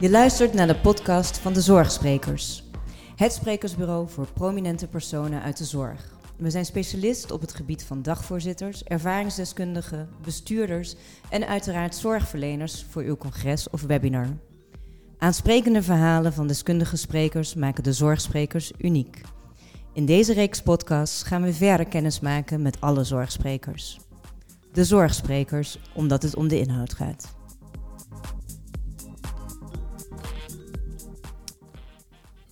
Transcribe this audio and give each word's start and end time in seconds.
Je 0.00 0.10
luistert 0.10 0.54
naar 0.54 0.66
de 0.66 0.76
podcast 0.76 1.38
van 1.38 1.52
de 1.52 1.60
Zorgsprekers. 1.60 2.64
Het 3.14 3.32
sprekersbureau 3.32 4.08
voor 4.08 4.26
prominente 4.32 4.86
personen 4.86 5.42
uit 5.42 5.56
de 5.56 5.64
zorg. 5.64 6.14
We 6.36 6.50
zijn 6.50 6.64
specialist 6.64 7.30
op 7.30 7.40
het 7.40 7.54
gebied 7.54 7.84
van 7.84 8.02
dagvoorzitters, 8.02 8.84
ervaringsdeskundigen, 8.84 10.08
bestuurders 10.24 10.96
en 11.28 11.46
uiteraard 11.46 11.94
zorgverleners 11.94 12.86
voor 12.90 13.02
uw 13.02 13.16
congres 13.16 13.70
of 13.70 13.82
webinar. 13.82 14.28
Aansprekende 15.18 15.82
verhalen 15.82 16.32
van 16.32 16.46
deskundige 16.46 16.96
sprekers 16.96 17.54
maken 17.54 17.82
de 17.82 17.92
zorgsprekers 17.92 18.72
uniek. 18.78 19.20
In 19.92 20.06
deze 20.06 20.32
reeks 20.32 20.62
podcasts 20.62 21.22
gaan 21.22 21.42
we 21.42 21.52
verder 21.52 21.86
kennis 21.86 22.20
maken 22.20 22.62
met 22.62 22.80
alle 22.80 23.04
zorgsprekers. 23.04 23.98
De 24.72 24.84
zorgsprekers, 24.84 25.78
omdat 25.94 26.22
het 26.22 26.36
om 26.36 26.48
de 26.48 26.60
inhoud 26.60 26.94
gaat. 26.94 27.35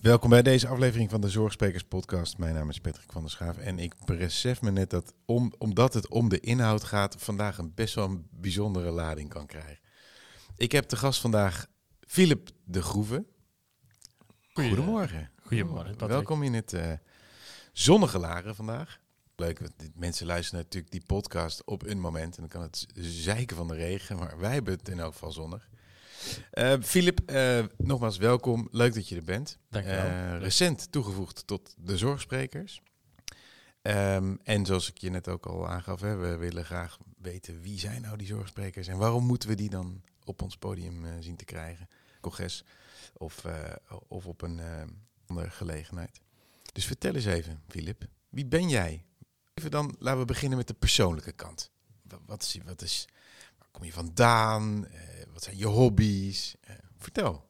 Welkom 0.05 0.29
bij 0.29 0.41
deze 0.41 0.67
aflevering 0.67 1.09
van 1.09 1.21
de 1.21 1.29
Zorgsprekers 1.29 1.83
Podcast. 1.83 2.37
Mijn 2.37 2.53
naam 2.53 2.69
is 2.69 2.79
Patrick 2.79 3.11
van 3.11 3.21
der 3.21 3.31
Schaaf 3.31 3.57
en 3.57 3.79
ik 3.79 4.05
besef 4.05 4.61
me 4.61 4.71
net 4.71 4.89
dat, 4.89 5.13
om, 5.25 5.53
omdat 5.57 5.93
het 5.93 6.09
om 6.09 6.29
de 6.29 6.39
inhoud 6.39 6.83
gaat, 6.83 7.15
vandaag 7.19 7.57
een 7.57 7.73
best 7.73 7.95
wel 7.95 8.05
een 8.05 8.27
bijzondere 8.31 8.89
lading 8.89 9.29
kan 9.29 9.45
krijgen. 9.45 9.79
Ik 10.55 10.71
heb 10.71 10.89
de 10.89 10.95
gast 10.95 11.21
vandaag 11.21 11.67
Philip 11.99 12.49
de 12.63 12.81
Groeve. 12.81 13.25
Goedemorgen. 14.53 15.31
Goedemorgen, 15.41 15.91
Patrick. 15.91 16.09
Welkom 16.09 16.43
in 16.43 16.53
het 16.53 16.73
uh, 16.73 16.91
zonnige 17.73 18.19
Laren 18.19 18.55
vandaag. 18.55 18.99
Leuk, 19.35 19.59
want 19.59 19.73
mensen 19.95 20.25
luisteren 20.25 20.63
natuurlijk 20.63 20.91
die 20.91 21.05
podcast 21.05 21.65
op 21.65 21.85
een 21.85 21.99
moment 21.99 22.35
en 22.35 22.41
dan 22.41 22.49
kan 22.49 22.61
het 22.61 22.87
zeiken 22.95 23.55
van 23.57 23.67
de 23.67 23.75
regen, 23.75 24.17
maar 24.17 24.39
wij 24.39 24.53
hebben 24.53 24.73
het 24.73 24.89
in 24.89 24.99
elk 24.99 25.13
geval 25.13 25.31
zonnig. 25.31 25.69
Filip, 26.81 27.31
uh, 27.31 27.57
uh, 27.57 27.65
nogmaals 27.77 28.17
welkom. 28.17 28.67
Leuk 28.71 28.93
dat 28.93 29.09
je 29.09 29.15
er 29.15 29.23
bent. 29.23 29.57
Dank 29.69 29.85
je 29.85 29.91
wel. 29.91 30.05
Uh, 30.05 30.39
recent 30.39 30.91
toegevoegd 30.91 31.47
tot 31.47 31.75
de 31.77 31.97
zorgsprekers. 31.97 32.81
Um, 33.81 34.39
en 34.43 34.65
zoals 34.65 34.89
ik 34.89 34.97
je 34.97 35.09
net 35.09 35.27
ook 35.27 35.45
al 35.45 35.67
aangaf, 35.67 36.01
hè, 36.01 36.15
we 36.15 36.35
willen 36.35 36.65
graag 36.65 36.97
weten 37.17 37.61
wie 37.61 37.79
zijn 37.79 38.01
nou 38.01 38.17
die 38.17 38.27
zorgsprekers 38.27 38.87
en 38.87 38.97
waarom 38.97 39.25
moeten 39.25 39.49
we 39.49 39.55
die 39.55 39.69
dan 39.69 40.01
op 40.23 40.41
ons 40.41 40.57
podium 40.57 41.05
zien 41.19 41.35
te 41.35 41.45
krijgen, 41.45 41.89
congres 42.21 42.63
of, 43.13 43.43
of 44.07 44.25
op 44.25 44.41
een 44.41 44.61
andere 45.25 45.49
gelegenheid. 45.49 46.21
Dus 46.73 46.85
vertel 46.85 47.15
eens 47.15 47.25
even, 47.25 47.61
Filip, 47.67 48.07
wie 48.29 48.45
ben 48.45 48.69
jij? 48.69 49.05
Even 49.53 49.71
dan, 49.71 49.95
laten 49.99 50.19
we 50.19 50.25
beginnen 50.25 50.57
met 50.57 50.67
de 50.67 50.73
persoonlijke 50.73 51.31
kant. 51.31 51.71
Wat 52.25 52.41
is, 52.41 52.57
wat 52.65 52.81
is, 52.81 53.07
kom 53.75 53.83
je 53.83 53.93
vandaan? 53.93 54.87
Wat 55.33 55.43
zijn 55.43 55.57
je 55.57 55.65
hobby's? 55.65 56.55
Uh, 56.69 56.75
vertel. 56.97 57.49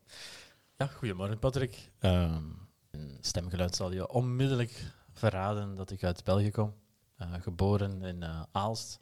Ja, 0.77 0.87
goedemorgen 0.87 1.39
Patrick. 1.39 1.91
Een 1.99 3.17
stemgeluid 3.21 3.75
zal 3.75 3.91
je 3.91 4.09
onmiddellijk 4.09 4.93
verraden 5.13 5.75
dat 5.75 5.91
ik 5.91 6.03
uit 6.03 6.23
België 6.23 6.51
kom. 6.51 6.73
Uh, 7.17 7.33
geboren 7.39 8.01
in 8.01 8.23
Aalst. 8.51 8.99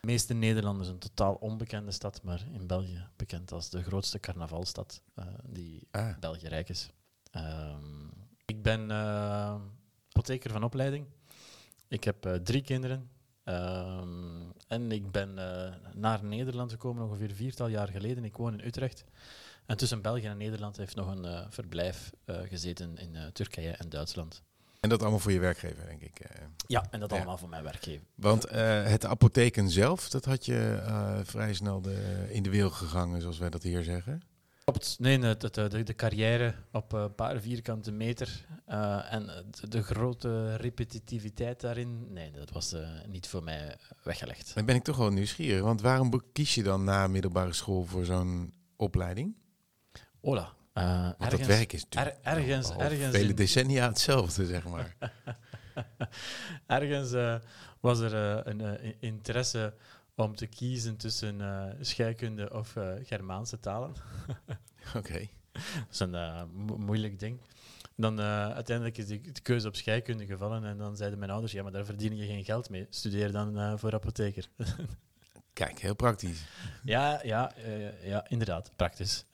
De 0.00 0.06
meeste 0.06 0.34
Nederlanders 0.34 0.88
een 0.88 0.98
totaal 0.98 1.34
onbekende 1.34 1.90
stad, 1.90 2.22
maar 2.22 2.46
in 2.52 2.66
België 2.66 3.06
bekend 3.16 3.52
als 3.52 3.70
de 3.70 3.82
grootste 3.82 4.20
carnavalstad 4.20 5.02
die 5.44 5.88
ah. 5.90 6.18
België 6.18 6.48
rijk 6.48 6.68
is. 6.68 6.90
Ehm, 7.30 8.06
ik 8.44 8.62
ben 8.62 8.92
apotheker 10.08 10.50
van 10.50 10.64
opleiding. 10.64 11.06
Ik 11.88 12.04
heb 12.04 12.38
drie 12.42 12.62
kinderen. 12.62 13.10
Um, 13.48 14.52
en 14.66 14.92
ik 14.92 15.10
ben 15.10 15.30
uh, 15.36 15.74
naar 15.94 16.24
Nederland 16.24 16.70
gekomen 16.70 17.04
ongeveer 17.04 17.30
viertal 17.30 17.68
jaar 17.68 17.88
geleden. 17.88 18.24
Ik 18.24 18.36
woon 18.36 18.52
in 18.52 18.66
Utrecht. 18.66 19.04
En 19.66 19.76
tussen 19.76 20.02
België 20.02 20.26
en 20.26 20.36
Nederland 20.36 20.76
heeft 20.76 20.94
nog 20.94 21.06
een 21.06 21.24
uh, 21.24 21.46
verblijf 21.48 22.10
uh, 22.26 22.36
gezeten 22.48 22.98
in 22.98 23.16
Turkije 23.32 23.70
en 23.70 23.88
Duitsland. 23.88 24.42
En 24.80 24.88
dat 24.88 25.00
allemaal 25.00 25.18
voor 25.18 25.32
je 25.32 25.40
werkgever, 25.40 25.86
denk 25.86 26.02
ik. 26.02 26.20
Ja, 26.66 26.86
en 26.90 27.00
dat 27.00 27.12
allemaal 27.12 27.38
voor 27.38 27.48
mijn 27.48 27.62
werkgever. 27.62 28.06
Want 28.14 28.50
het 28.50 29.04
apotheken 29.04 29.70
zelf, 29.70 30.08
dat 30.08 30.24
had 30.24 30.46
je 30.46 30.82
vrij 31.24 31.54
snel 31.54 31.80
de, 31.80 32.26
in 32.30 32.42
de 32.42 32.50
wereld 32.50 32.72
gegangen, 32.72 33.20
zoals 33.20 33.38
wij 33.38 33.50
dat 33.50 33.62
hier 33.62 33.84
zeggen. 33.84 34.22
Klopt. 34.72 34.96
Nee, 34.98 35.18
de, 35.18 35.50
de, 35.50 35.82
de, 35.82 35.94
carrière 35.94 36.54
op 36.72 36.92
een 36.92 37.14
paar 37.14 37.40
vierkante 37.40 37.92
meter 37.92 38.46
uh, 38.68 39.12
en 39.12 39.26
de, 39.60 39.68
de, 39.68 39.82
grote 39.82 40.56
repetitiviteit 40.56 41.60
daarin, 41.60 42.12
nee, 42.12 42.30
dat 42.30 42.50
was 42.50 42.74
uh, 42.74 42.88
niet 43.06 43.28
voor 43.28 43.42
mij 43.42 43.76
weggelegd. 44.02 44.54
Dan 44.54 44.64
ben 44.64 44.74
ik 44.74 44.84
toch 44.84 44.96
wel 44.96 45.10
nieuwsgierig, 45.10 45.62
want 45.62 45.80
waarom 45.80 46.22
kies 46.32 46.54
je 46.54 46.62
dan 46.62 46.84
na 46.84 47.06
middelbare 47.06 47.52
school 47.52 47.84
voor 47.84 48.04
zo'n 48.04 48.52
opleiding? 48.76 49.36
Ola. 50.20 50.52
Uh, 50.74 51.02
want 51.02 51.14
ergens, 51.18 51.38
dat 51.38 51.46
werk 51.46 51.72
is 51.72 51.82
natuurlijk 51.82 52.16
er, 52.22 52.32
ergens, 52.32 52.70
al 52.70 52.80
ergens 52.80 53.16
vele 53.16 53.34
decennia 53.34 53.88
hetzelfde, 53.88 54.46
zeg 54.46 54.64
maar. 54.64 54.96
ergens 56.66 57.40
was 57.80 58.00
er 58.00 58.14
een 58.46 58.80
interesse 59.00 59.74
om 60.18 60.36
te 60.36 60.46
kiezen 60.46 60.96
tussen 60.96 61.40
uh, 61.40 61.64
scheikunde 61.80 62.52
of 62.52 62.76
uh, 62.76 62.92
Germaanse 63.02 63.60
talen. 63.60 63.90
Oké. 64.88 64.98
Okay. 64.98 65.30
Dat 65.52 65.86
is 65.90 66.00
een 66.00 66.14
uh, 66.14 66.42
mo 66.52 66.76
moeilijk 66.76 67.18
ding. 67.18 67.40
Dan 67.96 68.20
uiteindelijk 68.20 68.98
is 68.98 69.06
de, 69.06 69.20
de, 69.20 69.40
keuze 69.40 69.68
op 69.68 69.76
scheikunde 69.76 70.26
gevallen 70.26 70.64
en 70.64 70.78
dan 70.78 70.96
zeiden 70.96 71.18
mijn 71.18 71.30
ouders, 71.30 71.52
ja, 71.52 71.62
maar 71.62 71.72
daar 71.72 71.84
verdien 71.84 72.16
je 72.16 72.26
geen 72.26 72.44
geld 72.44 72.70
mee. 72.70 72.86
Studeer 72.90 73.32
dan 73.32 73.78
voor 73.78 73.94
apotheker. 73.94 74.48
Kijk, 75.52 75.78
heel 75.78 75.94
praktisch. 75.94 76.44
Ja, 76.84 77.20
ja, 77.22 77.52
ja 78.02 78.28
inderdaad, 78.28 78.72
praktisch. 78.76 79.24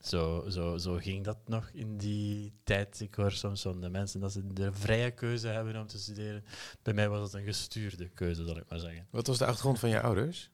Zo, 0.00 0.44
zo, 0.48 0.76
zo 0.76 0.94
ging 0.94 1.24
dat 1.24 1.38
nog 1.46 1.70
in 1.72 1.96
die 1.96 2.52
tijd. 2.64 3.00
Ik 3.00 3.14
hoor 3.14 3.32
soms 3.32 3.62
van 3.62 3.80
de 3.80 3.88
mensen 3.88 4.20
dat 4.20 4.32
ze 4.32 4.52
de 4.52 4.72
vrije 4.72 5.10
keuze 5.10 5.48
hebben 5.48 5.76
om 5.76 5.86
te 5.86 5.98
studeren. 5.98 6.44
Bij 6.82 6.94
mij 6.94 7.08
was 7.08 7.22
het 7.22 7.32
een 7.32 7.46
gestuurde 7.46 8.08
keuze, 8.08 8.44
zal 8.44 8.56
ik 8.56 8.68
maar 8.68 8.78
zeggen. 8.78 9.06
Wat 9.10 9.26
was 9.26 9.38
de 9.38 9.46
achtergrond 9.46 9.78
van 9.78 9.88
je 9.88 10.00
ouders? 10.00 10.50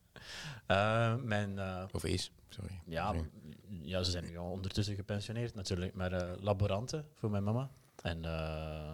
Uh, 0.68 1.14
mijn, 1.14 1.50
uh, 1.50 1.84
of 1.92 2.04
is, 2.04 2.32
sorry. 2.48 2.80
Ja, 2.86 3.14
ja, 3.68 4.02
ze 4.02 4.10
zijn 4.10 4.24
nu 4.24 4.38
al 4.38 4.50
ondertussen 4.50 4.94
gepensioneerd 4.94 5.54
natuurlijk, 5.54 5.94
maar 5.94 6.12
uh, 6.12 6.32
laboranten 6.40 7.08
voor 7.14 7.30
mijn 7.30 7.44
mama. 7.44 7.70
En 8.02 8.20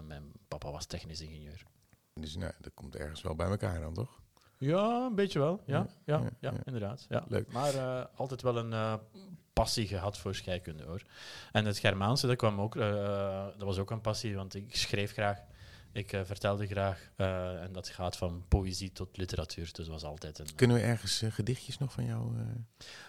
mijn 0.07 0.33
papa 0.49 0.71
was 0.71 0.87
technisch 0.87 1.21
ingenieur. 1.21 1.63
Dus 2.15 2.37
nou, 2.37 2.53
dat 2.61 2.75
komt 2.75 2.97
ergens 2.97 3.23
wel 3.23 3.35
bij 3.35 3.47
elkaar 3.47 3.81
dan, 3.81 3.95
toch? 3.95 4.22
Ja, 4.63 5.07
een 5.07 5.15
beetje 5.15 5.39
wel. 5.39 5.63
Ja, 5.67 5.87
ja, 6.05 6.19
ja, 6.19 6.31
ja, 6.41 6.51
ja 6.53 6.61
inderdaad. 6.65 7.07
Ja. 7.09 7.25
Leuk. 7.29 7.53
Maar 7.53 7.73
altijd 8.15 8.43
wel 8.43 8.57
een 8.57 9.01
passie 9.53 9.87
gehad 9.87 10.19
voor 10.19 10.35
scheikunde 10.35 10.85
hoor. 10.85 11.03
En 11.53 11.65
het 11.65 11.79
Germaanse, 11.79 12.27
dat, 12.27 12.37
kwam 12.37 12.61
ook, 12.61 12.77
uh, 12.77 13.47
dat 13.59 13.67
was 13.67 13.79
ook 13.79 13.91
een 13.91 14.01
passie, 14.01 14.37
want 14.37 14.55
ik 14.55 14.77
schreef 14.77 15.13
graag. 15.13 15.39
Ik 15.93 16.09
vertelde 16.25 16.67
graag. 16.67 17.11
En 17.17 17.69
dat 17.73 17.89
gaat 17.89 18.17
van 18.17 18.45
poëzie 18.49 18.93
tot 18.93 19.17
literatuur. 19.17 19.69
Dus 19.73 19.89
was 19.89 20.05
altijd 20.05 20.39
een. 20.39 20.55
Kunnen 20.55 20.77
we 20.77 20.83
ergens 20.83 21.25
gedichtjes 21.29 21.79
nog 21.79 21.93
van 21.93 22.05
jou 22.05 22.33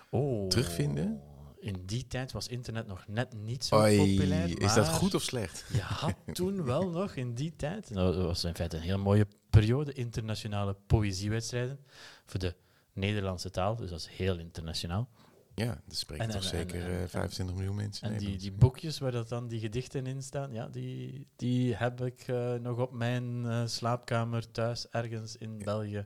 oh, 0.09 0.47
terugvinden? 0.47 1.21
In 1.63 1.85
die 1.85 2.07
tijd 2.07 2.31
was 2.31 2.47
internet 2.47 2.87
nog 2.87 3.07
net 3.07 3.33
niet 3.33 3.65
zo 3.65 3.75
Oei, 3.75 3.97
populair. 3.97 4.61
Is 4.61 4.73
dat 4.73 4.87
goed 4.87 5.13
of 5.13 5.21
slecht? 5.21 5.65
Je 5.73 5.81
had 5.81 6.15
toen 6.33 6.63
wel 6.63 6.89
nog 6.89 7.15
in 7.15 7.33
die 7.33 7.55
tijd. 7.55 7.93
Dat 7.93 8.15
was 8.15 8.43
in 8.43 8.55
feite 8.55 8.75
een 8.75 8.81
heel 8.81 8.99
mooie 8.99 9.27
periode. 9.49 9.93
Internationale 9.93 10.75
poëziewedstrijden. 10.87 11.79
Voor 12.25 12.39
de 12.39 12.55
Nederlandse 12.93 13.49
taal. 13.49 13.75
Dus 13.75 13.89
dat 13.89 13.99
is 13.99 14.07
heel 14.07 14.37
internationaal. 14.37 15.09
Ja, 15.55 15.69
er 15.69 15.95
spreken 15.95 16.29
toch 16.29 16.43
zeker 16.43 16.83
en, 16.83 17.01
uh, 17.01 17.07
25 17.07 17.55
miljoen 17.55 17.75
mensen. 17.75 18.11
En 18.11 18.17
die, 18.17 18.37
die 18.37 18.51
boekjes 18.51 18.99
waar 18.99 19.11
dat 19.11 19.29
dan 19.29 19.47
die 19.47 19.59
gedichten 19.59 20.07
in 20.07 20.21
staan, 20.21 20.51
ja, 20.51 20.67
die, 20.67 21.27
die 21.35 21.75
heb 21.75 22.01
ik 22.01 22.27
uh, 22.27 22.53
nog 22.53 22.77
op 22.77 22.91
mijn 22.91 23.45
uh, 23.45 23.61
slaapkamer 23.65 24.51
thuis 24.51 24.89
ergens 24.89 25.37
in 25.37 25.57
ja. 25.57 25.63
België 25.63 26.05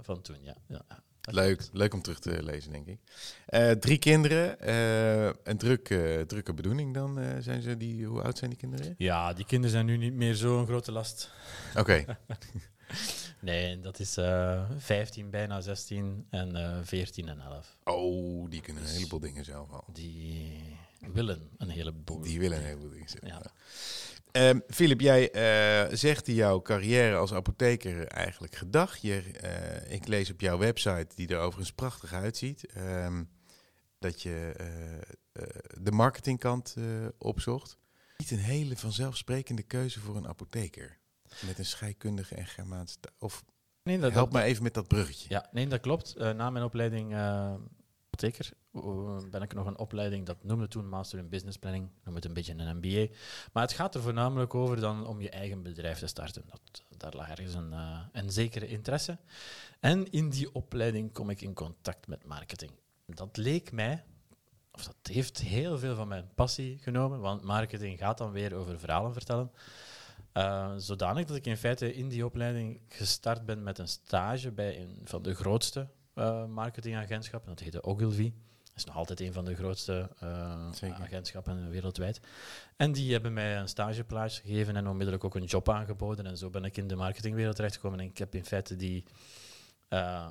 van 0.00 0.20
toen. 0.22 0.42
Ja. 0.42 0.56
ja. 0.66 0.84
Leuk, 1.30 1.68
leuk 1.72 1.94
om 1.94 2.02
terug 2.02 2.18
te 2.18 2.42
lezen, 2.42 2.72
denk 2.72 2.86
ik. 2.86 2.98
drie 3.80 3.98
kinderen, 3.98 4.56
een 5.50 5.58
druk, 5.58 5.86
drukke 6.26 6.54
bedoeling 6.54 6.94
dan. 6.94 7.18
zijn 7.40 7.62
ze 7.62 7.76
die, 7.76 8.06
hoe 8.06 8.22
oud 8.22 8.38
zijn 8.38 8.50
die 8.50 8.58
kinderen? 8.58 8.94
Ja, 8.98 9.32
die 9.32 9.44
kinderen 9.44 9.70
zijn 9.70 9.86
nu 9.86 9.96
niet 9.96 10.14
meer 10.14 10.34
zo'n 10.34 10.66
grote 10.66 10.92
last. 10.92 11.30
Oké. 11.70 11.80
Okay. 11.80 12.06
Nee, 13.40 13.80
dat 13.80 13.98
is 13.98 14.18
uh, 14.18 14.52
eh, 14.52 14.70
15, 14.76 15.30
bijna 15.30 15.60
16 15.60 16.26
en 16.30 16.56
uh, 16.56 16.78
eh, 16.78 16.84
14 16.84 17.28
en 17.28 17.40
11. 17.40 17.76
Oh, 17.84 18.50
die 18.50 18.60
kunnen 18.60 18.82
een 18.82 18.88
heleboel 18.88 19.20
dingen 19.20 19.44
zelf 19.44 19.70
al. 19.70 19.84
Die 19.92 20.77
willen 20.98 21.50
een 21.56 21.68
heleboel 21.68 22.20
Die 22.20 22.38
willen 22.38 22.58
een 22.58 22.64
heleboel 22.64 22.90
dingen. 22.90 23.06
Ja. 23.20 23.42
Um, 24.32 24.62
Philip, 24.68 25.00
jij 25.00 25.34
uh, 25.34 25.96
zegt 25.96 26.28
in 26.28 26.34
jouw 26.34 26.62
carrière 26.62 27.16
als 27.16 27.32
apotheker 27.32 28.06
eigenlijk 28.06 28.54
gedag. 28.54 28.96
Je, 28.96 29.22
uh, 29.44 29.92
ik 29.92 30.06
lees 30.06 30.30
op 30.30 30.40
jouw 30.40 30.58
website, 30.58 31.08
die 31.14 31.28
er 31.28 31.38
overigens 31.38 31.72
prachtig 31.72 32.12
uitziet, 32.12 32.76
um, 32.76 33.30
dat 33.98 34.22
je 34.22 34.54
uh, 34.60 35.42
de 35.80 35.92
marketingkant 35.92 36.76
opzocht. 37.18 37.78
Niet 38.16 38.30
een 38.30 38.38
hele 38.38 38.76
vanzelfsprekende 38.76 39.62
keuze 39.62 40.00
voor 40.00 40.16
een 40.16 40.28
apotheker. 40.28 40.98
Met 41.46 41.58
een 41.58 41.64
scheikundige 41.64 42.34
en 42.34 42.46
Germaans. 42.46 42.98
Of 43.18 43.44
nee, 43.82 43.98
dat, 43.98 44.12
help 44.12 44.32
dat, 44.32 44.42
me 44.42 44.48
even 44.48 44.62
met 44.62 44.74
dat 44.74 44.88
bruggetje. 44.88 45.26
Ja, 45.28 45.48
nee, 45.52 45.66
dat 45.66 45.80
klopt. 45.80 46.14
Uh, 46.16 46.30
na 46.30 46.50
mijn 46.50 46.64
opleiding 46.64 47.12
uh, 47.12 47.54
uh, 48.22 49.30
ben 49.30 49.42
ik 49.42 49.54
nog 49.54 49.66
een 49.66 49.78
opleiding, 49.78 50.26
dat 50.26 50.44
noemde 50.44 50.68
toen 50.68 50.88
Master 50.88 51.18
in 51.18 51.28
Business 51.28 51.58
Planning, 51.58 51.88
noem 52.04 52.14
het 52.14 52.24
een 52.24 52.32
beetje 52.32 52.54
een 52.56 52.76
MBA. 52.76 53.14
Maar 53.52 53.62
het 53.62 53.72
gaat 53.72 53.94
er 53.94 54.02
voornamelijk 54.02 54.54
over 54.54 54.80
dan 54.80 55.06
om 55.06 55.20
je 55.20 55.30
eigen 55.30 55.62
bedrijf 55.62 55.98
te 55.98 56.06
starten. 56.06 56.42
Dat, 56.46 56.82
daar 56.96 57.14
lag 57.14 57.28
ergens 57.28 57.54
een, 57.54 57.70
uh, 57.70 57.98
een 58.12 58.30
zekere 58.30 58.66
interesse. 58.66 59.18
En 59.80 60.10
in 60.10 60.28
die 60.28 60.54
opleiding 60.54 61.12
kom 61.12 61.30
ik 61.30 61.40
in 61.40 61.54
contact 61.54 62.06
met 62.06 62.26
marketing. 62.26 62.70
Dat 63.06 63.36
leek 63.36 63.72
mij, 63.72 64.04
of 64.72 64.84
dat 64.84 64.96
heeft 65.02 65.38
heel 65.38 65.78
veel 65.78 65.94
van 65.94 66.08
mijn 66.08 66.28
passie 66.34 66.78
genomen, 66.78 67.20
want 67.20 67.42
marketing 67.42 67.98
gaat 67.98 68.18
dan 68.18 68.32
weer 68.32 68.54
over 68.54 68.78
verhalen 68.78 69.12
vertellen. 69.12 69.50
Uh, 70.34 70.72
zodanig 70.76 71.26
dat 71.26 71.36
ik 71.36 71.46
in 71.46 71.56
feite 71.56 71.94
in 71.94 72.08
die 72.08 72.24
opleiding 72.24 72.80
gestart 72.88 73.44
ben 73.46 73.62
met 73.62 73.78
een 73.78 73.88
stage 73.88 74.50
bij 74.50 74.80
een 74.80 75.00
van 75.04 75.22
de 75.22 75.34
grootste 75.34 75.88
uh, 76.18 76.46
marketingagentschappen. 76.46 77.48
Dat 77.48 77.60
heette 77.60 77.82
Ogilvy. 77.82 78.32
Dat 78.64 78.76
is 78.76 78.84
nog 78.84 78.96
altijd 78.96 79.20
een 79.20 79.32
van 79.32 79.44
de 79.44 79.54
grootste 79.54 80.10
uh, 80.22 81.00
agentschappen 81.00 81.70
wereldwijd. 81.70 82.20
En 82.76 82.92
die 82.92 83.12
hebben 83.12 83.32
mij 83.32 83.58
een 83.58 83.68
stageplaats 83.68 84.38
gegeven 84.38 84.76
en 84.76 84.88
onmiddellijk 84.88 85.24
ook 85.24 85.34
een 85.34 85.44
job 85.44 85.68
aangeboden. 85.68 86.26
En 86.26 86.36
zo 86.36 86.50
ben 86.50 86.64
ik 86.64 86.76
in 86.76 86.88
de 86.88 86.96
marketingwereld 86.96 87.56
terechtgekomen. 87.56 88.00
En 88.00 88.06
ik 88.06 88.18
heb 88.18 88.34
in 88.34 88.44
feite 88.44 88.76
die 88.76 89.04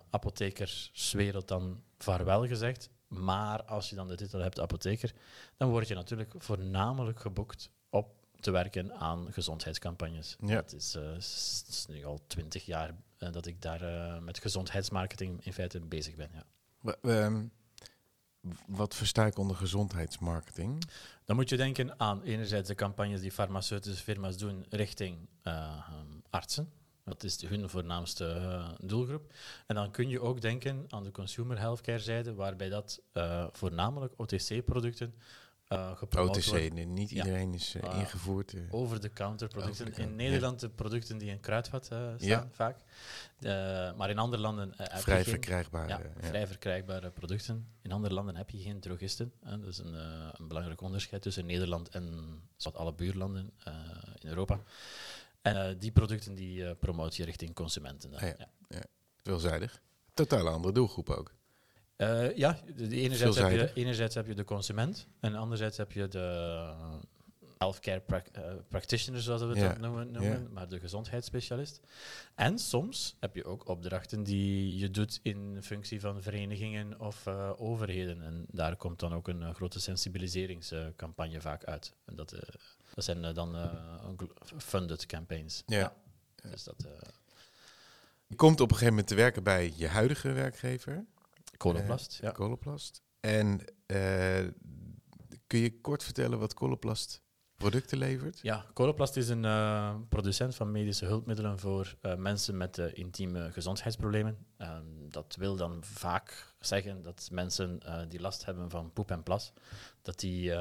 apothekerswereld 0.09 1.47
dan 1.47 1.83
vaarwel 1.97 2.47
gezegd. 2.47 2.89
Maar 3.07 3.63
als 3.63 3.89
je 3.89 3.95
dan 3.95 4.07
de 4.07 4.15
titel 4.15 4.39
hebt 4.39 4.59
apotheker, 4.59 5.13
dan 5.57 5.69
word 5.69 5.87
je 5.87 5.95
natuurlijk 5.95 6.33
voornamelijk 6.37 7.19
geboekt 7.19 7.69
op 7.89 8.17
te 8.39 8.51
werken 8.51 8.93
aan 8.93 9.33
gezondheidscampagnes. 9.33 10.35
Ja. 10.39 10.55
Het, 10.55 10.73
is, 10.73 10.95
uh, 10.95 11.15
is, 11.15 11.63
is, 11.67 11.85
nu 11.89 12.05
al 12.05 12.21
twintig 12.27 12.65
jaar 12.65 12.95
uh, 13.19 13.31
dat 13.31 13.45
ik 13.45 13.61
daar 13.61 13.81
uh, 13.81 14.19
met 14.19 14.39
gezondheidsmarketing 14.39 15.45
in 15.45 15.53
feite 15.53 15.79
bezig 15.79 16.15
ben. 16.15 16.29
Ja. 16.33 16.95
Um, 17.01 17.51
wat 18.67 18.95
versta 18.95 19.25
ik 19.25 19.37
onder 19.37 19.55
gezondheidsmarketing? 19.55 20.83
Dan 21.25 21.35
moet 21.35 21.49
je 21.49 21.57
denken 21.57 21.99
aan 21.99 22.23
enerzijds 22.23 22.67
de 22.67 22.75
campagnes 22.75 23.21
die 23.21 23.31
farmaceutische 23.31 24.03
firma's 24.03 24.37
doen 24.37 24.65
richting 24.69 25.17
um, 25.43 26.23
artsen. 26.29 26.71
Dat 27.03 27.23
is 27.23 27.41
hun 27.41 27.69
voornaamste 27.69 28.61
doelgroep. 28.83 29.33
En 29.65 29.75
dan 29.75 29.91
kun 29.91 30.09
je 30.09 30.21
ook 30.21 30.41
denken 30.41 30.85
aan 30.89 31.03
de 31.03 31.11
consumer 31.11 31.59
healthcare 31.59 31.99
zijde, 31.99 32.33
waarbij 32.33 32.69
dat 32.69 33.01
voornamelijk 33.51 34.13
OTC-producten 34.17 35.13
uh, 35.69 35.91
OTC, 36.15 36.51
nee, 36.51 36.85
niet 36.85 37.11
iedereen 37.11 37.49
ja. 37.49 37.55
is 37.55 37.75
uh, 37.75 37.83
uh, 37.83 37.99
ingevoerd. 37.99 38.53
Over-the-counter 38.69 39.47
producten. 39.47 39.87
Over 39.87 39.99
in 39.99 40.15
Nederland 40.15 40.61
ja. 40.61 40.67
de 40.67 40.73
producten 40.73 41.17
die 41.17 41.29
in 41.29 41.39
kruidvat 41.39 41.85
staan, 41.85 42.15
ja. 42.17 42.47
vaak. 42.51 42.77
maar 43.97 44.09
in 44.09 44.17
andere 44.17 44.41
landen... 44.41 44.73
vrij 44.77 45.23
verkrijgbare. 45.23 45.87
Ja, 45.87 46.01
vrij 46.19 46.47
verkrijgbare 46.47 47.09
producten. 47.09 47.67
In 47.81 47.91
andere 47.91 48.13
landen 48.13 48.35
heb 48.35 48.49
je 48.49 48.57
geen 48.57 48.79
drogisten. 48.79 49.33
dat 49.39 49.67
is 49.67 49.77
een, 49.77 49.93
een, 50.39 50.47
belangrijk 50.47 50.81
onderscheid 50.81 51.21
tussen 51.21 51.45
Nederland 51.45 51.89
en 51.89 52.29
zowat 52.55 52.79
alle 52.79 52.93
buurlanden 52.93 53.53
in 54.19 54.29
Europa. 54.29 54.59
En 55.41 55.77
die 55.79 55.91
producten 55.91 56.35
die 56.35 56.75
promoot 56.75 57.15
je 57.15 57.25
richting 57.25 57.53
consumenten. 57.53 58.11
Dan. 58.11 58.19
Ah, 58.19 58.29
ja. 58.67 58.83
Veelzijdig. 59.23 59.81
Totaal 60.13 60.47
andere 60.47 60.73
doelgroep 60.73 61.09
ook. 61.09 61.35
Uh, 61.97 62.35
ja, 62.35 62.59
de, 62.75 62.87
de 62.87 62.95
enerzijds, 62.95 63.37
heb 63.37 63.51
je, 63.51 63.71
enerzijds 63.73 64.15
heb 64.15 64.27
je 64.27 64.35
de 64.35 64.43
consument 64.43 65.07
en 65.19 65.35
anderzijds 65.35 65.77
heb 65.77 65.91
je 65.91 66.07
de 66.07 66.73
healthcare 67.57 67.99
pra 67.99 68.23
uh, 68.37 68.43
practitioner, 68.67 69.21
zoals 69.21 69.41
we 69.41 69.59
het 69.59 69.79
noemen, 69.79 70.47
maar 70.53 70.69
de 70.69 70.79
gezondheidsspecialist. 70.79 71.79
En 72.35 72.59
soms 72.59 73.15
heb 73.19 73.35
je 73.35 73.45
ook 73.45 73.67
opdrachten 73.67 74.23
die 74.23 74.77
je 74.77 74.91
doet 74.91 75.19
in 75.23 75.57
functie 75.61 75.99
van 75.99 76.21
verenigingen 76.21 76.99
of 76.99 77.25
uh, 77.27 77.51
overheden. 77.57 78.21
En 78.21 78.45
daar 78.51 78.75
komt 78.75 78.99
dan 78.99 79.13
ook 79.13 79.27
een 79.27 79.55
grote 79.55 79.79
sensibiliseringscampagne 79.79 81.41
vaak 81.41 81.63
uit. 81.63 81.93
En 82.05 82.15
dat, 82.15 82.35
dat 82.93 83.03
zijn 83.03 83.33
dan 83.33 83.55
funded 84.57 85.05
campaigns. 85.05 85.63
Ja. 85.65 85.95
Dus 86.51 86.63
dat, 86.63 86.87
je 88.27 88.35
komt 88.35 88.59
op 88.59 88.69
een 88.69 88.77
gegeven 88.77 88.93
moment 88.93 89.07
te 89.07 89.15
werken 89.15 89.43
bij 89.43 89.73
je 89.75 89.87
huidige 89.87 90.31
werkgever. 90.31 91.05
Coloplast, 91.57 92.13
uh, 92.13 92.19
ja. 92.19 92.31
Coloplast. 92.31 93.01
En 93.19 93.59
uh, 93.87 94.47
kun 95.47 95.59
je 95.59 95.81
kort 95.81 96.03
vertellen 96.03 96.39
wat 96.39 96.53
Coloplast 96.53 97.21
producten 97.57 97.97
levert? 97.97 98.39
Ja, 98.41 98.65
Coloplast 98.73 99.15
is 99.15 99.29
een 99.29 99.43
uh, 99.43 99.95
producent 100.09 100.55
van 100.55 100.71
medische 100.71 101.05
hulpmiddelen 101.05 101.59
voor 101.59 101.95
mensen 102.17 102.57
met 102.57 102.77
intieme 102.77 103.51
gezondheidsproblemen. 103.51 104.37
dat 105.09 105.35
wil 105.39 105.55
dan 105.55 105.83
vaak 105.83 106.53
zeggen 106.59 107.03
dat 107.03 107.29
mensen 107.31 107.79
die 108.09 108.19
last 108.19 108.45
hebben 108.45 108.69
van 108.69 108.93
poep 108.93 109.11
en 109.11 109.23
plas, 109.23 109.53
dat 110.01 110.19
die 110.19 110.55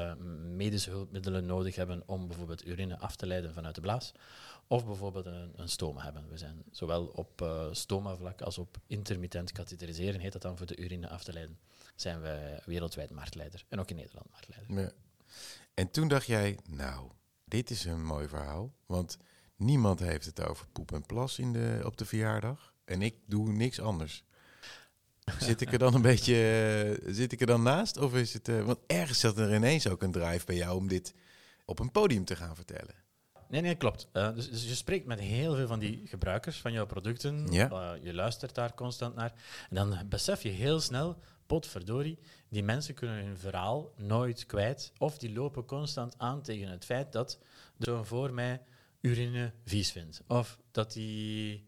medische 0.55 0.89
hulpmiddelen 0.89 1.45
nodig 1.45 1.75
hebben 1.75 2.03
om 2.05 2.27
bijvoorbeeld 2.27 2.65
urine 2.65 2.99
af 2.99 3.15
te 3.15 3.27
leiden 3.27 3.53
vanuit 3.53 3.75
de 3.75 3.81
blaas. 3.81 4.11
Of 4.67 4.85
bijvoorbeeld 4.85 5.25
een, 5.25 5.51
een 5.55 5.69
stoma 5.69 6.03
hebben. 6.03 6.29
We 6.29 6.37
zijn 6.37 6.63
zowel 6.71 7.05
op 7.05 7.49
stoma-vlak 7.71 8.41
als 8.41 8.57
op 8.57 8.77
intermittent 8.87 9.51
katheteriseren, 9.51 10.19
heet 10.19 10.33
dat 10.33 10.41
dan 10.41 10.57
voor 10.57 10.65
de 10.65 10.77
urine 10.77 11.09
af 11.09 11.23
te 11.23 11.33
leiden, 11.33 11.59
zijn 11.95 12.21
wij 12.21 12.61
wereldwijd 12.65 13.11
marktleider. 13.11 13.65
En 13.69 13.79
ook 13.79 13.89
in 13.89 13.95
Nederland 13.95 14.29
marktleider. 14.31 14.81
Ja. 14.81 14.91
En 15.77 15.91
toen 15.91 16.07
dacht 16.07 16.25
jij, 16.25 16.57
nou, 16.69 17.09
dit 17.45 17.69
is 17.69 17.85
een 17.85 18.05
mooi 18.05 18.27
verhaal. 18.27 18.73
Want 18.85 19.17
niemand 19.55 19.99
heeft 19.99 20.25
het 20.25 20.47
over 20.47 20.67
poep 20.67 20.91
en 20.91 21.05
plas 21.05 21.39
in 21.39 21.53
de, 21.53 21.81
op 21.85 21.97
de 21.97 22.05
verjaardag. 22.05 22.73
En 22.85 23.01
ik 23.01 23.15
doe 23.25 23.51
niks 23.51 23.79
anders. 23.79 24.23
Zit 25.39 25.61
ik 25.61 25.71
er 25.71 25.79
dan 25.79 25.93
een 25.93 26.01
beetje 26.01 26.35
uh, 27.01 27.13
zit 27.13 27.31
ik 27.31 27.41
er 27.41 27.47
dan 27.47 27.63
naast? 27.63 27.97
Of 27.97 28.13
is 28.13 28.33
het. 28.33 28.47
Uh, 28.47 28.63
want 28.63 28.79
ergens 28.87 29.19
zat 29.19 29.37
er 29.37 29.55
ineens 29.55 29.87
ook 29.87 30.03
een 30.03 30.11
drive 30.11 30.45
bij 30.45 30.55
jou 30.55 30.77
om 30.77 30.87
dit 30.87 31.13
op 31.65 31.79
een 31.79 31.91
podium 31.91 32.25
te 32.25 32.35
gaan 32.35 32.55
vertellen. 32.55 32.95
Nee, 33.49 33.61
nee, 33.61 33.75
klopt. 33.75 34.07
Uh, 34.13 34.35
dus, 34.35 34.49
dus, 34.49 34.63
je 34.63 34.75
spreekt 34.75 35.05
met 35.05 35.19
heel 35.19 35.55
veel 35.55 35.67
van 35.67 35.79
die 35.79 36.01
gebruikers 36.05 36.57
van 36.57 36.71
jouw 36.71 36.85
producten. 36.85 37.47
Ja. 37.51 37.97
Je 38.01 38.13
luistert 38.13 38.55
daar 38.55 38.73
constant 38.73 39.15
naar. 39.15 39.33
En 39.69 39.75
dan 39.75 39.97
besef 40.09 40.43
je 40.43 40.49
heel 40.49 40.79
snel, 40.79 41.17
potverdorie, 41.47 42.19
die 42.49 42.63
mensen 42.63 42.93
kunnen 42.93 43.25
hun 43.25 43.37
verhaal 43.37 43.93
nooit 43.95 44.45
kwijt. 44.45 44.91
Of 44.97 45.17
die 45.17 45.33
lopen 45.33 45.65
constant 45.65 46.13
aan 46.17 46.41
tegen 46.41 46.69
het 46.69 46.85
feit 46.85 47.11
dat 47.11 47.39
de 47.77 47.85
zoon 47.85 48.05
voor 48.05 48.33
mij 48.33 48.61
urine 49.01 49.53
vies 49.65 49.91
vindt. 49.91 50.21
Of 50.27 50.59
dat 50.71 50.93
die 50.93 51.67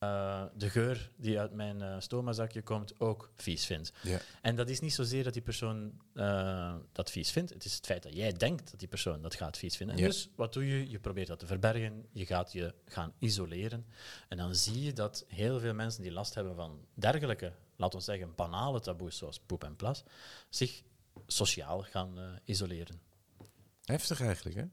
uh, 0.00 0.44
de 0.56 0.70
geur 0.70 1.10
die 1.16 1.38
uit 1.38 1.52
mijn 1.52 1.80
uh, 1.80 1.96
stomazakje 1.98 2.62
komt 2.62 3.00
ook 3.00 3.30
vies 3.36 3.66
vindt. 3.66 3.92
Ja. 4.02 4.20
En 4.42 4.56
dat 4.56 4.68
is 4.68 4.80
niet 4.80 4.94
zozeer 4.94 5.24
dat 5.24 5.32
die 5.32 5.42
persoon 5.42 6.00
uh, 6.14 6.74
dat 6.92 7.10
vies 7.10 7.30
vindt. 7.30 7.52
Het 7.52 7.64
is 7.64 7.74
het 7.74 7.86
feit 7.86 8.02
dat 8.02 8.14
jij 8.14 8.32
denkt 8.32 8.70
dat 8.70 8.78
die 8.78 8.88
persoon 8.88 9.22
dat 9.22 9.34
gaat 9.34 9.58
vies 9.58 9.76
vinden. 9.76 9.96
En 9.96 10.02
Ja. 10.02 10.08
dus 10.08 10.28
wat 10.36 10.52
doe 10.52 10.66
je? 10.66 10.90
Je 10.90 10.98
probeert 10.98 11.26
dat 11.26 11.38
te 11.38 11.46
verbergen. 11.46 12.06
Je 12.12 12.26
gaat 12.26 12.52
je 12.52 12.74
gaan 12.84 13.12
isoleren. 13.18 13.86
En 14.28 14.36
dan 14.36 14.54
zie 14.54 14.82
je 14.82 14.92
dat 14.92 15.24
heel 15.28 15.60
veel 15.60 15.74
mensen 15.74 16.02
die 16.02 16.12
last 16.12 16.34
hebben 16.34 16.54
van 16.54 16.86
dergelijke, 16.94 17.52
laten 17.78 17.98
we 17.98 18.04
zeggen, 18.04 18.34
banale 18.34 18.80
taboes 18.80 19.16
zoals 19.16 19.40
poep 19.40 19.64
en 19.64 19.76
plas, 19.76 20.04
zich 20.48 20.82
sociaal 21.26 21.82
gaan 21.82 22.40
isoleren. 22.44 23.00
Heftig 23.84 24.20
eigenlijk, 24.20 24.56
hè? 24.56 24.64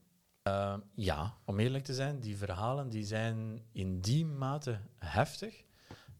Uh, 0.47 0.77
ja, 0.95 1.38
om 1.45 1.59
eerlijk 1.59 1.83
te 1.83 1.93
zijn, 1.93 2.19
die 2.19 2.38
verhalen 2.38 2.89
die 2.89 3.03
zijn 3.03 3.62
in 3.71 4.01
die 4.01 4.25
mate 4.25 4.79
heftig. 4.97 5.63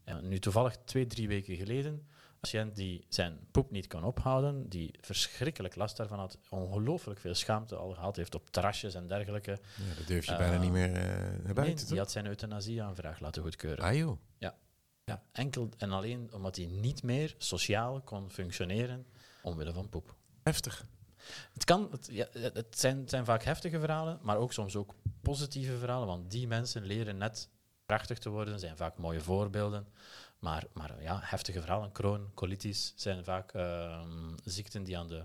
En 0.04 0.28
nu 0.28 0.38
toevallig 0.38 0.76
twee, 0.84 1.06
drie 1.06 1.28
weken 1.28 1.56
geleden, 1.56 1.92
een 1.92 2.40
patiënt 2.40 2.76
die 2.76 3.04
zijn 3.08 3.38
poep 3.50 3.70
niet 3.70 3.86
kan 3.86 4.04
ophouden, 4.04 4.68
die 4.68 4.94
verschrikkelijk 5.00 5.76
last 5.76 5.96
daarvan 5.96 6.18
had, 6.18 6.38
ongelooflijk 6.48 7.20
veel 7.20 7.34
schaamte 7.34 7.76
al 7.76 7.94
gehad 7.94 8.16
heeft 8.16 8.34
op 8.34 8.50
terrasjes 8.50 8.94
en 8.94 9.06
dergelijke. 9.06 9.50
Ja, 9.88 9.94
dat 9.96 10.06
durf 10.06 10.24
je 10.24 10.32
uh, 10.32 10.38
bijna 10.38 10.58
niet 10.58 10.72
meer 10.72 10.88
uh, 10.88 10.94
naar 11.44 11.54
buiten. 11.54 11.76
Nee, 11.76 11.84
die 11.84 11.98
had 11.98 12.10
zijn 12.10 12.26
euthanasieaanvraag 12.26 13.20
laten 13.20 13.42
goedkeuren. 13.42 13.84
Ah 13.84 13.94
joh. 13.94 14.18
Ja. 14.38 14.54
Ja, 15.06 15.22
enkel 15.32 15.68
en 15.78 15.90
alleen 15.90 16.32
omdat 16.32 16.56
hij 16.56 16.66
niet 16.66 17.02
meer 17.02 17.34
sociaal 17.38 18.00
kon 18.00 18.30
functioneren 18.30 19.06
omwille 19.42 19.72
van 19.72 19.88
poep. 19.88 20.14
Heftig. 20.42 20.86
Het, 21.52 21.64
kan, 21.64 21.88
het, 21.90 22.08
ja, 22.10 22.26
het 22.32 22.78
zijn, 22.78 22.98
het 22.98 23.10
zijn 23.10 23.24
vaak 23.24 23.42
heftige 23.42 23.80
verhalen, 23.80 24.18
maar 24.22 24.36
ook 24.36 24.52
soms 24.52 24.76
ook 24.76 24.94
positieve 25.22 25.78
verhalen, 25.78 26.06
want 26.06 26.30
die 26.30 26.46
mensen 26.46 26.84
leren 26.84 27.16
net 27.16 27.48
prachtig 27.86 28.18
te 28.18 28.30
worden, 28.30 28.58
zijn 28.58 28.76
vaak 28.76 28.98
mooie 28.98 29.20
voorbeelden. 29.20 29.86
Maar, 30.38 30.64
maar 30.72 31.02
ja, 31.02 31.20
heftige 31.22 31.60
verhalen, 31.60 31.92
kroon, 31.92 32.30
colitis, 32.34 32.92
zijn 32.96 33.24
vaak 33.24 33.54
uh, 33.54 34.02
ziekten 34.44 34.84
die 34.84 34.98
aan 34.98 35.08
de 35.08 35.24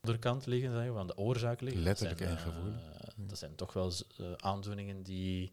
onderkant 0.00 0.46
liggen, 0.46 0.72
zeg, 0.72 0.96
aan 0.96 1.06
de 1.06 1.16
oorzaak 1.16 1.60
liggen. 1.60 1.82
Letterlijk 1.82 2.20
en 2.20 2.38
gevoel. 2.38 2.72
Uh, 2.72 2.78
dat 3.16 3.38
zijn 3.38 3.54
toch 3.54 3.72
wel 3.72 3.92
uh, 4.20 4.32
aandoeningen 4.32 5.02
die, 5.02 5.52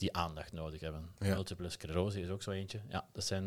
die 0.00 0.12
aandacht 0.16 0.52
nodig 0.52 0.80
hebben. 0.80 1.10
Ja. 1.18 1.34
Multiple 1.34 1.68
sclerose 1.70 2.20
is 2.20 2.28
ook 2.28 2.42
zo 2.42 2.50
eentje. 2.50 2.80
Ja, 2.88 3.08
dat 3.12 3.24
zijn, 3.24 3.44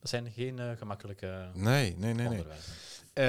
dat 0.00 0.08
zijn 0.08 0.30
geen 0.30 0.58
uh, 0.58 0.70
gemakkelijke 0.76 1.50
Nee, 1.54 1.96
nee, 1.96 2.14
nee. 2.14 2.28
nee. 2.28 2.44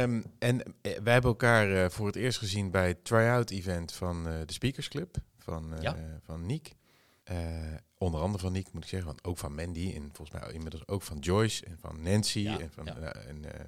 Um, 0.02 0.24
en 0.40 0.56
uh, 0.58 0.64
wij 0.82 1.14
hebben 1.14 1.32
elkaar 1.32 1.70
uh, 1.70 1.90
voor 1.90 2.06
het 2.06 2.16
eerst 2.16 2.38
gezien 2.38 2.72
bij 2.72 2.88
het 2.88 3.04
try-out 3.04 3.50
event 3.50 3.94
van 3.94 4.24
de 4.24 4.54
Speakers 4.54 4.88
Club 4.88 5.18
van, 5.38 5.74
Ja. 5.82 5.96
van 6.24 6.46
Niek. 6.46 6.76
Eh, 7.24 7.38
onder 7.98 8.22
andere 8.22 8.44
van 8.44 8.52
Niek 8.52 8.72
moet 8.74 8.84
ik 8.84 8.90
zeggen, 8.90 9.08
want 9.08 9.24
ook 9.24 9.38
van 9.38 9.56
Mandy 9.56 9.92
en 9.96 10.10
volgens 10.14 10.40
mij 10.42 10.54
inmiddels 10.54 10.88
ook 10.88 11.02
van 11.02 11.18
Joyce 11.18 11.66
en 11.66 11.78
van 11.80 12.02
Nancy 12.02 12.40
Ja, 12.40 12.60
en 12.60 12.72
van 12.72 12.88
eh, 12.88 13.28
en, 13.30 13.54
eh, 13.54 13.66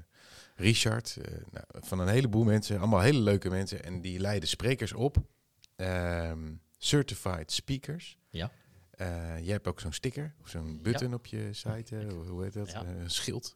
Richard, 0.56 1.18
eh, 1.22 1.34
nou, 1.52 1.66
van 1.72 2.00
een 2.00 2.08
heleboel 2.08 2.44
mensen, 2.44 2.78
allemaal 2.78 3.00
hele 3.00 3.20
leuke 3.20 3.50
mensen. 3.50 3.84
En 3.84 4.02
die 4.02 4.20
leiden 4.20 4.50
sprekers 4.50 4.94
op, 4.94 5.18
ehm, 5.76 6.54
certified 6.78 7.52
speakers. 7.52 8.18
Ja. 8.30 8.52
Eh, 9.02 9.40
jij 9.40 9.52
hebt 9.52 9.68
ook 9.68 9.80
zo'n 9.80 9.92
sticker, 9.94 10.34
of 10.42 10.50
zo'n 10.50 10.80
button 10.82 11.14
op 11.14 11.26
je 11.26 11.50
site, 11.52 11.98
eh, 11.98 12.08
hoe- 12.14 12.26
hoe 12.26 12.44
heet 12.44 12.54
dat? 12.54 12.72
Ja. 12.72 12.84
Eh, 12.84 13.02
een 13.02 13.10
schild. 13.10 13.56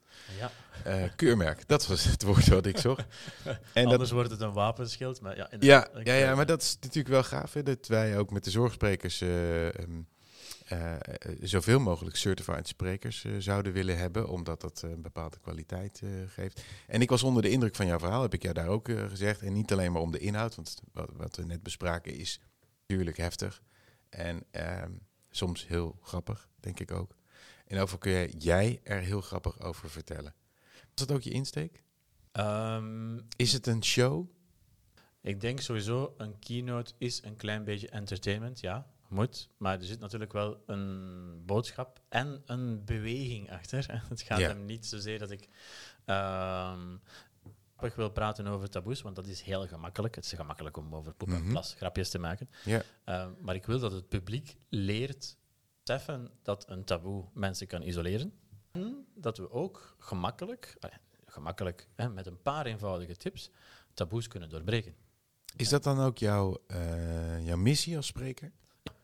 Ja. 0.84 1.08
Keurmerk, 1.16 1.68
dat 1.68 1.86
was 1.86 2.04
het 2.04 2.22
woord 2.22 2.48
wat 2.48 2.66
ik 2.66 2.78
zocht. 2.78 3.04
En 3.44 3.82
dat, 3.84 3.92
Anders 3.92 4.10
wordt 4.10 4.30
het 4.30 4.40
een 4.40 4.52
wapenschild. 4.52 5.20
Maar 5.20 5.36
ja, 5.36 5.48
ja, 5.60 5.88
ja, 6.04 6.14
ja, 6.14 6.34
maar 6.34 6.46
dat 6.46 6.62
is 6.62 6.76
natuurlijk 6.80 7.08
wel 7.08 7.22
gaaf, 7.22 7.52
hè, 7.52 7.62
dat 7.62 7.86
wij 7.86 8.18
ook 8.18 8.30
met 8.30 8.44
de 8.44 8.50
zorgsprekers 8.50 9.20
eh, 9.20 9.66
ehm, 9.66 10.00
eh, 10.66 10.92
eh, 10.94 10.98
zoveel 11.42 11.80
mogelijk 11.80 12.16
certified 12.16 12.68
sprekers 12.68 13.24
zouden 13.38 13.72
willen 13.72 13.98
hebben, 13.98 14.28
omdat 14.28 14.60
dat 14.60 14.82
een 14.82 15.02
bepaalde 15.02 15.38
kwaliteit 15.40 16.02
geeft. 16.28 16.62
En 16.86 17.00
ik 17.00 17.10
was 17.10 17.22
onder 17.22 17.42
de 17.42 17.50
indruk 17.50 17.74
van 17.74 17.86
jouw 17.86 17.98
verhaal, 17.98 18.22
heb 18.22 18.34
ik 18.34 18.42
jou 18.42 18.54
daar 18.54 18.68
ook 18.68 18.88
gezegd. 19.08 19.40
En 19.42 19.52
niet 19.52 19.72
alleen 19.72 19.92
maar 19.92 20.02
om 20.02 20.10
de 20.12 20.18
inhoud, 20.18 20.54
want 20.54 20.74
wat, 20.92 21.10
wat 21.16 21.36
we 21.36 21.44
net 21.44 21.62
bespraken 21.62 22.14
is 22.14 22.40
natuurlijk 22.80 23.16
heftig. 23.16 23.62
En 24.08 24.42
ehm, 24.50 24.90
soms 25.36 25.66
heel 25.66 25.98
grappig, 26.02 26.48
denk 26.60 26.80
ik 26.80 26.90
ook. 26.92 27.16
En 27.66 27.78
over 27.78 27.98
kun 27.98 28.28
jij, 28.38 28.80
er 28.82 29.00
heel 29.00 29.20
grappig 29.20 29.60
over 29.60 29.90
vertellen. 29.90 30.34
Was 30.94 31.06
dat 31.06 31.12
ook 31.12 31.22
je 31.22 31.30
insteek? 31.30 31.82
ehm, 32.32 33.18
Is 33.36 33.52
het 33.52 33.66
een 33.66 33.84
show? 33.84 34.26
Ik 35.20 35.40
denk 35.40 35.60
sowieso, 35.60 36.14
een 36.16 36.38
keynote 36.38 36.92
is 36.98 37.22
een 37.24 37.36
klein 37.36 37.64
beetje 37.64 37.88
entertainment, 37.88 38.60
ja, 38.60 38.86
moet. 39.08 39.48
Maar 39.56 39.78
er 39.78 39.84
zit 39.84 40.00
natuurlijk 40.00 40.32
wel 40.32 40.62
een 40.66 41.42
boodschap 41.46 42.00
en 42.08 42.42
een 42.46 42.84
beweging 42.84 43.50
achter. 43.52 43.86
Het 44.08 44.22
gaat 44.22 44.38
Ja. 44.38 44.48
hem 44.48 44.64
niet 44.64 44.86
zozeer 44.86 45.18
dat 45.18 45.30
ik 45.30 45.48
ehm, 46.04 46.96
wil 47.94 48.10
praten 48.10 48.46
over 48.46 48.70
taboes, 48.70 49.02
want 49.02 49.16
dat 49.16 49.26
is 49.26 49.40
heel 49.40 49.66
gemakkelijk. 49.66 50.14
Het 50.14 50.24
is 50.24 50.32
gemakkelijk 50.32 50.76
om 50.76 50.94
over 50.94 51.14
poep 51.14 51.28
en 51.28 51.40
Mhm. 51.42 51.50
plas 51.50 51.74
grapjes 51.74 52.10
te 52.10 52.18
maken. 52.18 52.50
Ehm, 53.04 53.30
maar 53.40 53.54
ik 53.54 53.66
wil 53.66 53.78
dat 53.78 53.92
het 53.92 54.08
publiek 54.08 54.56
leert 54.68 55.36
beseffen 55.84 56.30
dat 56.42 56.68
een 56.68 56.84
taboe 56.84 57.24
mensen 57.34 57.66
kan 57.66 57.82
isoleren. 57.82 58.32
En 58.72 59.06
dat 59.14 59.38
we 59.38 59.50
ook 59.50 59.96
gemakkelijk, 59.98 60.76
eh, 60.80 60.90
gemakkelijk 61.26 61.88
hè, 61.96 62.08
met 62.08 62.26
een 62.26 62.42
paar 62.42 62.66
eenvoudige 62.66 63.16
tips, 63.16 63.50
taboes 63.94 64.28
kunnen 64.28 64.48
doorbreken. 64.48 64.94
Is 65.56 65.68
dat 65.68 65.82
dan 65.82 66.00
ook 66.00 66.18
jouw, 66.18 66.62
eh, 66.66 67.46
jouw 67.46 67.56
missie 67.56 67.96
als 67.96 68.06
spreker? 68.06 68.52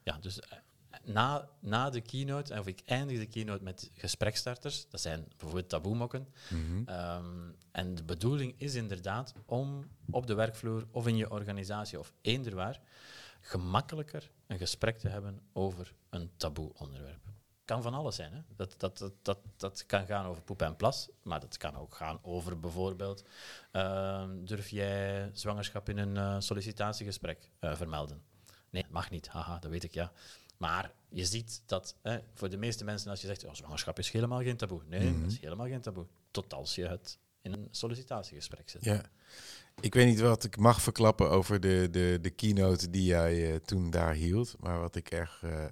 Ja, 0.02 0.18
dus 0.18 0.40
eh, 0.40 0.58
na, 1.04 1.48
na 1.60 1.90
de 1.90 2.00
keynote, 2.00 2.58
of 2.58 2.66
ik 2.66 2.82
eindig 2.84 3.18
de 3.18 3.26
keynote 3.26 3.62
met 3.62 3.90
gesprekstarters, 3.94 4.86
dat 4.88 5.00
zijn 5.00 5.24
bijvoorbeeld 5.36 5.68
taboemokken. 5.68 6.28
Mhm. 6.50 6.82
Ehm, 6.88 7.50
en 7.70 7.94
de 7.94 8.04
bedoeling 8.04 8.54
is 8.56 8.74
inderdaad 8.74 9.34
om 9.46 9.88
op 10.10 10.26
de 10.26 10.34
werkvloer 10.34 10.86
of 10.90 11.06
in 11.06 11.16
je 11.16 11.30
organisatie 11.30 11.98
of 11.98 12.12
eender 12.20 12.54
waar 12.54 12.80
gemakkelijker 13.40 14.30
een 14.46 14.58
gesprek 14.58 14.98
te 14.98 15.08
hebben 15.08 15.40
over 15.52 15.94
een 16.10 16.30
taboe 16.36 16.72
onderwerp. 16.78 17.20
Kan 17.64 17.82
van 17.82 17.94
alles 17.94 18.16
zijn. 18.16 18.32
Hè? 18.32 18.40
Dat, 18.56 18.74
dat, 18.78 18.98
dat, 18.98 19.12
dat, 19.22 19.38
dat 19.56 19.86
kan 19.86 20.06
gaan 20.06 20.26
over 20.26 20.42
poep 20.42 20.62
en 20.62 20.76
plas, 20.76 21.08
maar 21.22 21.40
dat 21.40 21.56
kan 21.56 21.76
ook 21.76 21.94
gaan 21.94 22.18
over 22.22 22.60
bijvoorbeeld 22.60 23.24
ehm, 23.70 24.44
durf 24.44 24.68
jij 24.68 25.30
zwangerschap 25.32 25.88
in 25.88 25.98
een 25.98 26.16
eh, 26.16 26.36
sollicitatiegesprek 26.38 27.50
eh, 27.58 27.74
vermelden? 27.74 28.22
Nee, 28.70 28.86
mag 28.90 29.10
niet. 29.10 29.28
Haha, 29.28 29.58
dat 29.58 29.70
weet 29.70 29.84
ik 29.84 29.94
ja. 29.94 30.12
Maar 30.62 30.92
je 31.08 31.24
ziet 31.24 31.62
dat 31.66 31.94
hè, 32.02 32.18
voor 32.34 32.50
de 32.50 32.56
meeste 32.56 32.84
mensen, 32.84 33.10
als 33.10 33.20
je 33.20 33.26
zegt 33.26 33.44
oh, 33.44 33.54
zwangerschap 33.54 33.98
is 33.98 34.10
helemaal 34.10 34.42
geen 34.42 34.56
taboe. 34.56 34.82
Nee, 34.86 35.10
Mhm. 35.10 35.22
dat 35.22 35.30
is 35.30 35.40
helemaal 35.40 35.66
geen 35.66 35.80
taboe. 35.80 36.06
Tot 36.30 36.54
als 36.54 36.74
je 36.74 36.86
het 36.86 37.18
in 37.42 37.52
een 37.52 37.68
sollicitatiegesprek 37.70 38.70
zet. 38.70 38.84
Ja. 38.84 39.02
Ik 39.80 39.94
weet 39.94 40.06
niet 40.06 40.20
wat 40.20 40.44
ik 40.44 40.56
mag 40.56 40.82
verklappen 40.82 41.30
over 41.30 41.60
de, 41.60 41.88
de, 41.90 42.18
de 42.20 42.30
keynote 42.30 42.90
die 42.90 43.04
jij 43.04 43.52
eh, 43.52 43.56
toen 43.64 43.90
daar 43.90 44.14
hield. 44.14 44.56
Maar 44.60 44.80
wat 44.80 44.96
ik 44.96 45.10
erg... 45.10 45.42
eh 45.42 45.64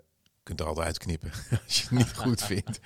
kunt 0.42 0.60
er 0.60 0.66
altijd 0.66 0.86
uitknippen 0.86 1.30
als 1.66 1.76
je 1.76 1.82
het 1.82 1.90
niet 1.90 2.16
goed 2.24 2.42
vindt. 2.42 2.80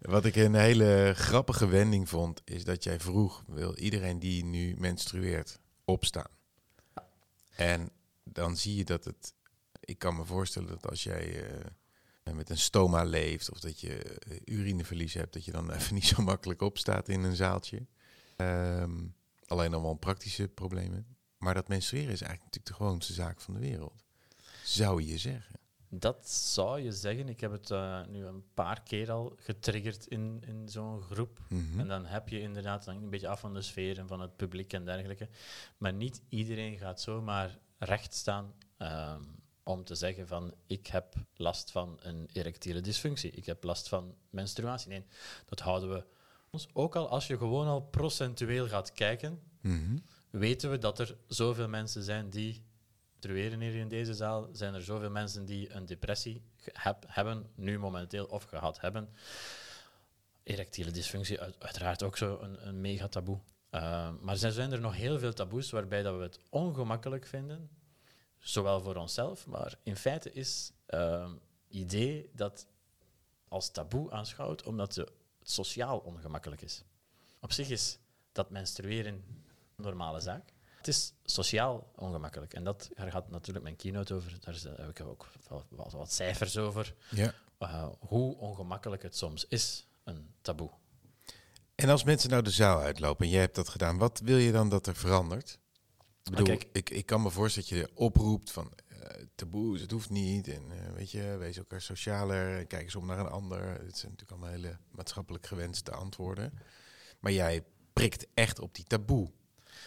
Wat 0.00 0.24
ik 0.24 0.36
een 0.36 0.54
hele 0.54 1.12
grappige 1.16 1.66
wending 1.66 2.08
vond, 2.08 2.40
is 2.44 2.64
dat 2.64 2.84
jij 2.84 3.00
vroeg... 3.00 3.44
wil 3.46 3.76
iedereen 3.76 4.18
die 4.18 4.44
nu 4.44 4.74
menstrueert 4.78 5.58
opstaan? 5.84 6.30
En 7.56 7.90
dan 8.24 8.56
zie 8.56 8.76
je 8.76 8.84
dat 8.84 9.04
het... 9.04 9.32
Ik 9.88 9.98
kan 9.98 10.16
me 10.16 10.24
voorstellen 10.24 10.68
dat 10.68 10.88
als 10.88 11.02
jij 11.02 11.50
eh, 12.22 12.34
met 12.34 12.50
een 12.50 12.58
stoma 12.58 13.02
leeft... 13.02 13.50
of 13.50 13.60
dat 13.60 13.80
je 13.80 14.02
eh, 14.02 14.36
urineverlies 14.44 15.14
hebt... 15.14 15.32
dat 15.32 15.44
je 15.44 15.52
dan 15.52 15.70
even 15.76 15.94
niet 15.94 16.06
zo 16.06 16.22
makkelijk 16.22 16.60
opstaat 16.60 17.08
in 17.08 17.22
een 17.22 17.36
zaaltje. 17.36 17.86
Ehm, 18.36 19.06
alleen 19.46 19.72
allemaal 19.72 19.94
praktische 19.94 20.48
problemen. 20.48 21.16
Maar 21.38 21.54
dat 21.54 21.68
menstrueren 21.68 22.12
is 22.12 22.20
eigenlijk 22.20 22.44
natuurlijk 22.44 22.78
de 22.78 22.84
gewoonste 22.84 23.12
zaak 23.12 23.40
van 23.40 23.54
de 23.54 23.60
wereld. 23.60 24.04
Zou 24.64 25.02
je 25.02 25.18
zeggen. 25.18 25.60
Dat 25.88 26.28
zou 26.30 26.80
je 26.80 26.92
zeggen. 26.92 27.28
Ik 27.28 27.40
heb 27.40 27.52
het 27.52 27.70
eh, 27.70 28.06
nu 28.06 28.24
een 28.24 28.44
paar 28.54 28.82
keer 28.82 29.10
al 29.10 29.36
getriggerd 29.36 30.06
in, 30.06 30.42
in 30.46 30.68
zo'n 30.68 31.02
groep. 31.02 31.40
Mhm. 31.48 31.80
En 31.80 31.88
dan 31.88 32.06
heb 32.06 32.28
je 32.28 32.40
inderdaad 32.40 32.84
dan 32.84 32.96
een 32.96 33.10
beetje 33.10 33.28
af 33.28 33.40
van 33.40 33.54
de 33.54 33.62
sfeer 33.62 33.98
en 33.98 34.08
van 34.08 34.20
het 34.20 34.36
publiek 34.36 34.72
en 34.72 34.84
dergelijke. 34.84 35.28
Maar 35.78 35.92
niet 35.92 36.22
iedereen 36.28 36.78
gaat 36.78 37.00
zomaar 37.00 37.58
recht 37.78 38.14
staan 38.14 38.54
ehm, 38.76 39.22
om 39.68 39.84
te 39.84 39.94
zeggen 39.94 40.26
van 40.26 40.54
ik 40.66 40.86
heb 40.86 41.14
last 41.36 41.70
van 41.70 41.96
een 42.00 42.28
erectiele 42.32 42.80
dysfunctie. 42.80 43.30
Ik 43.30 43.46
heb 43.46 43.64
last 43.64 43.88
van 43.88 44.14
menstruatie. 44.30 44.88
Nee, 44.88 45.04
dat 45.44 45.60
houden 45.60 45.90
we 45.90 46.04
ons. 46.50 46.68
Ook 46.72 46.96
al 46.96 47.08
als 47.08 47.26
je 47.26 47.38
gewoon 47.38 47.66
al 47.66 47.80
procentueel 47.82 48.68
gaat 48.68 48.92
kijken, 48.92 49.42
Mhm. 49.60 49.98
weten 50.30 50.70
we 50.70 50.78
dat 50.78 50.98
er 50.98 51.16
zoveel 51.26 51.68
mensen 51.68 52.02
zijn 52.02 52.30
die 52.30 52.64
menstrueren 53.12 53.60
hier 53.60 53.74
in 53.74 53.88
deze 53.88 54.14
zaal. 54.14 54.48
Zijn 54.52 54.74
er 54.74 54.82
zoveel 54.82 55.10
mensen 55.10 55.44
die 55.44 55.72
een 55.72 55.86
depressie 55.86 56.42
heb- 56.72 57.04
hebben, 57.08 57.50
nu 57.54 57.78
momenteel 57.78 58.24
of 58.26 58.44
gehad 58.44 58.80
hebben. 58.80 59.08
Erectiele 60.42 60.90
dysfunctie, 60.90 61.40
uit- 61.40 61.56
uiteraard 61.58 62.02
ook 62.02 62.16
zo 62.16 62.38
een, 62.40 62.68
een 62.68 62.80
mega 62.80 63.08
taboe. 63.08 63.38
Uh, 63.70 63.80
maar 64.20 64.42
er 64.42 64.52
zijn 64.52 64.72
er 64.72 64.80
nog 64.80 64.94
heel 64.94 65.18
veel 65.18 65.32
taboes 65.32 65.70
waarbij 65.70 66.02
dat 66.02 66.16
we 66.16 66.22
het 66.22 66.38
ongemakkelijk 66.50 67.26
vinden, 67.26 67.68
zowel 68.38 68.80
voor 68.80 68.96
onszelf, 68.96 69.46
maar 69.46 69.78
in 69.82 69.96
feite 69.96 70.32
is 70.32 70.72
het 70.86 71.30
idee 71.68 72.30
dat 72.32 72.66
als 73.48 73.70
taboe 73.70 74.10
aanschouwt 74.10 74.62
omdat 74.62 74.94
het 74.94 75.10
sociaal 75.42 75.98
ongemakkelijk 75.98 76.62
is. 76.62 76.84
Op 77.40 77.52
zich 77.52 77.68
is 77.68 77.98
dat 78.32 78.50
menstrueren 78.50 79.12
een 79.12 79.44
normale 79.76 80.20
zaak. 80.20 80.52
Het 80.76 80.88
is 80.88 81.12
sociaal 81.24 81.92
ongemakkelijk. 81.96 82.54
En 82.54 82.64
dat, 82.64 82.90
daar 82.94 83.10
gaat 83.10 83.30
natuurlijk 83.30 83.64
mijn 83.64 83.76
keynote 83.76 84.14
over. 84.14 84.38
Daar 84.40 84.54
heb 84.76 84.88
ik 84.88 85.00
ook 85.00 85.28
wat, 85.68 85.92
wat 85.92 86.12
cijfers 86.12 86.56
over. 86.56 86.94
Ja. 87.10 87.34
Uh, 87.60 87.88
hoe 87.98 88.36
ongemakkelijk 88.36 89.02
het 89.02 89.16
soms 89.16 89.46
is, 89.48 89.86
een 90.04 90.34
taboe. 90.40 90.70
En 91.74 91.88
als 91.88 92.04
mensen 92.04 92.30
nou 92.30 92.42
de 92.42 92.50
zaal 92.50 92.80
uitlopen 92.80 93.24
en 93.24 93.30
jij 93.30 93.40
hebt 93.40 93.54
dat 93.54 93.68
gedaan, 93.68 93.98
wat 93.98 94.20
wil 94.24 94.36
je 94.36 94.52
dan 94.52 94.68
dat 94.68 94.86
er 94.86 94.96
verandert? 94.96 95.58
Ik, 96.36 96.44
kijk. 96.44 96.68
ik, 96.72 96.90
ik 96.90 97.06
kan 97.06 97.22
me 97.22 97.30
voorstellen 97.30 97.68
dat 97.68 97.78
je 97.78 97.90
oproept 97.94 98.50
van 98.50 98.72
eh, 98.88 99.24
taboes, 99.34 99.80
het 99.80 99.90
hoeft 99.90 100.10
niet. 100.10 100.48
En 100.48 100.62
eh, 100.70 100.92
weet 100.92 101.10
je, 101.10 101.36
wees 101.38 101.56
elkaar 101.56 101.82
socialer, 101.82 102.66
kijk 102.66 102.82
eens 102.82 102.94
om 102.94 103.06
naar 103.06 103.18
een 103.18 103.28
ander. 103.30 103.60
Het 103.68 103.98
zijn 103.98 104.12
natuurlijk 104.12 104.30
allemaal 104.30 104.48
hele 104.50 104.78
maatschappelijk 104.90 105.46
gewenste 105.46 105.90
antwoorden. 105.90 106.52
Maar 107.20 107.32
jij 107.32 107.64
prikt 107.92 108.26
echt 108.34 108.58
op 108.58 108.74
die 108.74 108.84
taboe 108.84 109.30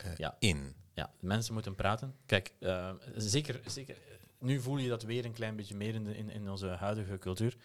eh, 0.03 0.15
Ja. 0.17 0.35
in. 0.39 0.75
Ja, 0.93 1.13
mensen 1.19 1.53
moeten 1.53 1.75
praten. 1.75 2.15
Kijk, 2.25 2.53
uh, 2.59 2.91
zeker, 3.15 3.61
zeker, 3.65 3.97
nu 4.39 4.61
voel 4.61 4.77
je 4.77 4.89
dat 4.89 5.03
weer 5.03 5.25
een 5.25 5.33
klein 5.33 5.55
beetje 5.55 5.75
meer 5.75 5.93
in, 5.93 6.03
de, 6.03 6.17
in, 6.17 6.29
in 6.29 6.49
onze 6.49 6.67
huidige 6.67 7.17
cultuur. 7.17 7.57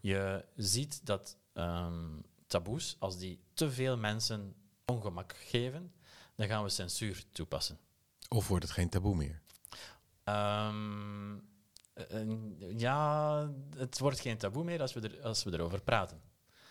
Je 0.00 0.44
ziet 0.56 1.00
dat 1.06 1.36
um, 1.54 2.22
taboes, 2.46 2.96
als 2.98 3.18
die 3.18 3.40
te 3.52 3.70
veel 3.70 3.96
mensen 3.96 4.54
ongemak 4.84 5.34
geven, 5.36 5.92
dan 6.34 6.46
gaan 6.46 6.62
we 6.62 6.68
censuur 6.68 7.24
toepassen. 7.32 7.78
Of 8.28 8.48
wordt 8.48 8.64
het 8.64 8.72
geen 8.72 8.88
taboe 8.88 9.16
meer? 9.16 9.40
Um, 10.24 11.34
uh, 12.12 12.78
ja, 12.78 13.50
het 13.76 13.98
wordt 13.98 14.20
geen 14.20 14.38
taboe 14.38 14.64
meer 14.64 14.80
als 14.80 14.92
we, 14.92 15.00
er, 15.00 15.22
als 15.22 15.44
we 15.44 15.52
erover 15.52 15.82
praten. 15.82 16.20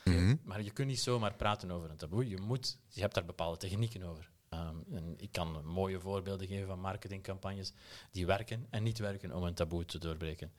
Mm 0.03 0.13
-hmm. 0.13 0.39
Maar 0.43 0.61
je 0.61 0.71
kunt 0.71 0.87
niet 0.87 0.99
zomaar 0.99 1.35
praten 1.35 1.71
over 1.71 1.89
een 1.89 1.97
taboe. 1.97 2.27
Je, 2.27 2.37
moet, 2.37 2.79
je 2.87 3.01
hebt 3.01 3.13
daar 3.13 3.25
bepaalde 3.25 3.57
technieken 3.57 4.03
over. 4.03 4.31
Um, 4.49 4.83
en 4.91 5.13
ik 5.17 5.31
kan 5.31 5.65
mooie 5.65 5.99
voorbeelden 5.99 6.47
geven 6.47 6.67
van 6.67 6.79
marketingcampagnes 6.79 7.73
die 8.11 8.25
werken 8.25 8.67
en 8.69 8.83
niet 8.83 8.99
werken 8.99 9.35
om 9.35 9.43
een 9.43 9.53
taboe 9.53 9.85
te 9.85 9.97
doorbreken. 9.97 10.51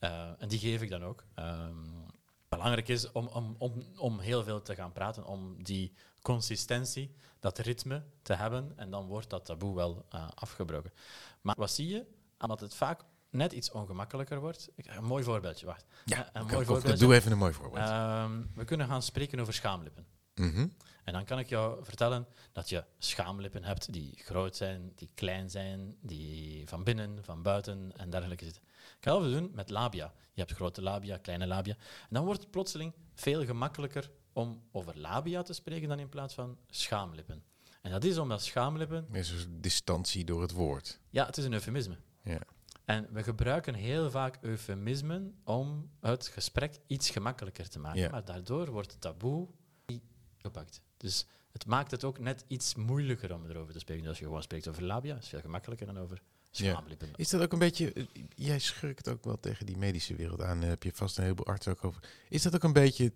Uh, 0.00 0.30
en 0.38 0.48
die 0.48 0.58
geef 0.58 0.82
ik 0.82 0.90
dan 0.90 1.04
ook. 1.04 1.24
Um, 1.34 2.06
belangrijk 2.48 2.88
is 2.88 3.12
om, 3.12 3.26
om, 3.26 3.54
om, 3.58 3.82
om 3.96 4.18
heel 4.18 4.44
veel 4.44 4.62
te 4.62 4.74
gaan 4.74 4.92
praten, 4.92 5.24
om 5.24 5.62
die 5.62 5.92
consistentie, 6.22 7.14
dat 7.40 7.58
ritme 7.58 8.04
te 8.22 8.34
hebben. 8.34 8.72
En 8.76 8.90
dan 8.90 9.06
wordt 9.06 9.30
dat 9.30 9.44
taboe 9.44 9.74
wel 9.74 10.06
uh, 10.14 10.28
afgebroken. 10.34 10.92
Maar 11.40 11.54
wat 11.58 11.70
zie 11.70 11.88
je? 11.88 12.04
Omdat 12.38 12.60
het 12.60 12.74
vaak 12.74 13.00
net 13.30 13.52
iets 13.52 13.70
ongemakkelijker 13.70 14.40
wordt. 14.40 14.68
Ik, 14.74 14.86
een 14.86 15.04
mooi 15.04 15.24
voorbeeldje, 15.24 15.66
wacht. 15.66 15.84
Ja, 16.04 16.18
een 16.18 16.42
okay, 16.42 16.54
mooi 16.54 16.66
voorbeeldje. 16.66 17.04
doe 17.04 17.14
even 17.14 17.32
een 17.32 17.38
mooi 17.38 17.52
voorbeeld. 17.52 17.88
Um, 17.88 18.50
we 18.54 18.64
kunnen 18.64 18.86
gaan 18.86 19.02
spreken 19.02 19.40
over 19.40 19.54
schaamlippen. 19.54 20.06
Mhm. 20.34 20.68
En 21.04 21.12
dan 21.12 21.24
kan 21.24 21.38
ik 21.38 21.48
jou 21.48 21.84
vertellen 21.84 22.26
dat 22.52 22.68
je 22.68 22.84
schaamlippen 22.98 23.64
hebt 23.64 23.92
die 23.92 24.18
groot 24.24 24.56
zijn, 24.56 24.92
die 24.94 25.10
klein 25.14 25.50
zijn, 25.50 25.96
die 26.00 26.68
van 26.68 26.84
binnen, 26.84 27.24
van 27.24 27.42
buiten 27.42 27.92
en 27.96 28.10
dergelijke 28.10 28.44
zitten. 28.44 28.62
Ik 28.98 29.04
ga 29.12 29.20
het 29.20 29.32
doen 29.32 29.50
met 29.54 29.70
labia. 29.70 30.12
Je 30.32 30.40
hebt 30.40 30.52
grote 30.54 30.82
labia, 30.82 31.16
kleine 31.16 31.46
labia. 31.46 31.74
En 31.74 32.08
dan 32.10 32.24
wordt 32.24 32.40
het 32.40 32.50
plotseling 32.50 32.92
veel 33.14 33.44
gemakkelijker 33.44 34.10
om 34.32 34.62
over 34.72 34.98
labia 34.98 35.42
te 35.42 35.52
spreken 35.52 35.88
dan 35.88 35.98
in 35.98 36.08
plaats 36.08 36.34
van 36.34 36.58
schaamlippen. 36.70 37.42
En 37.82 37.90
dat 37.90 38.04
is 38.04 38.18
omdat 38.18 38.42
schaamlippen, 38.42 39.06
Meer 39.08 39.24
zo'n 39.24 39.58
distantie 39.60 40.24
door 40.24 40.42
het 40.42 40.52
woord. 40.52 41.00
ja, 41.10 41.26
het 41.26 41.36
is 41.36 41.44
een 41.44 41.52
eufemisme. 41.52 41.96
Ja. 42.22 42.40
En 42.84 43.08
we 43.12 43.22
gebruiken 43.22 43.74
heel 43.74 44.10
vaak 44.10 44.38
eufemismen 44.40 45.40
om 45.44 45.90
het 46.00 46.26
gesprek 46.28 46.78
iets 46.86 47.10
gemakkelijker 47.10 47.68
te 47.68 47.78
maken. 47.78 48.00
Ja. 48.00 48.10
Maar 48.10 48.24
daardoor 48.24 48.70
wordt 48.70 48.90
het 48.90 49.00
taboe 49.00 49.48
niet 49.86 50.02
gepakt. 50.38 50.80
Dus 50.96 51.26
het 51.52 51.66
maakt 51.66 51.90
het 51.90 52.04
ook 52.04 52.18
net 52.18 52.44
iets 52.48 52.74
moeilijker 52.74 53.34
om 53.34 53.46
erover 53.46 53.72
te 53.72 53.78
spreken. 53.78 54.02
Dus 54.02 54.10
als 54.10 54.18
je 54.20 54.24
gewoon 54.26 54.42
spreekt 54.42 54.68
over 54.68 54.82
labia, 54.82 55.16
is 55.16 55.28
veel 55.28 55.40
gemakkelijker 55.40 55.86
dan 55.86 55.98
over 55.98 56.22
Ja. 56.64 56.72
Is 57.16 57.28
dat 57.28 57.42
ook 57.42 57.52
een 57.52 57.58
beetje, 57.58 57.92
eh, 57.92 58.04
jij 58.34 58.58
schurkt 58.58 59.08
ook 59.08 59.24
wel 59.24 59.40
tegen 59.40 59.66
die 59.66 59.76
medische 59.76 60.14
wereld 60.14 60.42
aan, 60.42 60.60
daar 60.60 60.68
heb 60.68 60.82
je 60.82 60.90
vast 60.94 61.16
een 61.16 61.22
heleboel 61.22 61.46
artsen 61.46 61.72
ook 61.72 61.84
over. 61.84 62.02
Is 62.28 62.42
dat 62.42 62.54
ook 62.54 62.62
een 62.62 62.72
beetje 62.72 63.12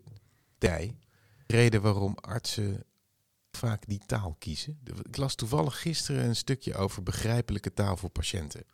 tij? 0.59 0.97
Reden 1.47 1.83
waarom 1.83 2.15
artsen 2.15 2.85
vaak 3.51 3.87
die 3.87 4.01
taal 4.07 4.37
kiezen? 4.39 4.79
De- 4.83 4.95
Ik 5.03 5.17
las 5.17 5.35
toevallig 5.35 5.81
gisteren 5.81 6.25
een 6.25 6.37
stukje 6.37 6.75
over 6.75 7.03
begrijpelijke 7.03 7.73
taal 7.75 7.97
voor 7.97 8.11
patiënten. 8.11 8.65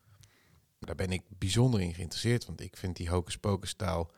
Daar 0.78 0.94
ben 0.94 1.10
ik 1.12 1.22
bijzonder 1.28 1.80
in 1.80 1.94
geïnteresseerd, 1.94 2.46
want 2.46 2.60
ik 2.60 2.76
vind 2.76 2.96
die 2.96 3.08
hocus 3.08 3.36
pocus 3.36 3.74
taal 3.74 4.10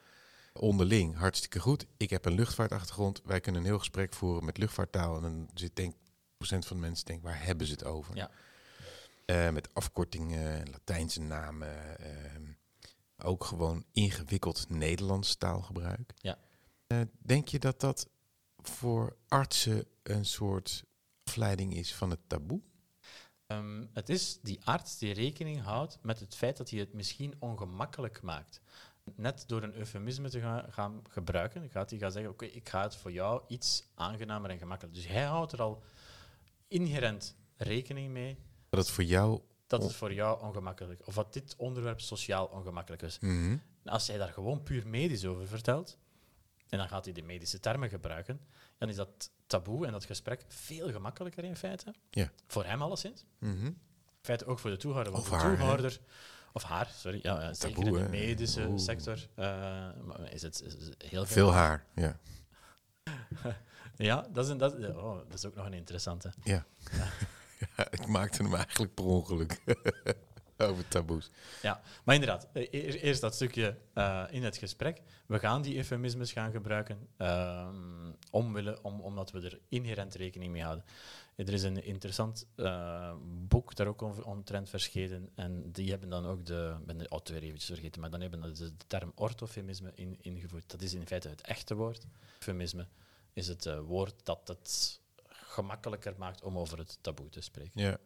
onderling 0.53 1.17
hartstikke 1.17 1.61
goed. 1.61 1.87
Ik 1.97 2.11
heb 2.11 2.25
een 2.25 2.33
luchtvaartachtergrond, 2.35 3.21
wij 3.25 3.41
kunnen 3.41 3.61
een 3.61 3.67
heel 3.67 3.79
gesprek 3.79 4.13
voeren 4.15 4.45
met 4.45 4.59
luchtvaarttaal 4.59 5.17
en 5.17 5.23
dan 5.23 5.49
zit 5.55 5.77
denk 5.77 5.95
procent 6.37 6.67
van 6.67 6.77
de 6.77 6.83
mensen 6.83 7.07
denkt, 7.07 7.23
waar 7.23 7.45
hebben 7.45 7.67
ze 7.67 7.73
het 7.73 7.85
over? 7.85 8.17
Ja. 8.17 8.31
Eh, 9.29 9.51
met 9.51 9.75
afkortingen, 9.75 10.71
Latijnse 10.71 11.21
namen. 11.21 11.99
ehm, 11.99 12.53
ook 13.17 13.45
gewoon 13.45 13.85
ingewikkeld 13.93 14.69
Nederlands 14.69 15.37
taalgebruik. 15.37 16.15
Ja. 16.17 16.39
Eh, 16.87 17.01
denk 17.19 17.49
je 17.49 17.59
dat 17.59 17.81
dat 17.81 18.09
voor 18.57 19.17
artsen 19.29 19.87
een 20.03 20.25
soort 20.25 20.85
afleiding 21.25 21.75
is 21.75 21.95
van 21.95 22.11
het 22.11 22.19
taboe? 22.27 22.61
Ehm, 23.47 23.85
het 23.93 24.09
is 24.09 24.39
die 24.43 24.61
arts 24.65 24.99
die 24.99 25.13
rekening 25.13 25.63
houdt 25.63 25.99
met 26.03 26.21
het 26.21 26.35
feit 26.35 26.57
dat 26.57 26.71
hij 26.71 26.79
het 26.81 26.93
misschien 26.93 27.35
ongemakkelijk 27.39 28.23
maakt. 28.23 28.61
Net 29.15 29.45
door 29.47 29.63
een 29.63 29.75
eufemisme 29.75 30.31
te 30.31 30.41
gaan, 30.41 30.73
gaan 30.73 31.03
gebruiken, 31.09 31.71
gaat 31.71 31.91
hij 31.91 31.99
gaan 31.99 32.13
zeggen: 32.13 32.31
Oké, 32.31 32.45
ik 32.45 32.69
ga 32.69 32.83
het 32.83 32.97
voor 32.97 33.13
jou 33.13 33.43
iets 33.49 33.89
aangenamer 33.95 34.51
en 34.51 34.59
gemakkelijker. 34.59 35.03
Dus 35.03 35.13
hij 35.13 35.25
houdt 35.25 35.53
er 35.53 35.63
al 35.63 35.83
inherent 36.69 37.37
rekening 37.57 38.11
mee 38.11 38.47
Dat 38.69 38.81
het 38.81 38.91
voor 38.91 39.05
jou... 39.05 39.41
dat 39.67 39.83
het 39.83 39.95
voor 39.95 40.13
jou 40.13 40.43
ongemakkelijk 40.43 41.07
of 41.07 41.15
dat 41.15 41.33
dit 41.33 41.55
onderwerp 41.57 42.01
sociaal 42.01 42.47
ongemakkelijk 42.47 43.03
is. 43.03 43.19
Mhm. 43.19 43.57
Als 43.85 44.07
hij 44.09 44.19
daar 44.19 44.33
gewoon 44.33 44.63
puur 44.63 44.87
medisch 44.87 45.25
over 45.25 45.47
vertelt, 45.47 45.99
en 46.69 46.79
dan 46.79 46.89
gaat 46.89 47.05
hij 47.05 47.15
de 47.15 47.23
medische 47.23 47.61
termen 47.61 47.89
gebruiken, 47.89 48.41
dan 48.79 48.89
is 48.89 48.97
dat 48.97 49.31
taboe 49.47 49.87
en 49.87 49.93
dat 49.93 50.05
gesprek 50.05 50.45
veel 50.49 50.91
gemakkelijker 50.91 51.45
in 51.45 51.57
feite. 51.57 51.95
Ja. 52.11 52.31
Voor 52.47 52.65
hem 52.65 52.83
alleszins. 52.83 53.25
Mhm. 53.39 53.65
In 53.65 53.77
feite 54.23 54.47
ook 54.47 54.59
voor 54.59 54.71
de 54.71 54.77
toehoorder. 54.77 55.13
Want 55.13 55.25
Of 55.25 55.31
de 55.31 55.37
haar, 55.37 55.99
of 56.53 56.63
haar, 56.63 56.91
sorry, 56.95 57.19
ja, 57.23 57.55
zeker 57.55 57.83
Taboe, 57.83 57.99
in 57.99 58.05
de 58.05 58.11
medische 58.11 58.73
sector 58.77 59.29
eh, 59.35 59.89
is 60.31 60.43
het 60.43 60.63
is 60.63 60.73
het 60.73 60.95
heel 60.99 61.27
veel. 61.27 61.27
Veel 61.27 61.53
haar, 61.53 61.87
ja. 61.95 62.19
Ja, 63.97 64.29
dat 64.33 64.45
is, 64.45 64.51
een, 64.51 64.59
dat, 64.59 64.75
oh, 64.75 65.17
dat 65.17 65.35
is 65.35 65.45
ook 65.45 65.55
nog 65.55 65.67
een 65.67 65.73
interessante. 65.73 66.33
ja. 66.43 66.67
Ik 67.91 68.07
maakte 68.07 68.43
hem 68.43 68.55
eigenlijk 68.55 68.95
per 68.95 69.05
ongeluk. 69.05 69.61
Over 70.61 70.89
taboes. 70.89 71.31
Ja, 71.63 71.81
maar 72.05 72.15
inderdaad, 72.15 72.49
e- 72.53 72.69
eer- 72.71 72.95
eerst 73.01 73.21
dat 73.21 73.35
stukje 73.35 73.79
eh, 73.93 74.25
in 74.31 74.43
het 74.45 74.57
gesprek. 74.57 75.03
We 75.27 75.39
gaan 75.39 75.63
die 75.63 75.77
eufemismes 75.77 76.33
gaan 76.33 76.51
gebruiken, 76.51 77.09
ehm, 77.17 78.13
omwille, 78.31 78.83
om, 78.83 79.01
omdat 79.01 79.31
we 79.31 79.41
er 79.41 79.59
inherent 79.69 80.15
rekening 80.15 80.53
mee 80.53 80.63
houden. 80.63 80.85
Er 81.37 81.53
is 81.53 81.63
een 81.63 81.85
interessant 81.85 82.47
eh, 82.57 83.13
boek 83.49 83.75
daar 83.75 83.87
ook 83.87 84.03
over 84.03 84.25
omtrent 84.25 84.69
verschenen. 84.69 85.31
En 85.35 85.73
die 85.73 85.91
hebben 85.91 86.09
dan 86.09 86.27
ook 86.27 86.47
de, 86.47 86.77
ben 86.87 86.99
de 86.99 87.09
eventjes 87.25 87.65
vergeten, 87.65 88.01
maar 88.01 88.11
dan 88.11 88.21
hebben 88.21 88.57
ze 88.57 88.77
de 88.77 88.87
term 88.87 89.13
orthofemisme 89.15 89.93
in, 89.95 90.17
ingevoerd. 90.21 90.71
Dat 90.71 90.83
is 90.83 90.95
in 90.95 91.07
feite 91.07 91.29
het 91.29 91.41
echte 91.41 91.75
woord. 91.75 92.07
Eufemisme 92.39 92.87
is 93.33 93.49
het 93.49 93.67
eh, 93.67 93.81
woord 93.81 94.15
dat 94.23 94.49
het 94.49 95.01
gemakkelijker 95.59 96.15
maakt 96.19 96.43
om 96.43 96.59
over 96.59 96.79
het 96.79 96.99
taboe 97.01 97.29
te 97.29 97.41
spreken. 97.41 97.81
Ja. 97.83 97.99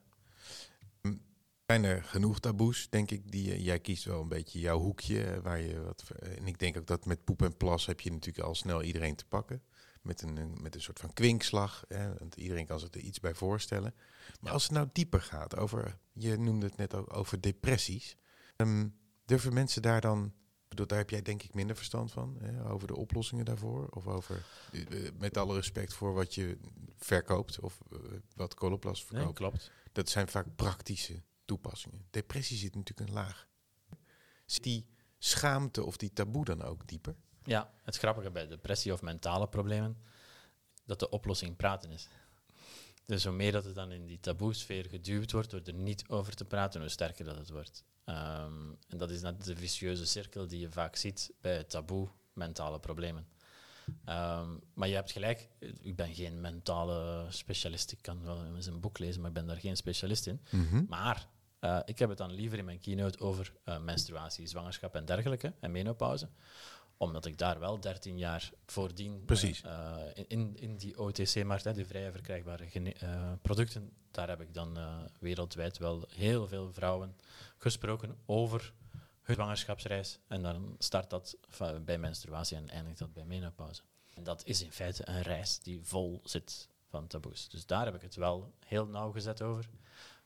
Zijn 1.67 1.85
er 1.85 2.05
genoeg 2.05 2.41
taboes, 2.41 2.88
denk 2.91 3.11
ik, 3.11 3.33
die 3.33 3.45
je- 3.49 3.62
jij 3.62 3.79
kiest 3.81 4.05
wel 4.05 4.21
een 4.21 4.29
beetje 4.29 4.59
jouw 4.59 4.79
hoekje, 4.79 5.25
eh, 5.25 5.38
waar 5.38 5.61
je 5.61 5.83
wat. 5.83 6.03
ver- 6.05 6.23
En 6.38 6.47
ik 6.47 6.59
denk 6.59 6.77
ook 6.77 6.87
dat 6.87 7.05
met 7.05 7.25
poep 7.25 7.43
en 7.43 7.57
plas 7.57 7.87
heb 7.87 8.01
je 8.01 8.11
natuurlijk 8.12 8.47
al 8.47 8.55
snel 8.55 8.83
iedereen 8.83 9.17
te 9.17 9.25
pakken. 9.27 9.62
Met 10.03 10.23
een, 10.23 10.57
met 10.62 10.75
een 10.75 10.81
soort 10.81 10.99
van 10.99 11.12
kwinkslag. 11.12 11.85
Hè, 11.88 12.15
want 12.19 12.35
iedereen 12.37 12.67
kan 12.67 12.81
zich 12.81 12.91
er 12.91 13.01
iets 13.01 13.21
bij 13.21 13.35
voorstellen. 13.35 13.95
Maar 14.41 14.53
als 14.53 14.62
het 14.62 14.73
nou 14.73 14.88
dieper 14.93 15.21
gaat 15.21 15.57
over, 15.57 15.99
je 16.12 16.37
noemde 16.38 16.67
het 16.67 16.77
net 16.77 16.95
ook 16.95 17.17
over 17.17 17.41
depressies. 17.41 18.17
ehm, 18.57 18.88
durven 19.25 19.53
mensen 19.53 19.83
daar 19.83 20.01
dan, 20.01 20.33
bedoel, 20.79 20.87
daar 20.87 20.99
heb 20.99 21.11
jij 21.11 21.23
denk 21.23 21.43
ik 21.43 21.55
minder 21.55 21.77
verstand 21.77 22.13
van, 22.13 22.37
hè, 22.41 22.71
over 22.71 22.87
de 22.87 22.97
oplossingen 22.97 23.45
daarvoor? 23.45 23.89
Of 23.89 24.07
over, 24.07 24.45
eh, 24.73 25.09
met 25.19 25.37
alle 25.37 25.55
respect 25.55 25.95
voor 25.95 26.15
wat 26.15 26.35
je 26.35 26.59
verkoopt 26.97 27.61
of 27.61 27.79
eh, 27.93 27.99
wat 28.35 28.55
Coloplast 28.55 29.03
Nee, 29.03 29.19
verkoopt. 29.21 29.39
klopt. 29.39 29.71
Dat 29.93 30.09
zijn 30.09 30.29
vaak 30.29 30.47
praktische 30.57 31.23
toepassingen. 31.45 32.07
Depressie 32.11 32.57
zit 32.57 32.75
natuurlijk 32.75 33.09
een 33.09 33.15
laag. 33.15 33.49
Zit 34.47 34.63
die 34.63 34.87
schaamte 35.19 35.85
of 35.85 35.97
die 35.97 36.13
taboe 36.13 36.45
dan 36.45 36.63
ook 36.63 36.87
dieper? 36.87 37.17
Ja, 37.45 37.73
het 37.83 37.97
grappige 37.97 38.31
bij 38.31 38.47
depressie 38.47 38.93
of 38.93 39.03
mentale 39.03 39.49
problemen, 39.49 39.97
dat 40.85 40.99
de 40.99 41.09
oplossing 41.11 41.57
praten 41.57 41.91
is. 41.91 42.09
Dus 43.07 43.25
hoe 43.25 43.33
meer 43.33 43.53
dat 43.53 43.65
het 43.65 43.75
dan 43.75 43.93
in 43.93 44.07
die 44.07 44.21
taboesfeer 44.21 44.87
geduwd 44.88 45.33
wordt 45.33 45.51
door 45.51 45.61
er 45.65 45.75
niet 45.75 46.05
over 46.09 46.35
te 46.35 46.45
praten, 46.45 46.81
hoe 46.81 46.88
sterker 46.88 47.25
dat 47.25 47.37
het 47.37 47.51
wordt. 47.51 47.85
Ehm, 48.05 48.71
en 48.88 48.99
dat 48.99 49.11
is 49.11 49.21
net 49.21 49.45
de 49.45 49.57
vicieuze 49.57 50.07
cirkel 50.07 50.47
die 50.47 50.61
je 50.61 50.71
vaak 50.71 50.97
ziet 50.97 51.33
bij 51.41 51.57
het 51.57 51.71
taboe 51.71 52.09
mentale 52.33 52.81
problemen. 52.81 53.27
Ehm, 54.05 54.49
maar 54.75 54.88
je 54.88 54.95
hebt 54.95 55.12
gelijk, 55.12 55.49
ik 55.81 55.97
ben 55.97 56.15
geen 56.15 56.41
mentale 56.41 57.27
specialist. 57.29 57.93
Ik 57.93 58.03
kan 58.03 58.25
wel 58.25 58.45
eens 58.45 58.67
een 58.67 58.81
boek 58.81 58.99
lezen, 58.99 59.21
maar 59.21 59.31
ik 59.31 59.37
ben 59.37 59.47
daar 59.47 59.61
geen 59.61 59.77
specialist 59.77 60.27
in. 60.27 60.41
Maar 60.88 61.29
eh, 61.59 61.79
ik 61.85 61.99
heb 61.99 62.09
het 62.09 62.19
dan 62.19 62.33
liever 62.33 62.59
in 62.59 62.65
mijn 62.65 62.81
keynote 62.81 63.19
over 63.19 63.53
eh, 63.65 63.81
menstruatie, 63.81 64.47
zwangerschap 64.47 64.95
en 64.95 65.05
dergelijke, 65.05 65.53
en 65.61 65.71
menopauze. 65.71 66.29
Omdat 67.03 67.27
ik 67.27 67.38
daar 67.38 67.59
wel 67.59 67.81
13 67.81 68.19
jaar 68.19 68.51
voordien 68.67 69.15
eh, 69.15 69.25
Precies. 69.25 69.62
eh, 69.62 69.97
in, 70.27 70.57
in 70.57 70.77
die 70.77 70.99
OTC-markt, 70.99 71.65
hè, 71.65 71.73
die 71.73 71.87
vrij 71.87 72.12
verkrijgbare 72.12 72.65
eh, 72.65 73.33
producten, 73.43 73.93
daar 74.11 74.29
heb 74.29 74.41
ik 74.41 74.55
dan 74.55 74.79
wereldwijd 75.19 75.79
wel 75.79 76.05
heel 76.09 76.49
veel 76.49 76.73
vrouwen 76.73 77.17
gesproken 77.59 78.17
over 78.27 78.73
hun 79.23 79.35
zwangerschapsreis. 79.35 80.19
En 80.27 80.43
dan 80.43 80.77
start 80.79 81.11
dat 81.11 81.37
bij 81.85 81.99
menstruatie 81.99 82.57
en 82.57 82.69
eindigt 82.69 82.99
dat 82.99 83.12
bij 83.12 83.25
menopauze. 83.25 83.83
En 84.15 84.23
dat 84.23 84.45
is 84.45 84.62
in 84.62 84.73
feite 84.73 85.09
een 85.09 85.23
reis 85.23 85.59
die 85.59 85.81
vol 85.83 86.21
zit 86.25 86.69
van 86.88 87.07
taboes. 87.07 87.49
Dus 87.49 87.67
daar 87.67 87.85
heb 87.85 87.95
ik 87.95 88.03
het 88.03 88.15
wel 88.15 88.53
heel 88.67 88.87
nauwgezet 88.87 89.43
over. 89.43 89.69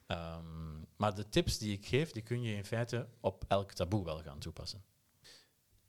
Ehm, 0.07 0.81
maar 0.97 1.15
de 1.15 1.29
tips 1.29 1.59
die 1.59 1.73
ik 1.73 1.87
geef, 1.87 2.11
die 2.11 2.23
kun 2.23 2.43
je 2.43 2.57
in 2.57 2.65
feite 2.65 3.07
op 3.21 3.45
elk 3.49 3.73
taboe 3.73 4.05
wel 4.05 4.23
gaan 4.23 4.39
toepassen. 4.39 4.83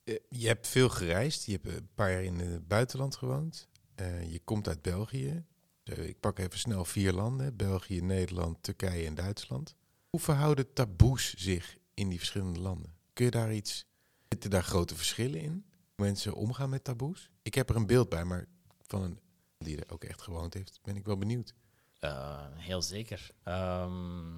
Eh, 0.08 0.16
je 0.28 0.46
hebt 0.46 0.66
veel 0.66 0.88
gereisd. 0.88 1.44
Je 1.44 1.52
hebt 1.52 1.66
een 1.66 1.88
paar 1.94 2.10
jaar 2.10 2.22
in 2.22 2.38
het 2.38 2.68
buitenland 2.68 3.16
gewoond. 3.16 3.68
Eh, 3.94 4.32
je 4.32 4.40
komt 4.44 4.68
uit 4.68 4.82
België. 4.82 5.44
Eh, 5.84 6.08
ik 6.08 6.20
pak 6.20 6.38
even 6.38 6.58
snel 6.58 6.84
vier 6.84 7.12
landen. 7.12 7.56
België, 7.56 8.00
Nederland, 8.00 8.62
Turkije 8.62 9.06
en 9.06 9.14
Duitsland. 9.14 9.74
Hoe 10.10 10.20
verhouden 10.20 10.72
taboes 10.72 11.34
zich 11.34 11.76
in 11.94 12.08
die 12.08 12.18
verschillende 12.18 12.60
landen? 12.60 12.94
Kun 13.12 13.24
je 13.24 13.30
daar 13.30 13.52
iets... 13.52 13.86
Zitten 14.28 14.50
daar 14.50 14.62
grote 14.62 14.94
verschillen 14.94 15.40
in? 15.40 15.64
Hoe 15.94 16.06
mensen 16.06 16.34
omgaan 16.34 16.70
met 16.70 16.84
taboes? 16.84 17.30
Ik 17.42 17.54
heb 17.54 17.70
er 17.70 17.76
een 17.76 17.86
beeld 17.86 18.08
bij, 18.08 18.24
maar 18.24 18.48
van 18.80 19.02
een 19.02 19.20
die 19.58 19.76
er 19.76 19.92
ook 19.92 20.04
echt 20.04 20.22
gewoond 20.22 20.54
heeft, 20.54 20.78
ben 20.82 20.96
ik 20.96 21.04
wel 21.04 21.18
benieuwd. 21.18 21.54
Eh, 21.98 22.46
heel 22.56 22.82
zeker. 22.82 23.30
Ehm, 23.42 24.36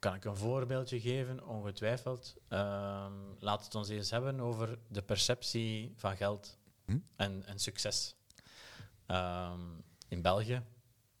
kan 0.00 0.14
ik 0.14 0.24
een 0.24 0.36
voorbeeldje 0.36 1.00
geven? 1.00 1.46
Ongetwijfeld. 1.46 2.36
Ehm, 2.48 3.12
laat 3.38 3.64
het 3.64 3.74
ons 3.74 3.88
eens 3.88 4.10
hebben 4.10 4.40
over 4.40 4.78
de 4.88 5.02
perceptie 5.02 5.92
van 5.96 6.16
geld 6.16 6.58
Hm? 6.84 6.98
en, 7.16 7.46
en 7.46 7.58
succes. 7.58 8.14
Ehm, 9.06 9.60
in 10.08 10.22
België 10.22 10.62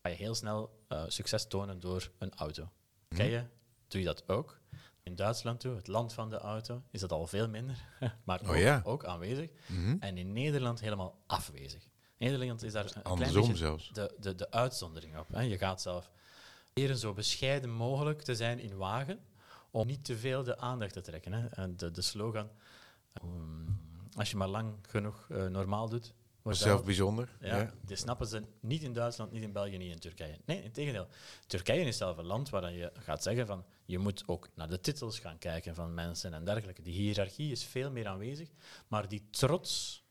ga 0.02 0.08
je 0.08 0.16
heel 0.16 0.34
snel 0.34 0.78
eh, 0.88 1.04
succes 1.08 1.46
tonen 1.46 1.80
door 1.80 2.10
een 2.18 2.34
auto. 2.34 2.70
Hm? 3.08 3.16
Ken 3.16 3.26
je? 3.26 3.44
Doe 3.88 4.00
je 4.00 4.06
dat 4.06 4.28
ook? 4.28 4.58
In 5.02 5.14
Duitsland 5.14 5.60
toe, 5.60 5.74
het 5.76 5.86
land 5.86 6.12
van 6.12 6.30
de 6.30 6.38
auto, 6.38 6.82
is 6.90 7.00
dat 7.00 7.12
al 7.12 7.26
veel 7.26 7.48
minder, 7.48 7.84
maar 8.24 8.40
Oh 8.42 8.48
ook, 8.48 8.56
ja. 8.56 8.80
ook 8.84 9.04
aanwezig. 9.04 9.50
Mhm. 9.66 9.96
En 10.00 10.18
in 10.18 10.32
Nederland 10.32 10.80
helemaal 10.80 11.18
afwezig. 11.26 11.88
Nederland 12.18 12.62
is 12.62 12.72
daar 12.72 12.84
een 12.84 12.90
klein 12.90 13.04
Andersom 13.06 13.56
zelfs. 13.56 13.90
de, 13.92 14.14
de, 14.20 14.34
de 14.34 14.50
uitzondering 14.50 15.18
op. 15.18 15.28
Hè. 15.28 15.40
Je 15.40 15.58
gaat 15.58 15.80
zelf 15.82 16.10
proberen 16.72 16.98
zo 17.00 17.12
bescheiden 17.12 17.70
mogelijk 17.70 18.22
te 18.22 18.34
zijn 18.34 18.58
in 18.58 18.76
wagen 18.76 19.18
om 19.70 19.86
niet 19.86 20.04
te 20.04 20.16
veel 20.16 20.42
de 20.42 20.58
aandacht 20.58 20.92
te 20.92 21.00
trekken. 21.00 21.32
Hè. 21.32 21.46
En 21.46 21.76
de, 21.76 21.90
de 21.90 22.02
slogan, 22.02 22.50
ehm, 23.12 23.28
als 24.16 24.30
je 24.30 24.36
maar 24.36 24.48
lang 24.48 24.74
genoeg 24.88 25.26
eh, 25.30 25.46
normaal 25.46 25.88
doet, 25.88 26.14
Zelf 26.44 26.84
bijzonder. 26.84 27.36
ja, 27.40 27.56
Ja. 27.56 27.72
die 27.84 27.96
snappen 27.96 28.26
ze 28.26 28.42
niet 28.60 28.82
in 28.82 28.92
Duitsland, 28.92 29.32
niet 29.32 29.42
in 29.42 29.52
België, 29.52 29.76
niet 29.76 29.92
in 29.92 29.98
Turkije. 29.98 30.38
Nee, 30.44 30.62
in 30.62 30.72
tegendeel. 30.72 31.06
Turkije 31.46 31.84
is 31.84 31.96
zelf 31.96 32.16
een 32.16 32.24
land 32.26 32.48
waar 32.50 32.72
je 32.72 32.92
gaat 32.94 33.22
zeggen 33.22 33.46
van 33.46 33.64
je 33.84 33.98
moet 33.98 34.22
ook 34.26 34.48
naar 34.54 34.68
de 34.68 34.80
titels 34.80 35.18
gaan 35.18 35.38
kijken 35.38 35.74
van 35.74 35.94
mensen 35.94 36.34
en 36.34 36.44
dergelijke. 36.44 36.82
Die 36.82 36.92
hiërarchie 36.94 37.50
is 37.50 37.64
veel 37.64 37.90
meer 37.90 38.06
aanwezig, 38.06 38.48
maar 38.88 39.08
die 39.08 39.26
trots 39.30 40.02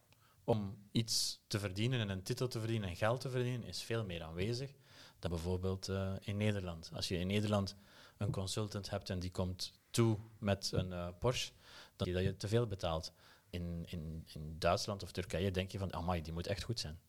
om 0.43 0.77
iets 0.91 1.39
te 1.47 1.59
verdienen 1.59 1.99
en 1.99 2.09
een 2.09 2.23
titel 2.23 2.47
te 2.47 2.59
verdienen 2.59 2.89
en 2.89 2.95
geld 2.95 3.21
te 3.21 3.29
verdienen 3.29 3.67
is 3.67 3.81
veel 3.81 4.05
meer 4.05 4.23
aanwezig 4.23 4.71
dan 5.19 5.31
bijvoorbeeld 5.31 5.87
eh, 5.87 6.13
in 6.19 6.37
Nederland. 6.37 6.89
Als 6.93 7.07
je 7.07 7.17
in 7.17 7.27
Nederland 7.27 7.75
een 8.17 8.31
consultant 8.31 8.89
hebt 8.89 9.09
en 9.09 9.19
die 9.19 9.31
komt 9.31 9.73
toe 9.89 10.17
met 10.39 10.71
een 10.73 10.93
eh, 10.93 11.07
Porsche, 11.19 11.51
dan 11.95 12.07
je 12.07 12.13
dat 12.13 12.23
je 12.23 12.37
te 12.37 12.47
veel 12.47 12.67
betaalt. 12.67 13.13
In, 13.49 13.85
in, 13.87 14.23
in 14.33 14.55
Duitsland 14.59 15.03
of 15.03 15.11
Turkije 15.11 15.51
denk 15.51 15.71
je 15.71 15.77
van, 15.77 15.93
amai, 15.93 16.21
die 16.21 16.33
moet 16.33 16.47
echt 16.47 16.63
goed 16.63 16.79
zijn. 16.79 16.99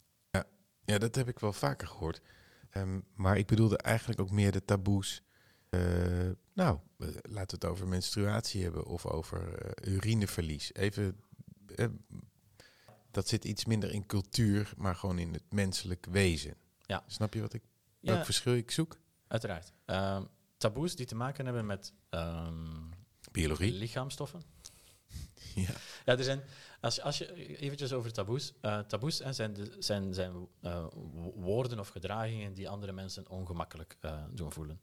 Ja, 0.84 0.98
dat 0.98 1.14
heb 1.14 1.28
ik 1.28 1.38
wel 1.38 1.52
vaker 1.52 1.88
gehoord. 1.88 2.20
Ehm, 2.70 3.00
maar 3.14 3.38
ik 3.38 3.46
bedoelde 3.46 3.78
eigenlijk 3.78 4.20
ook 4.20 4.30
meer 4.30 4.52
de 4.52 4.64
taboes. 4.64 5.22
Eh, 5.68 5.80
nou, 6.52 6.78
laten 7.22 7.32
we 7.32 7.40
het 7.40 7.64
over 7.64 7.88
menstruatie 7.88 8.62
hebben 8.62 8.86
of 8.86 9.06
over 9.06 9.72
urineverlies. 9.88 10.74
Even, 10.74 11.20
eh, 11.76 11.86
dat 13.10 13.28
zit 13.28 13.44
iets 13.44 13.64
minder 13.64 13.92
in 13.92 14.06
cultuur, 14.06 14.72
maar 14.76 14.94
gewoon 14.94 15.18
in 15.18 15.32
het 15.32 15.52
menselijk 15.52 16.06
wezen. 16.10 16.54
Ja. 16.86 17.04
Snap 17.06 17.34
je 17.34 17.40
wat 17.40 17.52
ik, 17.52 17.62
welk 18.00 18.24
verschil 18.24 18.54
ik 18.54 18.70
zoek? 18.70 18.98
uiteraard. 19.28 19.72
Ehm, 19.84 20.24
taboes 20.56 20.96
die 20.96 21.06
te 21.06 21.14
maken 21.14 21.44
hebben 21.44 21.66
met 21.66 21.92
ehm, 22.10 22.66
Biologie. 23.32 23.72
lichaamstoffen. 23.72 24.42
Ja. 25.54 25.70
Ja, 26.04 26.16
er 26.18 26.24
zijn, 26.24 26.42
als, 26.80 26.94
je- 26.94 27.02
als 27.02 27.18
je 27.18 27.56
eventjes 27.58 27.92
over 27.92 28.12
taboes. 28.12 28.52
eh, 28.60 28.78
taboes 28.78 29.18
hè, 29.18 29.32
zijn, 29.32 29.52
de, 29.54 29.76
zijn, 29.78 30.14
zijn 30.14 30.48
eh, 30.60 30.86
wo- 30.92 31.32
woorden 31.36 31.78
of 31.78 31.88
gedragingen 31.88 32.54
die 32.54 32.68
andere 32.68 32.92
mensen 32.92 33.28
ongemakkelijk 33.28 33.96
eh, 34.00 34.24
doen 34.30 34.52
voelen. 34.52 34.80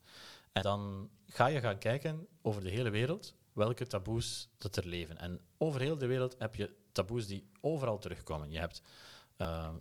En 0.51 0.62
dan 0.62 1.10
ga 1.27 1.45
je 1.47 1.60
gaan 1.60 1.77
kijken 1.77 2.27
over 2.41 2.63
de 2.63 2.69
hele 2.69 2.89
wereld 2.89 3.34
welke 3.53 3.88
taboes 3.88 4.49
dat 4.58 4.75
er 4.75 4.88
leven. 4.88 5.17
En 5.17 5.39
over 5.58 5.82
heel 5.82 5.97
de 5.97 6.06
wereld 6.06 6.36
heb 6.39 6.56
je 6.56 6.75
taboes 6.91 7.27
die 7.27 7.49
overal 7.62 7.97
terugkomen. 7.97 8.51
Je 8.51 8.60
hebt 8.60 8.82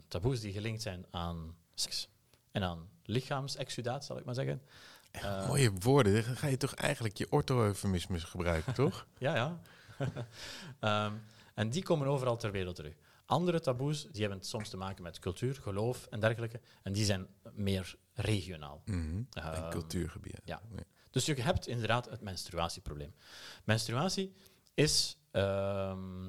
taboes 0.08 0.40
die 0.40 0.52
gelinkt 0.52 0.82
zijn 0.82 1.06
aan 1.10 1.56
seks 1.74 2.08
en 2.52 2.62
aan 2.62 2.88
lichaamsexudaat, 3.06 4.04
zal 4.04 4.18
ik 4.18 4.24
maar 4.24 4.34
zeggen. 4.34 4.62
Eh, 5.10 5.46
Mooie 5.46 5.72
woorden. 5.80 6.24
Dan 6.24 6.36
ga 6.36 6.46
je 6.46 6.56
toch 6.56 6.74
eigenlijk 6.74 7.16
je 7.16 7.26
ortho-eufemismes 7.30 8.24
gebruiken, 8.24 8.74
toch? 8.84 9.06
Ja, 9.18 9.34
ja. 9.34 9.58
Ehm, 10.80 11.12
en 11.54 11.70
die 11.70 11.82
komen 11.82 12.06
overal 12.06 12.36
ter 12.36 12.50
wereld 12.50 12.76
terug. 12.76 12.94
Andere 13.26 13.60
taboes 13.60 14.06
die 14.12 14.20
hebben 14.22 14.42
soms 14.44 14.68
te 14.68 14.76
maken 14.76 15.02
met 15.02 15.18
cultuur, 15.18 15.54
geloof 15.54 16.06
en 16.10 16.20
dergelijke. 16.20 16.60
En 16.82 16.92
die 16.92 17.04
zijn 17.04 17.26
meer 17.52 17.94
regionaal. 18.14 18.82
Mhm. 18.84 18.98
En 19.32 19.42
Ehm, 19.42 19.70
cultuurgebieden. 19.70 20.40
ja. 20.44 20.62
Dus 21.10 21.26
je 21.26 21.42
hebt 21.42 21.66
inderdaad 21.66 22.10
het 22.10 22.20
menstruatieprobleem. 22.20 23.14
Menstruatie 23.64 24.32
is 24.74 25.16
ehm, 25.30 26.26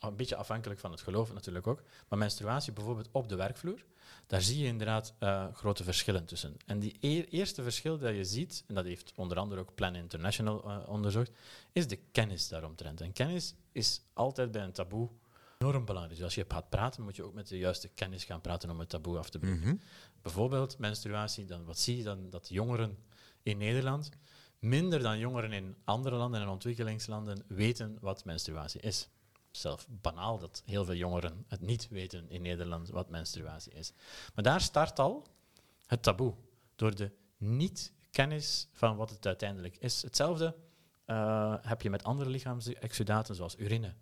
een 0.00 0.16
beetje 0.16 0.36
afhankelijk 0.36 0.80
van 0.80 0.90
het 0.90 1.00
geloof 1.00 1.32
natuurlijk 1.32 1.66
ook. 1.66 1.82
Maar 2.08 2.18
menstruatie 2.18 2.72
bijvoorbeeld 2.72 3.08
op 3.12 3.28
de 3.28 3.36
werkvloer, 3.36 3.84
daar 4.26 4.42
zie 4.42 4.58
je 4.58 4.66
inderdaad 4.66 5.14
eh, 5.18 5.46
grote 5.54 5.84
verschillen 5.84 6.24
tussen. 6.24 6.56
En 6.66 6.78
die 6.78 6.96
e- 7.00 7.26
eerste 7.30 7.62
verschil 7.62 7.98
dat 7.98 8.14
je 8.14 8.24
ziet, 8.24 8.64
en 8.66 8.74
dat 8.74 8.84
heeft 8.84 9.12
onder 9.16 9.38
andere 9.38 9.60
ook 9.60 9.74
Plan 9.74 9.94
International 9.94 10.64
eh, 10.70 10.88
onderzocht, 10.88 11.30
is 11.72 11.86
de 11.88 11.98
kennis 12.12 12.48
daaromtrent. 12.48 13.00
En 13.00 13.12
kennis 13.12 13.54
is 13.72 14.02
altijd 14.12 14.50
bij 14.50 14.62
een 14.62 14.72
taboe 14.72 15.08
enorm 15.58 15.84
belangrijk. 15.84 16.16
Dus 16.16 16.24
als 16.24 16.34
je 16.34 16.44
gaat 16.48 16.68
praten, 16.68 17.02
moet 17.02 17.16
je 17.16 17.22
ook 17.22 17.34
met 17.34 17.48
de 17.48 17.58
juiste 17.58 17.88
kennis 17.88 18.24
gaan 18.24 18.40
praten 18.40 18.70
om 18.70 18.78
het 18.78 18.88
taboe 18.88 19.18
af 19.18 19.30
te 19.30 19.38
breken 19.38 19.58
Mhm. 19.58 19.74
bijvoorbeeld 20.22 20.78
menstruatie, 20.78 21.44
dan 21.44 21.64
wat 21.64 21.78
zie 21.78 21.96
je 21.96 22.02
dan? 22.02 22.30
Dat 22.30 22.48
jongeren 22.48 22.98
in 23.42 23.58
Nederland 23.58 24.10
minder 24.58 25.02
dan 25.02 25.18
jongeren 25.18 25.52
in 25.52 25.76
andere 25.84 26.16
landen 26.16 26.40
en 26.40 26.48
ontwikkelingslanden 26.48 27.44
weten 27.48 27.96
wat 28.00 28.24
menstruatie 28.24 28.80
is. 28.80 29.08
Zelf 29.52 29.86
banaal 29.90 30.38
dat 30.38 30.62
heel 30.66 30.84
veel 30.84 30.94
jongeren 30.94 31.44
het 31.48 31.60
niet 31.60 31.88
weten 31.88 32.30
in 32.30 32.42
Nederland 32.42 32.88
wat 32.88 33.10
menstruatie 33.10 33.72
is. 33.72 33.92
Maar 34.34 34.44
daar 34.44 34.60
start 34.60 34.98
al 34.98 35.26
het 35.86 36.02
taboe, 36.02 36.34
door 36.76 36.94
de 36.94 37.10
niet-kennis 37.36 38.68
van 38.72 38.96
wat 38.96 39.10
het 39.10 39.26
uiteindelijk 39.26 39.76
is. 39.76 40.02
Hetzelfde 40.02 40.54
eh, 41.04 41.54
heb 41.60 41.82
je 41.82 41.90
met 41.90 42.04
andere 42.04 42.30
lichaamsexudaten, 42.30 43.34
zoals 43.34 43.56
urine. 43.58 43.94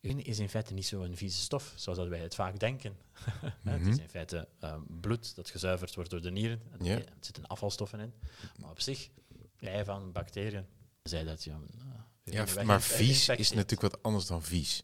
Urine 0.00 0.22
is 0.22 0.38
in 0.38 0.48
feite 0.48 0.72
niet 0.74 0.86
zo'n 0.86 1.16
vieze 1.16 1.38
stof, 1.40 1.72
zoals 1.76 1.98
dat 1.98 2.08
wij 2.08 2.18
het 2.20 2.34
vaak 2.34 2.58
denken. 2.58 2.96
Het 3.62 3.80
Mhm. 3.80 3.88
is 3.90 3.98
in 3.98 4.08
feite 4.08 4.48
eh, 4.60 4.76
bloed 5.00 5.34
dat 5.34 5.50
gezuiverd 5.50 5.94
wordt 5.94 6.10
door 6.10 6.22
de 6.22 6.30
nieren. 6.30 6.60
Er 6.98 7.06
zitten 7.20 7.46
afvalstoffen 7.46 8.00
in. 8.00 8.14
Maar 8.60 8.70
op 8.70 8.80
zich, 8.80 9.08
jij 9.56 9.84
van 9.84 10.12
bacteriën, 10.12 10.66
zei 11.02 11.24
dat 11.24 11.44
je... 11.44 11.52
Ja, 12.24 12.44
maar 12.64 12.82
vies 12.82 13.28
is 13.28 13.52
natuurlijk 13.52 13.92
wat 13.92 14.02
anders 14.02 14.26
dan 14.26 14.42
vies. 14.42 14.82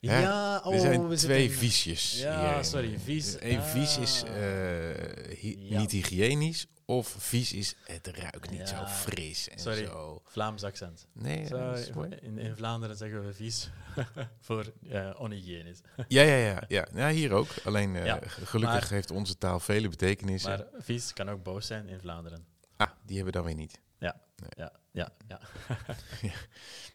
Hè? 0.00 0.18
Ja, 0.20 0.60
oh, 0.64 0.74
er 0.74 0.80
zijn 0.80 1.08
we 1.08 1.16
twee 1.16 1.50
viesjes. 1.50 2.18
Ja, 2.20 2.62
sorry, 2.62 2.98
vies. 2.98 3.36
Eén 3.40 3.62
vies 3.62 3.98
is 3.98 4.22
Ah. 4.24 4.28
eh, 4.28 5.38
hy- 5.38 5.56
Ja. 5.58 5.78
niet 5.80 5.90
hygiënisch. 5.90 6.66
Of 6.84 7.14
vies 7.18 7.52
is 7.52 7.74
het 7.84 8.06
ruikt 8.06 8.50
niet 8.50 8.68
zo 8.68 8.86
fris 8.86 9.48
en 9.48 9.58
Sorry. 9.58 9.84
zo. 9.86 10.22
Vlaams 10.24 10.62
accent. 10.64 11.06
Nee, 11.12 11.48
in, 12.20 12.38
in 12.38 12.56
Vlaanderen 12.56 12.96
zeggen 12.96 13.26
we 13.26 13.32
vies 13.34 13.70
voor 14.46 14.72
eh 14.90 15.10
onhygiënisch. 15.18 15.80
Ja, 16.08 16.22
ja, 16.22 16.36
ja, 16.36 16.62
ja. 16.68 16.86
ja, 16.94 17.10
hier 17.10 17.32
ook. 17.32 17.48
Alleen 17.64 17.96
eh, 17.96 18.14
gelukkig 18.28 18.80
maar- 18.80 18.88
heeft 18.90 19.10
onze 19.10 19.38
taal 19.38 19.60
vele 19.60 19.88
betekenissen. 19.88 20.50
Maar 20.50 20.66
vies 20.78 21.12
kan 21.12 21.30
ook 21.30 21.42
boos 21.42 21.66
zijn 21.66 21.88
in 21.88 21.98
Vlaanderen. 22.00 22.44
ah, 22.76 22.88
die 23.06 23.16
hebben 23.16 23.32
we 23.34 23.38
dan 23.38 23.46
weer 23.48 23.56
niet. 23.58 23.80
Ja, 24.48 24.72
ja, 24.92 25.12
ja. 25.32 25.40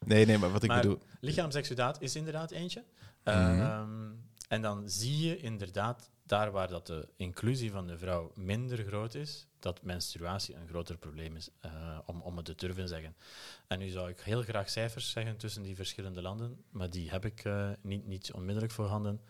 Nee, 0.06 0.26
nee, 0.26 0.38
maar 0.38 0.52
wat 0.52 0.64
ik 0.64 0.70
Maar- 0.70 0.82
bedoel... 0.82 1.00
Lichaamsexudaat 1.20 2.02
is 2.02 2.16
inderdaad 2.16 2.52
eentje. 2.52 2.84
Mhm. 3.24 3.36
Ehm, 3.36 4.12
en 4.48 4.62
dan 4.62 4.90
zie 4.90 5.26
je 5.28 5.38
inderdaad, 5.38 6.10
daar 6.24 6.52
waar 6.52 6.68
dat 6.68 6.88
de 6.88 7.08
inclusie 7.16 7.72
van 7.72 7.88
de 7.88 7.98
vrouw 7.98 8.32
minder 8.36 8.84
groot 8.86 9.14
is, 9.16 9.48
dat 9.60 9.84
menstruatie 9.84 10.56
een 10.56 10.68
groter 10.68 10.98
probleem 10.98 11.36
is, 11.36 11.50
eh, 11.60 12.00
om, 12.06 12.22
om 12.22 12.36
het 12.38 12.46
te 12.46 12.56
durven 12.56 12.88
zeggen. 12.88 13.16
En 13.68 13.80
nu 13.80 13.90
zou 13.90 14.10
ik 14.10 14.20
heel 14.20 14.42
graag 14.42 14.70
cijfers 14.70 15.10
zeggen 15.10 15.38
tussen 15.38 15.62
die 15.64 15.76
verschillende 15.76 16.22
landen, 16.22 16.64
maar 16.70 16.90
die 16.90 17.10
heb 17.10 17.26
ik 17.26 17.44
eh, 17.46 17.70
niet, 17.82 18.08
niet 18.08 18.32
onmiddellijk 18.34 18.74
voorhanden. 18.74 19.22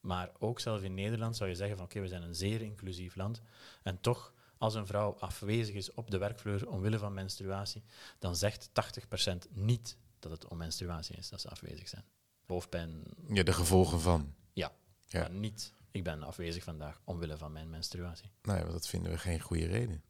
Maar 0.00 0.30
ook 0.38 0.60
zelf 0.60 0.82
in 0.82 0.94
Nederland 0.94 1.36
zou 1.36 1.50
je 1.50 1.56
zeggen 1.56 1.76
van 1.76 1.84
oké, 1.86 2.00
we 2.00 2.08
zijn 2.08 2.22
een 2.22 2.34
zeer 2.34 2.60
inclusief 2.62 3.14
land. 3.16 3.42
En 3.82 4.00
toch, 4.00 4.32
als 4.58 4.74
een 4.74 4.86
vrouw 4.86 5.16
afwezig 5.18 5.74
is 5.74 5.92
op 5.92 6.10
de 6.10 6.18
werkvloer 6.18 6.68
omwille 6.68 6.98
van 6.98 7.14
menstruatie, 7.14 7.82
dan 8.18 8.36
zegt 8.36 8.68
80% 8.68 9.50
niet 9.50 9.96
dat 10.18 10.30
het 10.30 10.48
om 10.48 10.56
menstruatie 10.56 11.16
is 11.16 11.28
dat 11.28 11.40
ze 11.40 11.48
afwezig 11.48 11.88
zijn. 11.88 12.04
Hoofdpijn, 12.46 13.02
Ja, 13.28 13.42
de 13.42 13.52
gevolgen 13.52 14.00
van. 14.00 14.34
Ja. 14.52 14.72
maar 15.12 15.30
niet. 15.30 15.72
Ik 15.90 16.04
ben 16.04 16.22
afwezig 16.22 16.64
vandaag 16.64 17.00
omwille 17.04 17.36
van 17.36 17.52
mijn 17.52 17.70
menstruatie. 17.70 18.30
Nou 18.42 18.56
ja, 18.56 18.62
want 18.62 18.74
dat 18.74 18.88
vinden 18.88 19.12
we 19.12 19.18
geen 19.18 19.40
goede 19.40 19.66
reden. 19.66 20.02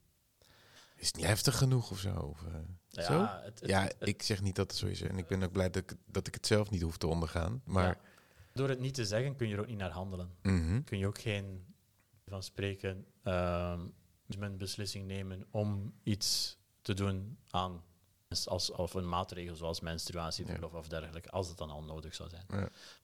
Is 0.97 1.07
het 1.07 1.17
niet 1.17 1.25
heftig 1.27 1.57
genoeg 1.57 1.91
of 1.91 1.99
zo? 1.99 2.15
Of, 2.17 2.43
eh, 2.47 2.53
Ja, 2.89 3.03
zo? 3.03 3.25
het- 3.45 3.61
het- 3.61 3.69
ja, 3.69 3.83
het- 3.83 3.97
ik 3.99 4.23
zeg 4.23 4.43
niet 4.43 4.57
dat 4.57 4.71
het 4.71 4.77
zo 4.81 4.87
is. 4.87 5.01
En 5.01 5.19
ik 5.19 5.27
ben 5.27 5.43
ook 5.43 5.53
blij 5.53 5.71
dat 5.71 5.83
ik, 5.91 5.97
dat 6.07 6.27
ik 6.27 6.35
het 6.35 6.47
zelf 6.47 6.71
niet 6.71 6.83
hoef 6.83 6.97
te 6.97 7.07
ondergaan. 7.07 7.63
Maar 7.65 7.85
ja. 7.87 7.99
door 8.53 8.69
het 8.69 8.79
niet 8.79 8.95
te 8.95 9.05
zeggen 9.05 9.37
kun 9.37 9.49
je 9.49 9.55
er 9.55 9.61
ook 9.61 9.67
niet 9.67 9.79
naar 9.79 9.91
handelen. 9.91 10.31
mhm. 10.43 10.83
Kun 10.83 10.99
je 10.99 11.07
ook 11.07 11.19
geen 11.21 11.75
van 12.27 12.43
spreken 12.43 13.07
een 14.29 14.57
beslissing 14.57 15.07
nemen 15.07 15.47
om 15.51 15.93
iets 16.03 16.57
te 16.83 16.95
doen 16.95 17.39
aan 17.51 17.83
als, 18.45 18.71
of 18.71 18.95
een 18.95 19.09
maatregel 19.09 19.57
zoals 19.57 19.81
menstruatieverlof 19.81 20.73
of 20.73 20.89
dergelijke, 20.89 21.31
als 21.31 21.49
het 21.49 21.59
dan 21.59 21.71
al 21.71 21.83
nodig 21.83 22.15
zou 22.15 22.29
zijn. 22.29 22.45
Ja. 22.49 22.57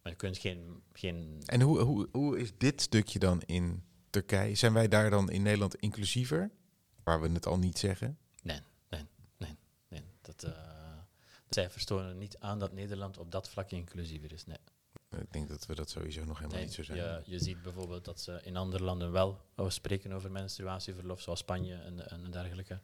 Maar 0.03 0.13
je 0.13 0.15
kunt 0.15 0.39
geen, 0.39 0.83
geen 0.93 1.43
En 1.47 1.61
hoe, 1.61 1.81
hoe, 1.81 2.09
hoe 2.13 2.39
is 2.39 2.53
dit 2.59 2.81
stukje 2.81 3.19
dan 3.19 3.43
in 3.43 3.85
Turkije? 4.11 4.55
Zijn 4.55 4.73
wij 4.73 4.89
daar 4.89 5.11
dan 5.11 5.31
in 5.31 5.43
Nederland 5.43 5.75
inclusiever? 5.75 6.51
Waar 7.05 7.21
we 7.21 7.29
het 7.29 7.47
al 7.47 7.59
niet 7.59 7.79
zeggen. 7.79 8.19
nee, 9.89 10.03
dat, 10.21 10.43
eh 10.43 10.73
de 11.53 11.61
cijfers 11.61 11.85
tonen 11.85 12.19
niet 12.19 12.39
aan 12.39 12.59
dat 12.59 12.73
Nederland 12.73 13.19
op 13.19 13.31
dat 13.31 13.49
vlak 13.49 13.71
inclusiever 13.71 14.33
is. 14.33 14.47
Nee. 14.47 14.59
Ik 15.21 15.33
denk 15.33 15.49
dat 15.49 15.67
we 15.67 15.75
dat 15.75 15.91
sowieso 15.91 16.25
nog 16.25 16.37
helemaal 16.37 16.57
Nee, 16.57 16.67
niet 16.67 16.75
zo 16.75 16.83
zijn. 16.83 16.99
je, 16.99 17.23
je 17.25 17.39
ziet 17.39 17.63
bijvoorbeeld 17.63 18.05
dat 18.05 18.21
ze 18.21 18.41
in 18.45 18.57
andere 18.57 18.85
landen 18.85 19.13
wel 19.13 19.41
spreken 19.69 20.13
over 20.13 20.31
menstruatieverlof, 20.31 21.21
zoals 21.21 21.39
Spanje 21.39 21.75
en, 21.75 22.11
en 22.11 22.31
dergelijke. 22.31 22.81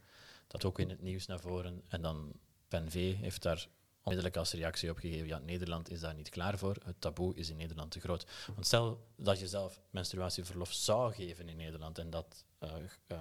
Dat 0.46 0.64
ook 0.64 0.78
in 0.78 0.90
het 0.90 1.02
nieuws 1.02 1.26
naar 1.26 1.40
voren. 1.40 1.82
En 1.88 2.02
dan 2.02 2.32
PNV 2.68 3.16
heeft 3.16 3.42
daar 3.42 3.68
onmiddellijk 4.02 4.36
als 4.36 4.52
reactie 4.52 4.90
opgegeven, 4.90 5.26
ja, 5.26 5.38
Nederland 5.38 5.90
is 5.90 6.00
daar 6.00 6.14
niet 6.14 6.28
klaar 6.28 6.58
voor. 6.58 6.76
Het 6.84 7.00
taboe 7.00 7.34
is 7.34 7.50
in 7.50 7.56
Nederland 7.56 7.90
te 7.90 8.00
groot. 8.00 8.26
Want 8.54 8.66
stel 8.66 9.06
dat 9.16 9.38
je 9.38 9.48
zelf 9.48 9.80
menstruatieverlof 9.90 10.72
zou 10.72 11.12
geven 11.12 11.48
in 11.48 11.56
Nederland 11.56 11.98
en 11.98 12.10
dat 12.10 12.44
uh, 12.60 12.72
uh, 13.08 13.18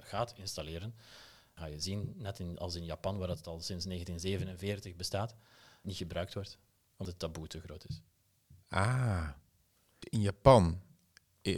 gaat 0.00 0.34
installeren, 0.36 0.94
ga 1.54 1.66
je 1.66 1.80
zien, 1.80 2.14
net 2.16 2.38
in, 2.38 2.58
als 2.58 2.74
in 2.74 2.84
Japan, 2.84 3.18
waar 3.18 3.28
het 3.28 3.46
al 3.46 3.60
sinds 3.60 3.84
1947 3.84 4.96
bestaat, 4.96 5.34
niet 5.82 5.96
gebruikt 5.96 6.34
wordt, 6.34 6.58
omdat 6.96 7.06
het 7.06 7.18
taboe 7.18 7.46
te 7.46 7.60
groot 7.60 7.88
is. 7.88 8.02
Ah, 8.70 9.28
in 9.98 10.20
Japan 10.20 10.80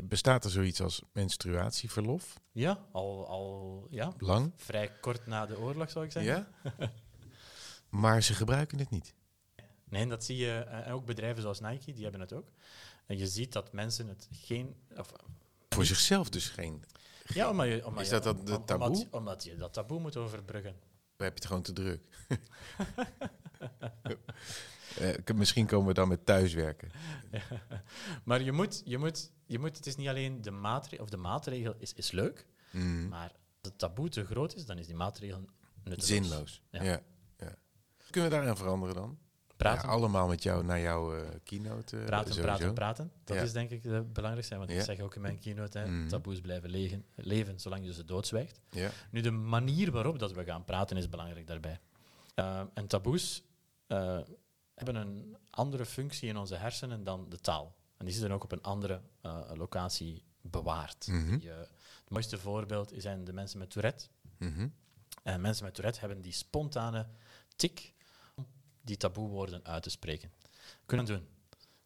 bestaat 0.04 0.44
er 0.44 0.50
zoiets 0.50 0.80
als 0.80 1.02
menstruatieverlof? 1.12 2.40
Ja, 2.52 2.86
al, 2.92 3.26
al 3.26 3.86
ja. 3.90 4.12
lang. 4.18 4.52
Vrij 4.56 4.92
kort 5.00 5.26
na 5.26 5.46
de 5.46 5.58
oorlog 5.58 5.90
zou 5.90 6.04
ik 6.04 6.12
zeggen. 6.12 6.46
Ja? 6.62 6.92
maar 8.00 8.22
ze 8.22 8.34
gebruiken 8.34 8.78
het 8.78 8.90
niet. 8.90 9.14
Nee, 9.84 10.06
dat 10.06 10.24
zie 10.24 10.36
je. 10.36 10.52
En 10.52 10.92
ook 10.92 11.04
bedrijven 11.04 11.42
zoals 11.42 11.60
Nike, 11.60 11.92
die 11.92 12.02
hebben 12.02 12.20
het 12.20 12.32
ook. 12.32 12.48
En 13.06 13.18
je 13.18 13.26
ziet 13.26 13.52
dat 13.52 13.72
mensen 13.72 14.08
het 14.08 14.28
geen. 14.30 14.76
Of, 14.96 15.12
Voor 15.68 15.84
zichzelf 15.84 16.28
dus 16.28 16.48
geen. 16.48 16.84
Ja, 17.26 17.50
omdat 17.50 17.66
je, 17.66 17.86
omdat 17.86 18.02
is 18.02 18.08
dat 18.08 18.24
je, 18.24 18.34
dan 18.34 18.44
de 18.44 18.64
taboe? 18.64 18.86
Omdat, 18.86 19.06
omdat, 19.10 19.44
je 19.44 19.56
dat 19.56 19.72
taboe 19.72 20.00
moet 20.00 20.16
overbruggen. 20.16 20.74
We 21.16 21.24
hebben 21.24 21.40
het 21.40 21.46
gewoon 21.46 21.62
te 21.62 21.72
druk. 21.72 22.00
uh, 25.00 25.36
misschien 25.36 25.66
komen 25.66 25.86
we 25.86 25.94
dan 25.94 26.08
met 26.08 26.26
thuiswerken. 26.26 26.90
maar 28.24 28.42
je 28.42 28.52
moet, 28.52 28.82
je, 28.84 28.98
moet, 28.98 29.30
je 29.46 29.58
moet, 29.58 29.76
het 29.76 29.86
is 29.86 29.96
niet 29.96 30.08
alleen 30.08 30.42
de 30.42 30.50
maatregel, 30.50 31.04
of 31.04 31.10
de 31.10 31.16
maatregel 31.16 31.74
is, 31.78 31.92
is 31.94 32.10
leuk, 32.10 32.46
mm. 32.70 33.08
maar 33.08 33.30
als 33.30 33.70
het 33.70 33.78
taboe 33.78 34.08
te 34.08 34.24
groot 34.24 34.54
is, 34.54 34.66
dan 34.66 34.78
is 34.78 34.86
die 34.86 34.96
maatregel 34.96 35.44
nutteloos. 35.84 36.06
Zinloos. 36.06 36.62
Ja. 36.70 36.82
Ja, 36.82 37.00
ja. 37.38 37.54
Kunnen 38.10 38.30
we 38.30 38.36
daaraan 38.36 38.56
veranderen 38.56 38.94
dan? 38.94 39.18
Praten. 39.56 39.88
Ja, 39.88 39.94
allemaal 39.94 40.28
met 40.28 40.42
jou 40.42 40.64
naar 40.64 40.80
jouw 40.80 41.16
uh, 41.16 41.28
keynote. 41.44 41.96
Uh, 41.96 42.04
praten, 42.04 42.34
sowieso. 42.34 42.56
praten, 42.56 42.74
praten. 42.74 43.12
Dat 43.24 43.36
is 43.36 43.52
denk 43.52 43.70
ik 43.70 43.82
het 43.82 44.12
belangrijkste. 44.12 44.56
Want 44.56 44.70
ik 44.70 44.80
zeg 44.80 45.00
ook 45.00 45.14
in 45.14 45.20
mijn 45.20 45.38
keynote, 45.38 45.78
hè, 45.78 45.86
Mm. 45.86 46.08
taboes 46.08 46.40
blijven 46.40 46.70
leven, 46.70 47.04
leven 47.14 47.60
zolang 47.60 47.84
je 47.84 47.92
ze 47.92 48.04
doodzwijgt. 48.04 48.60
Ja. 48.70 48.90
Nu, 49.10 49.20
de 49.20 49.30
manier 49.30 49.90
waarop 49.90 50.18
dat 50.18 50.32
we 50.32 50.44
gaan 50.44 50.64
praten 50.64 50.96
is 50.96 51.08
belangrijk 51.08 51.46
daarbij. 51.46 51.80
Uh, 52.36 52.60
en 52.74 52.86
taboes 52.86 53.44
hebben 54.84 55.02
een 55.02 55.36
andere 55.50 55.86
functie 55.86 56.28
in 56.28 56.36
onze 56.36 56.54
hersenen 56.54 57.04
dan 57.04 57.28
de 57.28 57.40
taal. 57.40 57.74
En 57.96 58.04
die 58.04 58.14
zitten 58.14 58.32
ook 58.32 58.44
op 58.44 58.52
een 58.52 58.62
andere 58.62 59.00
uh, 59.22 59.50
locatie 59.54 60.24
bewaard. 60.40 61.06
Mm 61.06 61.26
-hmm. 61.26 61.38
Die, 61.38 61.50
het 61.50 62.08
mooiste 62.08 62.38
voorbeeld 62.38 62.92
zijn 62.96 63.24
de 63.24 63.32
mensen 63.32 63.58
met 63.58 63.70
Tourette. 63.70 64.06
Mm 64.38 64.54
-hmm. 64.54 64.74
En 65.22 65.40
mensen 65.40 65.64
met 65.64 65.74
Tourette 65.74 66.00
hebben 66.00 66.20
die 66.20 66.32
spontane 66.32 67.06
tik 67.56 67.92
om 68.34 68.46
die 68.80 68.96
taboewoorden 68.96 69.64
uit 69.64 69.82
te 69.82 69.90
spreken. 69.90 70.32
Kunnen 70.86 71.06
doen. 71.06 71.26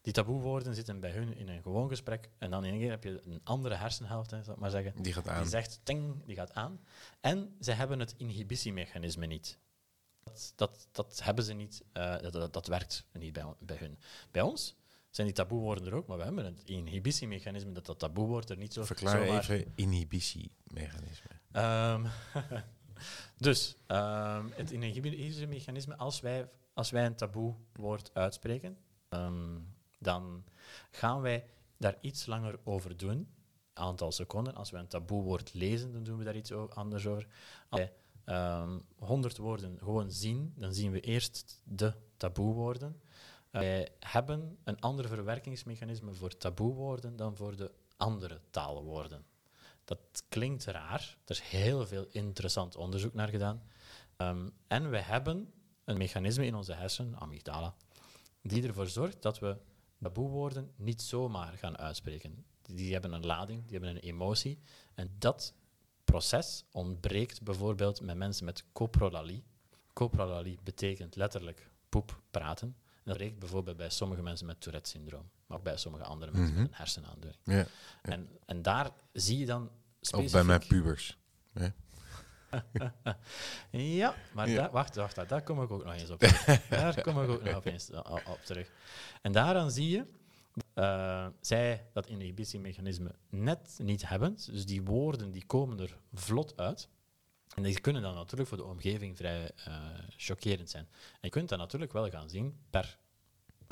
Die 0.01 0.13
taboewoorden 0.13 0.75
zitten 0.75 1.01
bij 1.01 1.11
hun 1.11 1.37
in 1.37 1.49
een 1.49 1.63
gewoon 1.63 1.89
gesprek 1.89 2.31
en 2.39 2.51
dan 2.51 2.65
in 2.65 2.71
één 2.71 2.81
keer 2.81 2.91
heb 2.91 3.05
je 3.05 3.21
een 3.25 3.41
andere 3.45 3.75
hersenhelft, 3.75 4.31
hè, 4.31 4.43
zal 4.43 4.55
ik 4.55 4.61
maar 4.61 4.71
zeggen. 4.71 5.03
Die 5.03 5.13
gaat 5.13 5.29
aan. 5.29 5.41
Die 5.41 5.51
zegt 5.51 5.81
ting, 5.83 6.25
die 6.25 6.37
gaat 6.37 6.55
aan. 6.55 6.81
En 7.21 7.57
ze 7.61 7.73
hebben 7.73 7.99
het 7.99 8.15
inhibitiemechanisme 8.17 9.27
niet. 9.27 9.59
Dat, 10.27 10.53
dat, 10.57 10.89
dat 10.93 11.21
hebben 11.23 11.45
ze 11.45 11.53
niet, 11.53 11.85
uh, 11.93 12.19
dat, 12.31 12.53
dat, 12.53 12.67
werkt 12.67 13.07
niet 13.13 13.33
bij, 13.33 13.45
bij 13.59 13.77
hun. 13.77 13.99
Bij 14.31 14.43
ons 14.43 14.77
zijn 15.11 15.27
die 15.27 15.37
taboewoorden 15.37 15.87
er 15.87 15.95
ook, 15.95 16.07
maar 16.07 16.17
we 16.17 16.25
hebben 16.25 16.45
het 16.45 16.63
inhibitiemechanisme 16.65 17.73
dat 17.73 17.87
dat 17.87 17.99
taboewoord 17.99 18.51
er 18.51 18.57
niet 18.57 18.73
zo... 18.73 18.85
Verklaar 18.85 19.27
zomaar... 19.27 19.39
even 19.39 19.73
inhibitiemechanisme. 19.75 21.31
Um, 21.53 22.07
dus, 23.47 23.77
um, 23.87 24.53
het 24.53 24.71
inhibitiemechanisme, 24.71 25.97
als 25.97 26.21
wij, 26.21 26.49
als 26.75 26.91
wij 26.91 27.07
een 27.07 27.17
taboewoord 27.17 28.15
uitspreken, 28.15 28.79
um, 29.09 29.75
dan 29.99 30.45
gaan 30.91 31.21
wij 31.21 31.45
daar 31.77 31.97
iets 32.01 32.27
langer 32.27 32.59
over 32.65 32.97
doen, 32.97 33.17
een 33.19 33.29
aantal 33.75 34.13
seconden. 34.13 34.55
Als 34.55 34.71
wij 34.71 34.81
een 34.81 34.89
taboewoord 34.89 35.55
lezen, 35.55 35.93
dan 35.93 36.03
doen 36.03 36.19
we 36.19 36.25
daar 36.25 36.37
iets 36.37 36.53
anders 36.53 37.07
over. 37.07 37.27
Als 37.69 37.81
wij 37.81 37.93
um, 38.27 38.83
100 38.99 39.37
woorden 39.37 39.79
gewoon 39.79 40.11
zien, 40.11 40.53
dan 40.57 40.75
zien 40.75 40.93
we 40.93 41.01
eerst 41.01 41.61
de 41.65 41.95
taboewoorden. 42.17 43.01
Uh, 43.53 43.61
wij 43.61 43.89
hebben 44.01 44.59
een 44.65 44.81
ander 44.81 45.09
verwerkingsmechanisme 45.09 46.15
voor 46.15 46.37
taboewoorden 46.37 47.17
dan 47.17 47.37
voor 47.37 47.57
de 47.57 47.73
andere 47.97 48.41
taalwoorden. 48.51 49.25
Dat 49.85 50.25
klinkt 50.29 50.65
raar. 50.65 51.17
Er 51.25 51.31
is 51.31 51.41
heel 51.41 51.87
veel 51.87 52.07
interessant 52.11 52.77
onderzoek 52.77 53.15
naar 53.15 53.29
gedaan. 53.29 53.63
Um, 54.17 54.53
en 54.67 54.91
we 54.91 55.01
hebben 55.01 55.53
een 55.85 55.97
mechanisme 55.97 56.47
in 56.47 56.55
onze 56.55 56.73
hersenen, 56.73 57.21
amygdala, 57.21 57.75
die 58.43 58.67
ervoor 58.67 58.89
zorgt 58.89 59.23
dat 59.23 59.39
we 59.39 59.57
taboewoorden 60.01 60.73
niet 60.77 61.03
zomaar 61.03 61.53
gaan 61.57 61.79
uitspreken. 61.79 62.45
Die 62.63 62.93
hebben 62.93 63.13
een 63.13 63.27
lading, 63.27 63.63
die 63.63 63.79
hebben 63.79 63.97
een 63.97 64.03
emotie. 64.03 64.59
En 64.95 65.15
dat 65.19 65.55
proces 66.07 66.65
ontbreekt 66.71 67.43
bijvoorbeeld 67.43 68.01
met 68.01 68.17
mensen 68.17 68.45
met 68.45 68.65
coprolalie. 68.73 69.45
Coprolalie 69.93 70.59
betekent 70.63 71.17
letterlijk 71.17 71.71
poep 71.89 72.21
praten. 72.31 72.67
En 72.87 73.03
dat 73.13 73.17
breekt 73.17 73.39
bijvoorbeeld 73.39 73.77
bij 73.77 73.91
sommige 73.91 74.23
mensen 74.23 74.47
met 74.47 74.61
Tourette-syndroom, 74.61 75.31
maar 75.47 75.59
ook 75.59 75.65
bij 75.65 75.77
sommige 75.77 76.05
andere 76.05 76.33
mensen 76.33 76.53
Mhm. 76.53 76.61
met 76.63 76.71
een 76.71 76.77
hersenaandoening. 76.77 77.41
Ja. 77.45 77.57
Ja. 77.57 77.67
En, 78.03 78.29
en 78.47 78.63
daar 78.63 78.91
zie 79.13 79.39
je 79.39 79.47
dan 79.47 79.63
Ook 79.63 79.71
specifiek... 80.01 80.33
bij 80.33 80.45
mijn 80.45 80.67
pubers. 80.67 81.19
ja, 83.71 84.15
maar 84.33 84.49
Ja. 84.49 84.57
daar- 84.61 84.71
wacht, 84.71 84.95
wacht, 84.95 85.29
daar 85.29 85.43
kom 85.43 85.63
ik 85.63 85.71
ook 85.71 85.85
nog 85.85 85.95
eens 85.95 86.11
op 86.11 86.19
terug. 86.19 86.67
daar 86.69 87.01
kom 87.03 87.23
ik 87.23 87.29
ook 87.29 87.43
nog 87.43 87.65
eens 87.65 87.91
op 88.27 88.41
terug. 88.45 88.71
En 89.23 89.33
daaraan 89.33 89.71
zie 89.71 89.89
je 89.89 90.05
uh, 90.79 91.27
zij 91.41 91.87
dat 91.93 92.07
inhibitiemechanisme 92.07 93.15
net 93.29 93.79
niet 93.83 94.09
hebben. 94.09 94.37
Dus 94.51 94.67
die 94.67 94.83
woorden 94.83 95.31
die 95.31 95.47
komen 95.47 95.81
er 95.81 95.97
vlot 96.13 96.57
uit. 96.57 96.89
En 97.55 97.63
die 97.63 97.81
kunnen 97.81 98.03
dan 98.03 98.15
natuurlijk 98.15 98.49
voor 98.49 98.59
de 98.59 98.65
omgeving 98.65 99.17
vrij 99.17 99.51
uh, 99.69 99.75
chockerend 100.17 100.71
zijn. 100.71 100.89
En 101.13 101.19
je 101.21 101.29
kunt 101.29 101.49
dan 101.49 101.59
natuurlijk 101.59 101.93
wel 101.93 102.11
gaan 102.11 102.29
zien 102.29 102.59
per, 102.71 102.99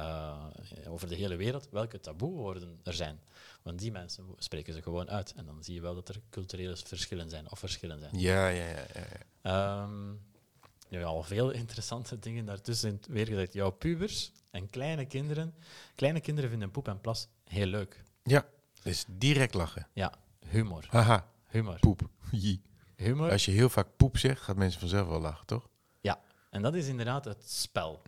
uh, 0.01 0.47
over 0.89 1.09
de 1.09 1.15
hele 1.15 1.37
wereld 1.37 1.69
welke 1.71 2.01
taboewoorden 2.01 2.81
er 2.83 2.95
zijn. 2.95 3.21
Want 3.63 3.79
die 3.79 3.93
mensen 3.93 4.27
spreken 4.39 4.75
ze 4.75 4.83
gewoon 4.83 5.11
uit. 5.11 5.33
En 5.33 5.47
dan 5.47 5.65
zie 5.65 5.75
je 5.75 5.81
wel 5.81 5.95
dat 5.95 6.09
er 6.09 6.21
culturele 6.31 6.77
verschillen 6.77 7.31
zijn 7.31 7.51
of 7.51 7.59
verschillen 7.59 8.01
zijn. 8.01 8.19
Ja, 8.19 8.49
ja, 8.49 8.69
ja. 8.69 8.87
ja, 8.95 9.07
ja. 9.43 9.83
Um, 9.83 10.21
ja, 11.01 11.07
al 11.07 11.23
veel 11.23 11.51
interessante 11.51 12.19
dingen 12.19 12.45
daartussen 12.45 13.01
weer 13.09 13.27
gezegd. 13.27 13.53
Jouw 13.53 13.71
pubers 13.71 14.33
en 14.51 14.71
kleine 14.71 15.05
kinderen. 15.07 15.55
Kleine 15.95 16.21
kinderen 16.21 16.51
vinden 16.51 16.71
poep 16.71 16.89
en 16.89 17.01
plas 17.01 17.29
heel 17.45 17.67
leuk. 17.67 18.03
Ja, 18.23 18.47
dus 18.83 19.05
direct 19.09 19.55
lachen. 19.55 19.89
Ja, 19.93 20.13
humor. 20.49 20.85
Haha, 20.89 21.29
Humor. 21.49 21.79
poep. 21.79 22.09
Humor. 22.97 23.31
Als 23.31 23.45
je 23.45 23.51
heel 23.51 23.69
vaak 23.69 23.89
poep 23.97 24.19
zegt, 24.19 24.41
gaat 24.41 24.57
mensen 24.57 24.81
vanzelf 24.81 25.09
wel 25.09 25.21
lachen, 25.21 25.47
toch? 25.47 25.69
Ja, 26.01 26.21
en 26.51 26.63
dat 26.63 26.75
is 26.75 26.87
inderdaad 26.87 27.25
het 27.25 27.51
spel. 27.51 28.03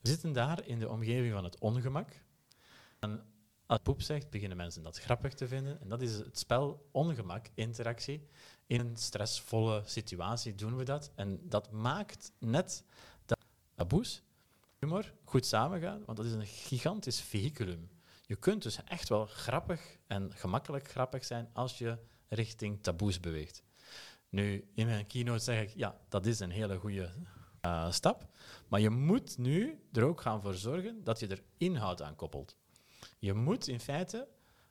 We 0.00 0.08
zitten 0.08 0.32
daar 0.32 0.66
in 0.66 0.78
de 0.78 0.88
omgeving 0.88 1.32
van 1.32 1.44
het 1.44 1.58
ongemak. 1.58 2.08
En 2.98 3.22
als 3.66 3.80
poep 3.82 4.02
zegt, 4.02 4.30
beginnen 4.30 4.56
mensen 4.56 4.82
dat 4.82 4.98
grappig 4.98 5.34
te 5.34 5.48
vinden. 5.48 5.80
En 5.80 5.88
dat 5.88 6.02
is 6.02 6.12
het 6.16 6.38
spel 6.38 6.88
ongemak, 6.90 7.46
interactie. 7.54 8.28
In 8.72 8.80
een 8.80 8.96
stressvolle 8.96 9.82
situatie 9.84 10.54
doen 10.54 10.76
we 10.76 10.84
dat. 10.84 11.10
En 11.14 11.40
dat 11.48 11.70
maakt 11.70 12.32
net 12.38 12.84
dat 13.26 13.38
taboes, 13.74 14.22
humor, 14.78 15.14
goed 15.24 15.46
samengaan. 15.46 16.02
Want 16.04 16.16
dat 16.16 16.26
is 16.26 16.32
een 16.32 16.46
gigantisch 16.46 17.20
vehiculum. 17.20 17.90
Je 18.26 18.36
kunt 18.36 18.62
dus 18.62 18.84
echt 18.84 19.08
wel 19.08 19.26
grappig 19.26 19.96
en 20.06 20.32
gemakkelijk 20.34 20.88
grappig 20.88 21.24
zijn 21.24 21.50
als 21.52 21.78
je 21.78 21.98
richting 22.28 22.82
taboes 22.82 23.20
beweegt. 23.20 23.62
Nu, 24.28 24.68
in 24.74 24.86
mijn 24.86 25.06
keynote 25.06 25.42
zeg 25.42 25.62
ik, 25.62 25.76
ja, 25.76 26.00
dat 26.08 26.26
is 26.26 26.40
een 26.40 26.50
hele 26.50 26.76
goede 26.78 27.12
uh, 27.66 27.90
stap. 27.90 28.28
Maar 28.68 28.80
je 28.80 28.90
moet 28.90 29.38
nu 29.38 29.82
er 29.92 30.04
ook 30.04 30.20
gaan 30.20 30.42
voor 30.42 30.54
zorgen 30.54 31.04
dat 31.04 31.20
je 31.20 31.26
er 31.26 31.42
inhoud 31.56 32.02
aan 32.02 32.16
koppelt. 32.16 32.56
Je 33.18 33.32
moet 33.32 33.68
in 33.68 33.80
feite, 33.80 34.28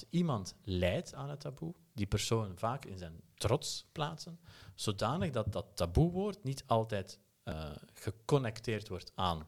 iemand 0.09 0.55
leidt 0.63 1.13
aan 1.13 1.29
het 1.29 1.39
taboe, 1.39 1.73
die 1.93 2.07
persoon 2.07 2.57
vaak 2.57 2.85
in 2.85 2.97
zijn 2.97 3.21
trots 3.35 3.85
plaatsen, 3.91 4.39
zodanig 4.75 5.31
dat 5.31 5.51
dat 5.51 5.65
taboewoord 5.73 6.43
niet 6.43 6.63
altijd 6.67 7.19
uh, 7.43 7.71
geconnecteerd 7.93 8.87
wordt 8.87 9.11
aan 9.15 9.47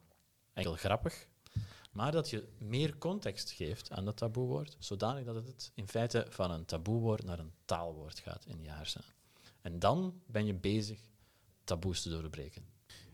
enkel 0.53 0.73
grappig, 0.73 1.27
maar 1.91 2.11
dat 2.11 2.29
je 2.29 2.47
meer 2.57 2.97
context 2.97 3.51
geeft 3.51 3.91
aan 3.91 4.05
dat 4.05 4.17
taboewoord, 4.17 4.75
zodanig 4.79 5.25
dat 5.25 5.35
het 5.35 5.71
in 5.73 5.87
feite 5.87 6.25
van 6.29 6.51
een 6.51 6.65
taboewoord 6.65 7.23
naar 7.23 7.39
een 7.39 7.53
taalwoord 7.65 8.19
gaat 8.19 8.45
in 8.45 8.61
je 8.61 8.69
hersenen. 8.69 9.07
En 9.61 9.79
dan 9.79 10.21
ben 10.25 10.45
je 10.45 10.53
bezig 10.53 10.99
taboes 11.63 12.01
te 12.01 12.09
doorbreken. 12.09 12.65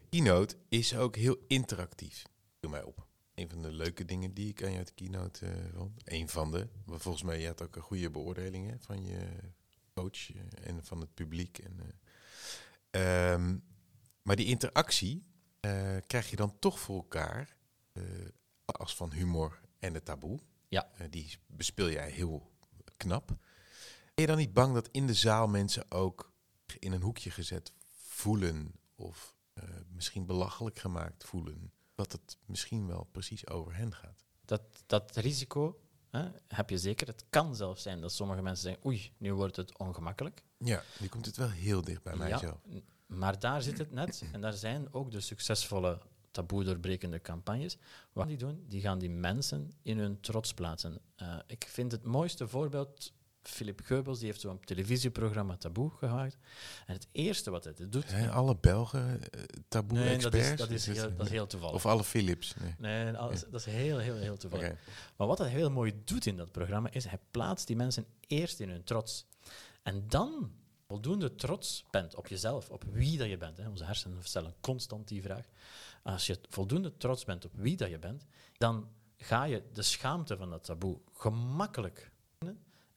Keynote 0.10 0.56
is 0.69 0.95
ook 0.95 1.15
heel 1.15 1.38
interactief. 1.47 2.23
Doe 2.60 2.71
mij 2.71 2.84
op. 2.84 3.09
Een 3.39 3.49
van 3.49 3.62
de 3.62 3.71
leuke 3.71 4.06
dingen 4.06 4.34
die 4.34 4.49
ik 4.49 4.63
aan 4.63 4.71
je 4.71 4.78
uit 4.78 4.88
de 4.88 4.93
keynote 4.93 5.45
uh, 5.45 5.52
vond. 5.75 6.02
Een 6.04 6.30
van 6.30 6.52
de. 6.52 6.67
Maar 6.86 6.99
volgens 6.99 7.23
mij, 7.23 7.39
je 7.39 7.47
had 7.47 7.62
ook 7.62 7.75
een 7.75 7.82
goede 7.82 8.10
beoordelingen 8.10 8.80
van 8.80 9.06
je 9.06 9.28
coach 9.93 10.36
uh, 10.36 10.41
en 10.63 10.86
van 10.86 10.99
het 10.99 11.13
publiek. 11.13 11.58
En, 11.58 11.80
uh, 12.91 13.32
um, 13.32 13.63
maar 14.21 14.36
die 14.36 14.45
interactie 14.45 15.30
eh, 15.60 15.97
krijg 16.08 16.30
je 16.30 16.36
dan 16.36 16.60
toch 16.60 16.80
voor 16.80 16.95
elkaar, 16.95 17.56
eh, 17.91 18.04
als 18.65 18.95
van 18.95 19.12
humor 19.12 19.62
en 19.80 19.93
het 19.93 20.06
taboe. 20.06 20.39
Ja. 20.67 20.91
Eh, 20.97 21.08
die 21.10 21.38
bespeel 21.47 21.89
jij 21.89 22.12
heel 22.12 22.52
knap. 22.97 23.28
Ben 23.28 23.38
je 24.15 24.28
dan 24.28 24.38
niet 24.38 24.54
bang 24.54 24.73
dat 24.73 24.89
in 24.91 25.08
de 25.08 25.13
zaal 25.13 25.47
mensen 25.47 25.91
ook 25.91 26.32
in 26.80 26.91
een 26.91 27.02
hoekje 27.02 27.32
gezet 27.32 27.71
voelen 27.89 28.71
of 28.95 29.36
eh, 29.54 29.63
misschien 29.89 30.25
belachelijk 30.25 30.80
gemaakt 30.80 31.23
voelen? 31.23 31.73
Dat 31.99 32.12
het 32.12 32.38
misschien 32.45 32.88
wel 32.88 33.07
precies 33.12 33.47
over 33.47 33.75
hen 33.75 33.93
gaat. 33.93 34.25
Dat, 34.45 34.62
dat 34.85 35.15
risico 35.15 35.79
hè, 36.09 36.27
heb 36.47 36.69
je 36.69 36.77
zeker. 36.77 37.07
Het 37.07 37.25
kan 37.29 37.55
zelfs 37.55 37.81
zijn 37.81 38.01
dat 38.01 38.12
sommige 38.12 38.41
mensen 38.41 38.63
zeggen, 38.63 38.85
oei, 38.85 39.12
nu 39.17 39.33
wordt 39.33 39.55
het 39.55 39.77
ongemakkelijk. 39.77 40.43
Ja, 40.57 40.83
nu 40.99 41.07
komt 41.07 41.25
het 41.25 41.38
wel 41.38 41.49
heel 41.49 41.81
dicht 41.81 42.03
bij 42.03 42.15
mij 42.15 42.29
Ja, 42.29 42.59
maar 43.05 43.39
daar 43.39 43.62
zit 43.62 43.77
het 43.77 43.91
net. 43.91 44.23
En 44.31 44.41
daar 44.41 44.53
zijn 44.53 44.93
ook 44.93 45.12
de 45.12 45.19
succesvolle 45.19 46.01
taboe 46.31 46.63
doorbrekende 46.63 47.21
campagnes. 47.21 47.77
Wat 48.13 48.27
die 48.27 48.38
doen, 48.38 48.65
die 48.67 48.81
gaan 48.81 48.99
die 48.99 49.09
mensen 49.09 49.71
in 49.81 49.97
hun 49.97 50.19
trots 50.19 50.53
plaatsen. 50.53 51.01
Eh, 51.15 51.39
ik 51.47 51.65
vind 51.69 51.91
het 51.91 52.03
mooiste 52.03 52.47
voorbeeld, 52.47 53.13
Philip 53.41 53.82
Geubels, 53.84 54.17
die 54.17 54.28
heeft 54.28 54.41
zo'n 54.41 54.60
televisieprogramma 54.60 55.58
Taboe 55.58 55.91
gemaakt. 55.91 56.38
En 56.86 56.93
het 56.93 57.08
eerste 57.12 57.52
wat 57.52 57.63
hij 57.63 57.73
doet... 57.89 58.10
Zijn 58.10 58.30
alle 58.30 58.56
Belgen 58.56 59.10
eh, 59.10 59.15
nee, 59.15 59.21
dat 59.30 59.65
taboe-experts? 59.67 60.52
is, 60.52 60.58
dat, 60.58 60.69
is 60.69 60.86
heel, 60.86 61.15
dat 61.15 61.25
is 61.25 61.32
heel 61.32 61.47
toevallig. 61.47 61.75
Of 61.75 61.86
alle 61.86 62.04
Philips? 62.04 62.54
Nee. 62.60 62.75
Nee, 62.78 63.12
dat 63.12 63.54
is 63.54 63.65
heel, 63.65 63.97
heel, 63.97 64.15
heel 64.15 64.38
toevallig. 64.38 64.73
Maar 65.15 65.28
wat 65.28 65.38
hij 65.38 65.49
heel 65.49 65.71
mooi 65.71 66.02
doet 66.04 66.25
in 66.25 66.38
dat 66.38 66.52
programma, 66.52 66.91
is 66.91 67.06
hij 67.06 67.19
plaatst 67.32 67.67
die 67.67 67.75
mensen 67.75 68.06
eerst 68.28 68.60
in 68.60 68.69
hun 68.69 68.84
trots. 68.84 69.25
En 69.84 70.04
dan 70.08 70.52
voldoende 70.88 71.36
trots 71.36 71.86
bent 71.91 72.15
op 72.15 72.28
jezelf, 72.28 72.69
op 72.69 72.84
wie 72.91 73.17
dat 73.17 73.30
je 73.30 73.38
bent. 73.38 73.58
Hè. 73.58 73.69
Onze 73.69 73.84
hersenen 73.84 74.23
stellen 74.23 74.54
constant 74.60 75.08
die 75.08 75.21
vraag. 75.21 75.45
Als 76.04 76.28
je 76.28 76.39
voldoende 76.49 76.97
trots 76.97 77.25
bent 77.25 77.45
op 77.45 77.52
wie 77.56 77.78
dat 77.78 77.89
je 77.89 77.99
bent, 77.99 78.25
dan 78.58 78.89
ga 79.17 79.43
je 79.43 79.63
de 79.73 79.82
schaamte 79.82 80.38
van 80.38 80.49
dat 80.49 80.63
taboe 80.63 80.99
gemakkelijk. 81.13 82.09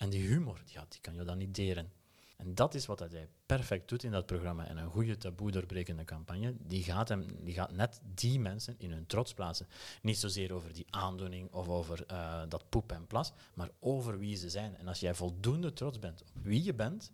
En 0.03 0.11
die 0.11 0.27
humor, 0.27 0.63
ja, 0.67 0.87
die 0.89 1.01
kan 1.01 1.15
je 1.15 1.25
dan 1.25 1.39
niet 1.39 1.55
deren. 1.55 1.93
En 2.37 2.55
dat 2.55 2.75
is 2.75 2.87
wat 2.87 2.99
hij 2.99 3.29
perfect 3.47 3.89
doet 3.89 4.03
in 4.03 4.11
dat 4.11 4.27
programma. 4.27 4.67
En 4.67 4.77
een 4.77 4.91
goede 4.91 5.17
taboe 5.17 5.51
doorbrekende 5.51 6.05
campagne, 6.05 6.55
die 6.59 6.83
gaat, 6.83 7.09
hem, 7.09 7.27
die 7.41 7.55
gaat 7.55 7.73
net 7.73 8.01
die 8.15 8.41
mensen 8.41 8.75
in 8.79 8.91
hun 8.93 9.07
trots 9.07 9.35
plaatsen. 9.35 9.67
Niet 10.01 10.19
zozeer 10.19 10.53
over 10.53 10.73
die 10.73 10.87
aandoening 10.91 11.53
of 11.53 11.69
over 11.69 12.07
eh, 12.07 12.43
dat 12.49 12.69
poep 12.69 12.93
en 12.93 13.07
plas, 13.07 13.33
maar 13.55 13.71
over 13.79 14.19
wie 14.19 14.37
ze 14.37 14.51
zijn. 14.51 14.77
En 14.77 14.89
als 14.89 15.01
jij 15.01 15.15
voldoende 15.15 15.73
trots 15.73 15.99
bent 15.99 16.23
op 16.23 16.29
wie 16.43 16.65
je 16.65 16.75
bent, 16.75 17.13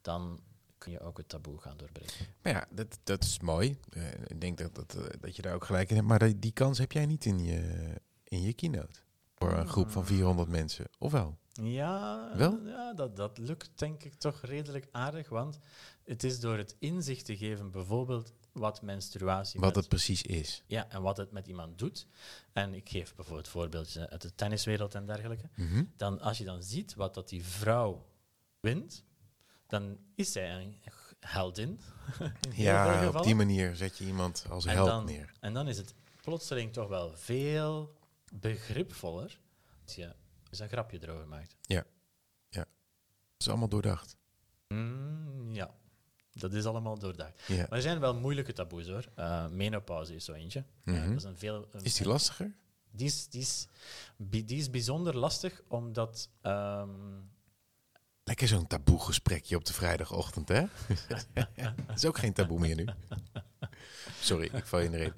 dan 0.00 0.40
kun 0.78 0.92
je 0.92 1.00
ook 1.00 1.16
het 1.16 1.28
taboe 1.28 1.58
gaan 1.58 1.76
doorbreken. 1.76 2.26
Maar 2.42 2.52
ja, 2.52 2.66
dat, 2.70 2.98
dat 3.04 3.22
is 3.22 3.40
mooi. 3.40 3.76
Eh, 3.90 4.12
ik 4.26 4.40
denk 4.40 4.58
dat, 4.58 4.74
dat, 4.74 4.94
eh, 4.94 5.20
dat 5.20 5.36
je 5.36 5.42
daar 5.42 5.54
ook 5.54 5.64
gelijk 5.64 5.90
in 5.90 5.96
hebt. 5.96 6.08
Maar 6.08 6.18
die, 6.18 6.38
die 6.38 6.52
kans 6.52 6.78
heb 6.78 6.92
jij 6.92 7.06
niet 7.06 7.24
in 7.24 7.44
je, 7.44 7.94
in 8.24 8.42
je 8.42 8.52
keynote. 8.52 9.00
Voor 9.34 9.52
een 9.52 9.68
groep 9.68 9.90
van 9.90 10.06
400 10.06 10.48
mensen. 10.48 10.86
Of 10.98 11.12
wel? 11.12 11.38
Ja, 11.62 12.30
Wel? 12.36 12.60
ja 12.66 12.92
dat, 12.94 13.16
dat 13.16 13.38
lukt 13.38 13.70
denk 13.78 14.04
ik 14.04 14.14
toch 14.14 14.40
redelijk 14.42 14.88
aardig, 14.92 15.28
want 15.28 15.58
het 16.04 16.24
is 16.24 16.40
door 16.40 16.56
het 16.56 16.76
inzicht 16.78 17.24
te 17.24 17.36
geven, 17.36 17.70
bijvoorbeeld 17.70 18.32
wat 18.52 18.82
menstruatie 18.82 19.60
Wat 19.60 19.68
met- 19.68 19.78
het 19.78 19.88
precies 19.88 20.22
is. 20.22 20.62
ja, 20.66 20.88
en 20.90 21.02
wat 21.02 21.16
het 21.16 21.32
met 21.32 21.46
iemand 21.46 21.78
doet. 21.78 22.06
En 22.52 22.74
ik 22.74 22.88
geef 22.88 23.14
bijvoorbeeld 23.14 23.48
voorbeeldjes 23.48 23.98
uit 24.08 24.22
de 24.22 24.34
tenniswereld 24.34 24.94
en 24.94 25.06
dergelijke. 25.06 25.48
Mhm. 25.56 25.84
Dan, 25.96 26.20
als 26.20 26.38
je 26.38 26.44
dan 26.44 26.62
ziet 26.62 26.94
wat 26.94 27.14
dat 27.14 27.28
die 27.28 27.44
vrouw 27.44 28.06
wint, 28.60 29.04
dan 29.66 29.98
is 30.14 30.32
zij 30.32 30.54
een 30.54 30.76
heldin. 31.20 31.80
Ja, 32.54 33.08
op 33.08 33.22
die 33.22 33.34
manier 33.34 33.76
zet 33.76 33.98
je 33.98 34.04
iemand 34.06 34.44
als 34.48 34.64
En 34.64 34.74
held 34.74 34.86
dan- 34.88 35.04
neer. 35.04 35.32
En 35.40 35.54
dan 35.54 35.68
is 35.68 35.76
het 35.76 35.94
plotseling 36.22 36.72
toch 36.72 36.88
wel 36.88 37.12
veel 37.16 37.94
begripvoller 38.32 39.38
als 39.84 39.94
je 39.94 40.12
eens 40.50 40.58
een 40.60 40.68
grapje 40.68 40.98
erover 41.02 41.28
maakt. 41.28 41.56
Dat 43.32 43.48
is 43.48 43.48
allemaal 43.48 43.68
doordacht. 43.68 44.16
Mm, 44.68 45.52
ja, 45.52 45.74
dat 46.32 46.52
is 46.52 46.64
allemaal 46.66 46.98
doordacht. 46.98 47.42
Ja. 47.48 47.56
Maar 47.56 47.72
er 47.72 47.82
zijn 47.82 48.00
wel 48.00 48.14
moeilijke 48.14 48.52
taboes 48.52 48.86
hoor. 48.86 49.04
Eh, 49.14 49.46
menopauze 49.48 50.14
is 50.14 50.24
zo 50.24 50.32
eentje. 50.32 50.64
Eh, 50.84 50.94
Mhm. 50.94 51.08
dat 51.08 51.16
is 51.16 51.24
een 51.24 51.38
veel, 51.38 51.68
een- 51.70 51.82
Is 51.84 51.94
die 51.94 52.06
lastiger? 52.06 52.54
Die 52.90 53.06
is, 53.06 53.28
die, 53.28 53.40
is, 53.40 53.66
die 54.16 54.44
is 54.58 54.70
bijzonder 54.70 55.16
lastig, 55.16 55.62
omdat... 55.68 56.28
ehm, 56.40 57.18
Lekker 58.24 58.48
zo'n 58.48 58.66
taboe 58.66 59.00
gesprekje 59.00 59.56
op 59.56 59.64
de 59.64 59.72
vrijdagochtend, 59.72 60.48
hè? 60.48 60.64
Dat 61.86 61.96
is 61.96 62.04
ook 62.06 62.18
geen 62.18 62.32
taboe 62.32 62.58
meer 62.60 62.76
nu. 62.76 62.84
Sorry, 64.20 64.50
ik 64.52 64.64
val 64.66 64.78
je 64.78 64.84
in 64.84 64.90
de 64.90 64.96
reden. 64.98 65.14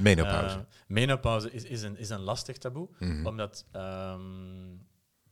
Menopauze. 0.00 0.56
eh, 0.56 0.64
menopauze 0.86 1.50
is, 1.50 1.64
is, 1.64 1.82
een, 1.82 1.96
is 1.98 2.08
een 2.08 2.20
lastig 2.20 2.58
taboe, 2.58 2.88
Mhm. 2.98 3.26
omdat 3.26 3.64
ehm, 3.72 4.76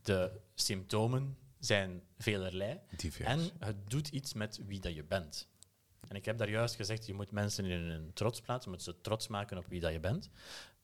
de 0.01 0.31
symptomen 0.55 1.37
zijn 1.59 2.03
velerlei 2.17 2.79
Divers. 2.97 3.27
en 3.29 3.49
het 3.59 3.89
doet 3.89 4.07
iets 4.07 4.33
met 4.33 4.59
wie 4.65 4.79
dat 4.79 4.93
je 4.95 5.03
bent. 5.03 5.47
En 6.07 6.15
ik 6.15 6.25
heb 6.25 6.37
daar 6.37 6.49
juist 6.49 6.75
gezegd, 6.75 7.05
je 7.05 7.13
moet 7.13 7.31
mensen 7.31 7.65
in 7.65 7.79
hun 7.81 8.11
trots 8.13 8.41
plaatsen, 8.41 8.71
je 8.71 8.77
moet 8.77 8.85
ze 8.85 9.01
trots 9.01 9.27
maken 9.27 9.57
op 9.57 9.65
wie 9.67 9.79
dat 9.79 9.91
je 9.91 9.99
bent. 9.99 10.29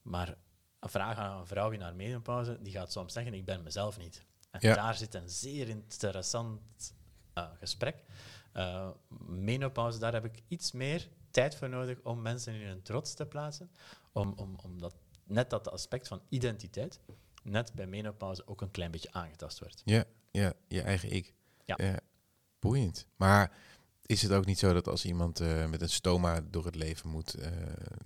Maar 0.02 0.36
een 0.80 0.90
vraag 0.90 1.18
aan 1.18 1.40
een 1.40 1.48
vrouw 1.48 1.70
in 1.72 1.82
haar 1.82 1.96
menopauze, 1.96 2.58
die 2.62 2.72
gaat 2.74 2.92
soms 2.92 3.14
zeggen, 3.14 3.34
ik 3.34 3.46
ben 3.46 3.64
mezelf 3.64 3.98
niet. 3.98 4.26
En 4.52 4.60
Ja. 4.62 4.76
daar 4.76 4.96
zit 4.96 5.14
een 5.14 5.30
zeer 5.30 5.68
interessant 5.70 6.62
eh, 7.34 7.46
gesprek. 7.60 8.04
Eh, 8.52 8.90
menopauze, 9.28 10.00
daar 10.00 10.14
heb 10.14 10.26
ik 10.26 10.42
iets 10.48 10.72
meer 10.72 11.08
tijd 11.40 11.56
voor 11.56 11.70
nodig 11.70 12.00
om 12.04 12.22
mensen 12.22 12.54
in 12.54 12.68
hun 12.68 12.82
trots 12.82 13.14
te 13.14 13.26
plaatsen. 13.26 13.72
Om, 14.12 14.34
om, 14.36 14.56
omdat 14.64 14.96
net 15.24 15.50
dat 15.50 15.72
aspect 15.72 16.08
van 16.08 16.22
identiteit, 16.30 17.00
net 17.44 17.74
bij 17.74 17.88
menopauze 17.88 18.48
ook 18.48 18.62
een 18.62 18.72
klein 18.72 18.92
beetje 18.92 19.12
aangetast 19.12 19.60
wordt. 19.60 19.82
Ja, 19.86 20.04
ja, 20.32 20.54
je 20.68 20.82
eigen 20.82 21.12
ik. 21.12 21.34
Ja. 21.66 22.00
boeiend. 22.60 23.06
Maar 23.16 23.58
is 24.06 24.22
het 24.22 24.32
ook 24.32 24.46
niet 24.46 24.60
zo 24.60 24.74
dat 24.74 24.88
als 24.88 25.06
iemand 25.06 25.40
eh, 25.40 25.66
met 25.66 25.82
een 25.82 25.90
stoma 25.90 26.42
door 26.42 26.66
het 26.66 26.76
leven 26.76 27.10
moet, 27.10 27.34
eh, 27.34 27.52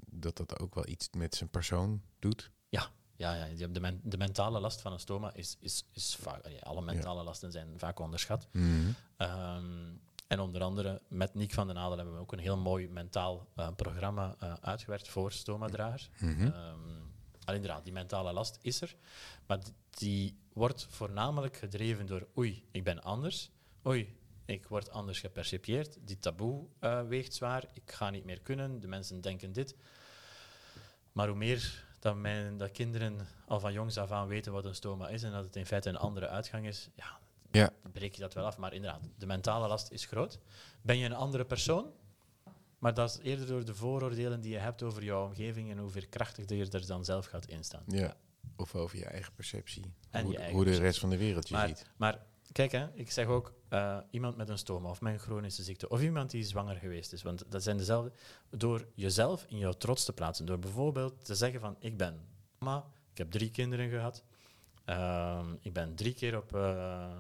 dat 0.06 0.38
dat 0.38 0.60
ook 0.60 0.76
wel 0.76 0.88
iets 0.88 1.10
met 1.12 1.36
zijn 1.36 1.50
persoon 1.50 2.02
doet? 2.19 2.52
Ja, 2.69 2.91
ja 3.15 3.67
de, 3.67 3.80
men- 3.80 4.02
de 4.04 4.17
mentale 4.17 4.60
last 4.60 4.82
van 4.82 4.91
een 4.93 5.00
stoma 5.00 5.34
is, 5.34 5.58
is, 5.60 5.86
is 5.91 6.15
vaak... 6.15 6.48
ja, 6.48 6.60
alle 6.60 6.82
mentale 6.82 7.24
lasten 7.24 7.52
zijn 7.52 7.80
vaak 7.80 8.00
onderschat. 8.00 8.48
Mhm. 8.52 8.91
Ehm, 9.17 9.91
en 10.34 10.39
onder 10.39 10.62
andere 10.62 11.02
met 11.08 11.34
Niek 11.34 11.52
van 11.52 11.67
den 11.67 11.78
Adel 11.78 11.98
hebben 11.98 12.15
we 12.15 12.19
ook 12.19 12.32
een 12.32 12.39
heel 12.39 12.58
mooi 12.58 12.89
mentaal 12.89 13.48
eh, 13.56 13.67
programma 13.76 14.36
eh, 14.39 14.54
uitgewerkt 14.62 15.08
voor 15.08 15.32
stomadragers. 15.32 16.10
Mhm. 16.19 16.41
Ehm, 16.41 16.80
al 17.46 17.54
inderdaad, 17.54 17.84
die 17.84 17.93
mentale 17.93 18.34
last 18.34 18.60
is 18.62 18.82
er, 18.82 18.96
maar 19.46 19.60
die 19.89 20.38
wordt 20.54 20.88
voornamelijk 20.89 21.58
gedreven 21.58 22.06
door 22.06 22.28
oei, 22.38 22.65
ik 22.72 22.84
ben 22.84 23.04
anders, 23.04 23.52
oei, 23.88 24.17
ik 24.46 24.67
word 24.67 24.89
anders 24.89 25.19
gepercipieerd, 25.19 25.98
die 26.02 26.19
taboe 26.19 26.65
eh, 26.80 27.08
weegt 27.08 27.34
zwaar, 27.34 27.63
ik 27.74 27.91
ga 27.91 28.10
niet 28.10 28.26
meer 28.26 28.41
kunnen, 28.41 28.80
de 28.80 28.88
mensen 28.88 29.22
denken 29.22 29.52
dit. 29.52 29.76
Maar 31.12 31.28
hoe 31.28 31.38
meer 31.38 31.86
dat, 32.00 32.15
mijn, 32.15 32.58
dat 32.58 32.72
kinderen 32.72 33.28
al 33.48 33.60
van 33.60 33.74
jongs 33.74 33.98
af 33.98 34.12
aan 34.12 34.28
weten 34.28 34.52
wat 34.52 34.65
een 34.65 34.76
stoma 34.76 35.10
is 35.10 35.24
en 35.24 35.32
dat 35.32 35.43
het 35.43 35.56
in 35.56 35.65
feite 35.65 35.89
een 35.89 35.98
andere 35.98 36.28
uitgang 36.28 36.67
is, 36.67 36.89
ja, 36.96 37.19
Ja. 37.54 37.70
dan 37.82 37.92
breek 37.92 38.16
je 38.16 38.22
dat 38.22 38.34
wel 38.34 38.46
af. 38.46 38.58
Maar 38.58 38.74
inderdaad, 38.74 39.02
de 39.18 39.26
mentale 39.26 39.68
last 39.68 39.92
is 39.92 40.06
groot. 40.06 40.39
Ben 40.82 40.98
je 40.98 41.06
een 41.06 41.13
andere 41.13 41.46
persoon? 41.46 41.92
Maar 42.80 42.94
dat 42.94 43.10
is 43.10 43.18
eerder 43.24 43.48
door 43.48 43.66
de 43.66 43.76
vooroordelen 43.76 44.42
die 44.42 44.52
je 44.52 44.58
hebt 44.58 44.84
over 44.84 45.04
jouw 45.04 45.26
omgeving 45.26 45.72
en 45.72 45.78
hoe 45.78 45.89
veerkrachtig 45.89 46.50
je 46.50 46.70
er 46.70 46.88
dan 46.88 47.06
zelf 47.06 47.26
gaat 47.26 47.48
instaan. 47.48 47.84
Ja. 47.88 48.16
Of 48.56 48.76
over 48.76 48.98
je 48.98 49.06
eigen 49.06 49.34
perceptie. 49.34 49.94
En 50.10 50.24
hoe, 50.24 50.32
je 50.32 50.38
eigen 50.38 50.56
hoe 50.56 50.66
de 50.66 50.78
rest 50.78 51.00
van 51.00 51.10
de 51.10 51.18
wereld 51.18 51.48
je 51.48 51.54
Maar, 51.56 51.68
ziet. 51.68 51.89
maar 51.98 52.20
kijk, 52.52 52.72
hè, 52.72 52.88
ik 52.94 53.12
zeg 53.12 53.28
ook 53.28 53.54
eh, 53.70 53.98
iemand 54.10 54.38
met 54.38 54.50
een 54.50 54.58
stoma 54.58 54.89
of 54.89 55.02
met 55.02 55.13
een 55.13 55.20
chronische 55.20 55.63
ziekte 55.63 55.89
of 55.89 56.02
iemand 56.02 56.32
die 56.32 56.44
zwanger 56.44 56.76
geweest 56.76 57.13
is, 57.13 57.22
want 57.22 57.44
dat 57.52 57.63
zijn 57.63 57.78
dezelfde. 57.78 58.12
Door 58.50 58.88
jezelf 58.94 59.46
in 59.48 59.58
jouw 59.58 59.72
trots 59.74 60.06
te 60.06 60.13
plaatsen, 60.13 60.46
door 60.46 60.60
bijvoorbeeld 60.60 61.26
te 61.26 61.36
zeggen 61.36 61.60
van 61.60 61.76
ik 61.80 61.98
ben 61.98 62.26
mama, 62.60 62.86
ik 63.12 63.18
heb 63.18 63.32
drie 63.32 63.52
kinderen 63.52 63.89
gehad, 63.89 64.24
ehm, 64.86 65.54
ik 65.62 65.74
ben 65.74 65.95
drie 65.95 66.14
keer 66.14 66.38
op 66.38 66.56
eh, 66.56 67.12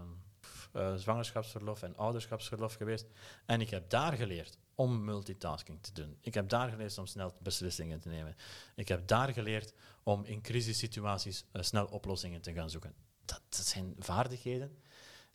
eh, 0.73 0.95
zwangerschapsverlof 0.95 1.83
en 1.83 1.95
ouderschapsverlof 1.97 2.73
geweest 2.73 3.05
en 3.45 3.61
ik 3.61 3.69
heb 3.69 3.89
daar 3.89 4.13
geleerd 4.13 4.57
om 4.75 5.03
multitasking 5.03 5.81
te 5.81 5.93
doen. 5.93 6.17
Ik 6.21 6.33
heb 6.33 6.49
daar 6.49 6.69
geleerd 6.69 6.97
om 6.97 7.05
snel 7.05 7.33
beslissingen 7.41 7.99
te 7.99 8.09
nemen. 8.09 8.35
Ik 8.75 8.87
heb 8.87 9.07
daar 9.07 9.33
geleerd 9.33 9.73
om 10.03 10.25
in 10.25 10.41
crisissituaties 10.41 11.45
eh, 11.51 11.61
snel 11.61 11.85
oplossingen 11.85 12.41
te 12.41 12.53
gaan 12.53 12.69
zoeken. 12.69 12.93
Dat, 13.25 13.41
dat 13.49 13.65
zijn 13.65 13.95
vaardigheden 13.99 14.77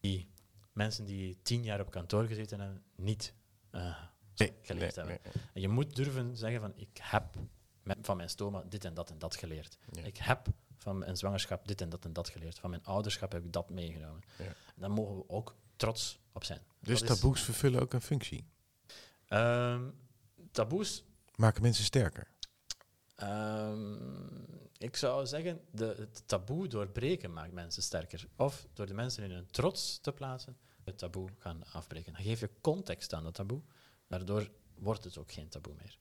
die 0.00 0.30
mensen 0.72 1.04
die 1.04 1.38
tien 1.42 1.62
jaar 1.62 1.80
op 1.80 1.90
kantoor 1.90 2.24
gezeten 2.24 2.60
hebben, 2.60 2.82
niet 2.96 3.34
eh, 3.70 3.96
Nee, 4.36 4.52
geleerd 4.62 4.96
nee, 4.96 5.06
hebben. 5.06 5.30
nee. 5.34 5.42
En 5.52 5.60
je 5.60 5.68
moet 5.68 5.96
durven 5.96 6.36
zeggen 6.36 6.60
van, 6.60 6.72
ik 6.76 6.98
heb 7.02 7.24
van 8.00 8.16
mijn 8.16 8.28
stoma 8.30 8.62
dit 8.68 8.84
en 8.84 8.94
dat 8.94 9.10
en 9.10 9.18
dat 9.18 9.36
geleerd. 9.36 9.78
Ik 10.02 10.16
heb 10.16 10.46
van 10.88 10.98
mijn 10.98 11.16
zwangerschap 11.16 11.68
dit 11.68 11.80
en 11.80 11.88
dat 11.88 12.04
en 12.04 12.12
dat 12.12 12.28
geleerd. 12.28 12.58
Van 12.58 12.70
mijn 12.70 12.84
ouderschap 12.84 13.32
heb 13.32 13.44
ik 13.44 13.52
dat 13.52 13.70
meegenomen. 13.70 14.20
Ja. 14.38 14.52
Daar 14.76 14.90
mogen 14.90 15.16
we 15.16 15.28
ook 15.28 15.56
trots 15.76 16.18
op 16.32 16.44
zijn. 16.44 16.60
Dus 16.80 17.00
Dat 17.00 17.10
is- 17.10 17.16
taboes 17.20 17.42
vervullen 17.42 17.80
ook 17.80 17.92
een 17.92 18.00
functie. 18.00 18.44
Ehm, 19.28 19.90
taboes 20.50 21.04
Maken 21.36 21.62
mensen 21.62 21.84
sterker? 21.84 22.30
Ehm, 23.14 23.94
ik 24.78 24.96
zou 24.96 25.26
zeggen, 25.26 25.60
de, 25.70 25.94
het 25.98 26.22
taboe 26.28 26.68
doorbreken 26.68 27.32
maakt 27.32 27.52
mensen 27.52 27.82
sterker. 27.82 28.26
Of 28.36 28.66
door 28.72 28.86
de 28.86 28.94
mensen 28.94 29.24
in 29.24 29.30
hun 29.30 29.46
trots 29.50 29.98
te 30.00 30.12
plaatsen, 30.12 30.56
het 30.84 30.98
taboe 30.98 31.28
gaan 31.38 31.62
afbreken. 31.72 32.12
Dan 32.12 32.22
geef 32.22 32.40
je 32.40 32.50
context 32.60 33.12
aan 33.12 33.22
dat 33.24 33.34
taboe. 33.34 33.62
Daardoor 34.06 34.50
wordt 34.74 35.04
het 35.04 35.18
ook 35.18 35.32
geen 35.32 35.48
taboe 35.48 35.74
meer. 35.82 35.98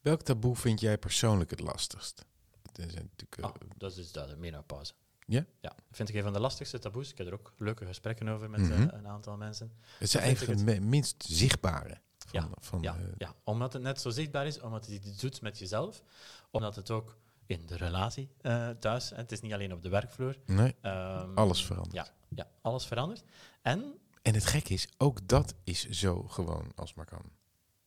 Welk 0.00 0.22
taboe 0.22 0.56
vind 0.56 0.80
jij 0.80 0.98
persoonlijk 0.98 1.50
het 1.50 1.60
lastigst? 1.60 2.24
Dat 2.72 2.86
is 2.86 2.94
natuurlijk, 2.94 3.36
eh, 3.36 3.44
Ah, 3.44 3.54
dat 3.76 3.96
is 3.96 4.12
de 4.12 4.34
menopauze. 4.38 4.92
Ja? 5.26 5.44
Ja, 5.60 5.72
vind 5.90 6.08
ik 6.08 6.14
een 6.14 6.22
van 6.22 6.32
de 6.32 6.40
lastigste 6.40 6.78
taboes. 6.78 7.10
Ik 7.10 7.18
heb 7.18 7.26
er 7.26 7.32
ook 7.32 7.52
leuke 7.56 7.86
gesprekken 7.86 8.28
over 8.28 8.50
met 8.50 8.60
Mhm. 8.60 8.72
eh, 8.72 8.98
een 8.98 9.06
aantal 9.08 9.36
mensen. 9.36 9.72
het 9.98 10.14
ik 10.14 10.20
eigenlijk 10.20 10.60
het- 10.60 10.82
minst 10.82 11.24
zichtbare. 11.28 12.00
Van, 12.18 12.40
Ja, 12.40 12.48
van, 12.60 12.82
Ja, 12.82 12.96
eh, 12.96 13.02
ja, 13.18 13.34
omdat 13.44 13.72
het 13.72 13.82
net 13.82 14.00
zo 14.00 14.10
zichtbaar 14.10 14.46
is, 14.46 14.60
omdat 14.60 14.86
het 14.86 15.04
iets 15.04 15.20
doet 15.20 15.40
met 15.40 15.58
jezelf, 15.58 16.02
omdat 16.50 16.76
het 16.76 16.90
ook 16.90 17.16
in 17.46 17.66
de 17.66 17.76
relatie 17.76 18.30
eh, 18.40 18.68
thuis, 18.70 19.10
het 19.10 19.32
is 19.32 19.40
niet 19.40 19.52
alleen 19.52 19.72
op 19.72 19.82
de 19.82 19.88
werkvloer. 19.88 20.36
nee, 20.46 20.74
ehm, 20.80 21.34
alles 21.34 21.64
verandert. 21.64 21.94
Ja, 21.94 22.06
ja, 22.28 22.48
alles 22.60 22.86
verandert. 22.86 23.22
En 23.62 23.94
En 24.22 24.34
het 24.34 24.46
gekke 24.46 24.72
is, 24.74 24.88
ook 24.98 25.28
dat 25.28 25.54
is 25.64 25.88
zo 25.88 26.22
gewoon 26.22 26.72
als 26.74 26.94
maar 26.94 27.06
kan. 27.06 27.22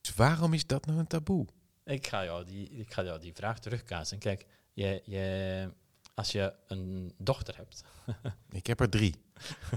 Dus 0.02 0.16
waarom 0.16 0.54
is 0.54 0.68
dat 0.68 0.86
nou 0.86 1.00
een 1.00 1.08
taboe? 1.08 1.46
ik 1.86 2.08
ga 2.08 2.24
jou 2.24 2.46
die, 2.46 2.70
ik 2.70 2.94
ga 2.94 3.04
jou 3.04 3.20
die 3.20 3.34
vraag 3.34 3.60
terugkaatsen. 3.60 4.18
Kijk, 4.18 4.46
jij, 4.74 5.70
als 6.14 6.32
je 6.32 6.54
een 6.68 7.14
dochter 7.18 7.56
hebt, 7.56 7.84
Ik 8.50 8.68
heb 8.68 8.80
er 8.80 8.90
drie. 8.90 9.16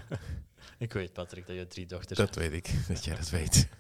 ik 0.78 0.92
weet 0.92 1.12
Patrick 1.12 1.47
dat 1.47 1.57
je 1.57 1.66
drie 1.66 1.86
dochters 1.86 2.18
Dat 2.18 2.34
weet 2.34 2.53
ik, 2.53 2.74
dat 2.88 3.05
jij 3.05 3.16
dat 3.16 3.30
weet. 3.30 3.68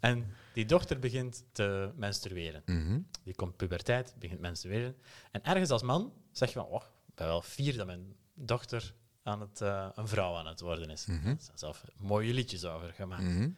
En 0.00 0.34
die 0.52 0.64
dochter 0.64 0.98
begint 0.98 1.44
te 1.52 1.92
menstrueren. 1.96 2.62
Mhm. 2.66 3.00
Die 3.22 3.34
komt 3.34 3.56
puberteit, 3.56 4.14
begint 4.18 4.40
menstrueren. 4.40 4.96
En 5.30 5.44
ergens 5.44 5.70
als 5.70 5.82
man 5.82 6.12
zeg 6.32 6.48
je 6.48 6.54
van, 6.54 6.66
oh, 6.66 6.82
ik 7.06 7.14
ben 7.14 7.26
wel 7.26 7.42
fier 7.42 7.76
dat 7.76 7.86
mijn 7.86 8.16
dochter 8.34 8.94
aan 9.22 9.40
het, 9.40 9.60
eh, 9.60 9.88
een 9.94 10.08
vrouw 10.08 10.34
aan 10.34 10.46
het 10.46 10.60
worden 10.60 10.90
is. 10.90 11.02
Zijn 11.02 11.38
zelf 11.54 11.84
mooie 11.96 12.34
liedjes 12.34 12.64
over 12.64 12.92
gemaakt. 12.92 13.22
Een 13.22 13.56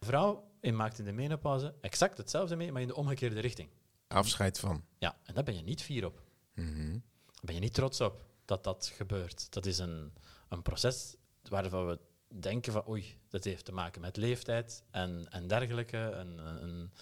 vrouw 0.00 0.50
in 0.60 0.76
maakt 0.76 0.98
in 0.98 1.04
de 1.04 1.12
menopauze 1.12 1.74
exact 1.80 2.18
hetzelfde 2.18 2.56
mee, 2.56 2.72
maar 2.72 2.82
in 2.82 2.88
de 2.88 2.96
omgekeerde 2.96 3.40
richting. 3.40 3.68
Afscheid 4.12 4.58
van. 4.58 4.84
Ja, 4.98 5.16
en 5.24 5.34
daar 5.34 5.44
ben 5.44 5.56
je 5.56 5.62
niet 5.62 5.82
fier 5.82 6.04
op. 6.06 6.22
Mhm. 6.54 6.90
Daar 7.26 7.40
ben 7.44 7.54
je 7.54 7.60
niet 7.60 7.74
trots 7.74 8.00
op 8.00 8.24
dat 8.44 8.64
dat 8.64 8.86
gebeurt. 8.94 9.52
Dat 9.52 9.66
is 9.66 9.78
een, 9.78 10.12
een 10.48 10.62
proces 10.62 11.16
waarvan 11.48 11.86
we 11.86 11.98
denken 12.40 12.72
van 12.72 12.88
oei, 12.88 13.18
dat 13.28 13.44
heeft 13.44 13.64
te 13.64 13.72
maken 13.72 14.00
met 14.00 14.16
leeftijd 14.16 14.84
en, 14.90 15.26
en 15.30 15.46
dergelijke. 15.48 15.96
En, 15.98 16.38
en, 16.60 16.92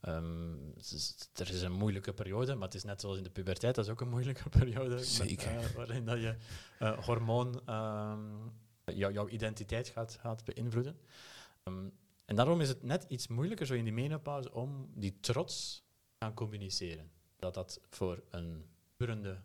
ehm, 0.00 0.70
is- 0.78 1.28
er 1.34 1.48
is 1.50 1.62
een 1.62 1.72
moeilijke 1.72 2.12
periode, 2.12 2.54
maar 2.54 2.64
het 2.66 2.74
is 2.74 2.84
net 2.84 3.00
zoals 3.00 3.16
in 3.16 3.22
de 3.22 3.30
puberteit, 3.30 3.74
dat 3.74 3.84
is 3.84 3.90
ook 3.90 4.00
een 4.00 4.08
moeilijke 4.08 4.48
periode. 4.58 4.94
met, 4.94 5.06
Zeker. 5.06 5.56
eh, 5.58 5.66
waarin 5.70 6.04
dat 6.04 6.18
je 6.20 6.36
eh, 6.78 6.98
hormoon 7.04 7.62
ehm, 7.66 8.48
jou- 8.84 9.12
jouw 9.12 9.28
identiteit 9.28 9.88
gaat, 9.88 10.18
gaat 10.20 10.44
beïnvloeden. 10.44 10.98
Ehm, 11.62 11.88
en 12.24 12.36
daarom 12.36 12.60
is 12.60 12.68
het 12.68 12.82
net 12.82 13.04
iets 13.08 13.28
moeilijker 13.28 13.66
zo 13.66 13.74
in 13.74 13.84
die 13.84 13.92
menopauze 13.92 14.52
om 14.52 14.90
die 14.94 15.18
trots 15.20 15.84
gaan 16.20 16.34
communiceren. 16.34 17.10
Dat 17.36 17.54
dat 17.54 17.80
voor 17.88 18.22
een 18.30 18.64
purende 18.96 19.40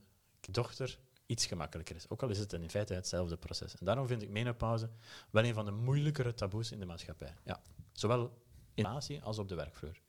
dochter 0.51 0.99
iets 1.25 1.45
gemakkelijker 1.45 1.95
is. 1.95 2.09
Ook 2.09 2.23
al 2.23 2.29
is 2.29 2.37
het 2.37 2.53
in 2.53 2.69
feite 2.69 2.93
hetzelfde 2.93 3.37
proces. 3.37 3.77
En 3.77 3.85
daarom 3.85 4.07
vind 4.07 4.21
ik 4.21 4.29
menopauze 4.29 4.89
wel 5.29 5.43
een 5.43 5.53
van 5.53 5.65
de 5.65 5.71
moeilijkere 5.71 6.33
taboes 6.33 6.71
in 6.71 6.79
de 6.79 6.85
maatschappij. 6.85 7.33
Ja. 7.43 7.61
Zowel 7.91 8.41
in 8.73 8.85
relatie 8.85 9.21
als 9.21 9.39
op 9.39 9.47
de 9.49 9.55
werkvloer. 9.55 10.01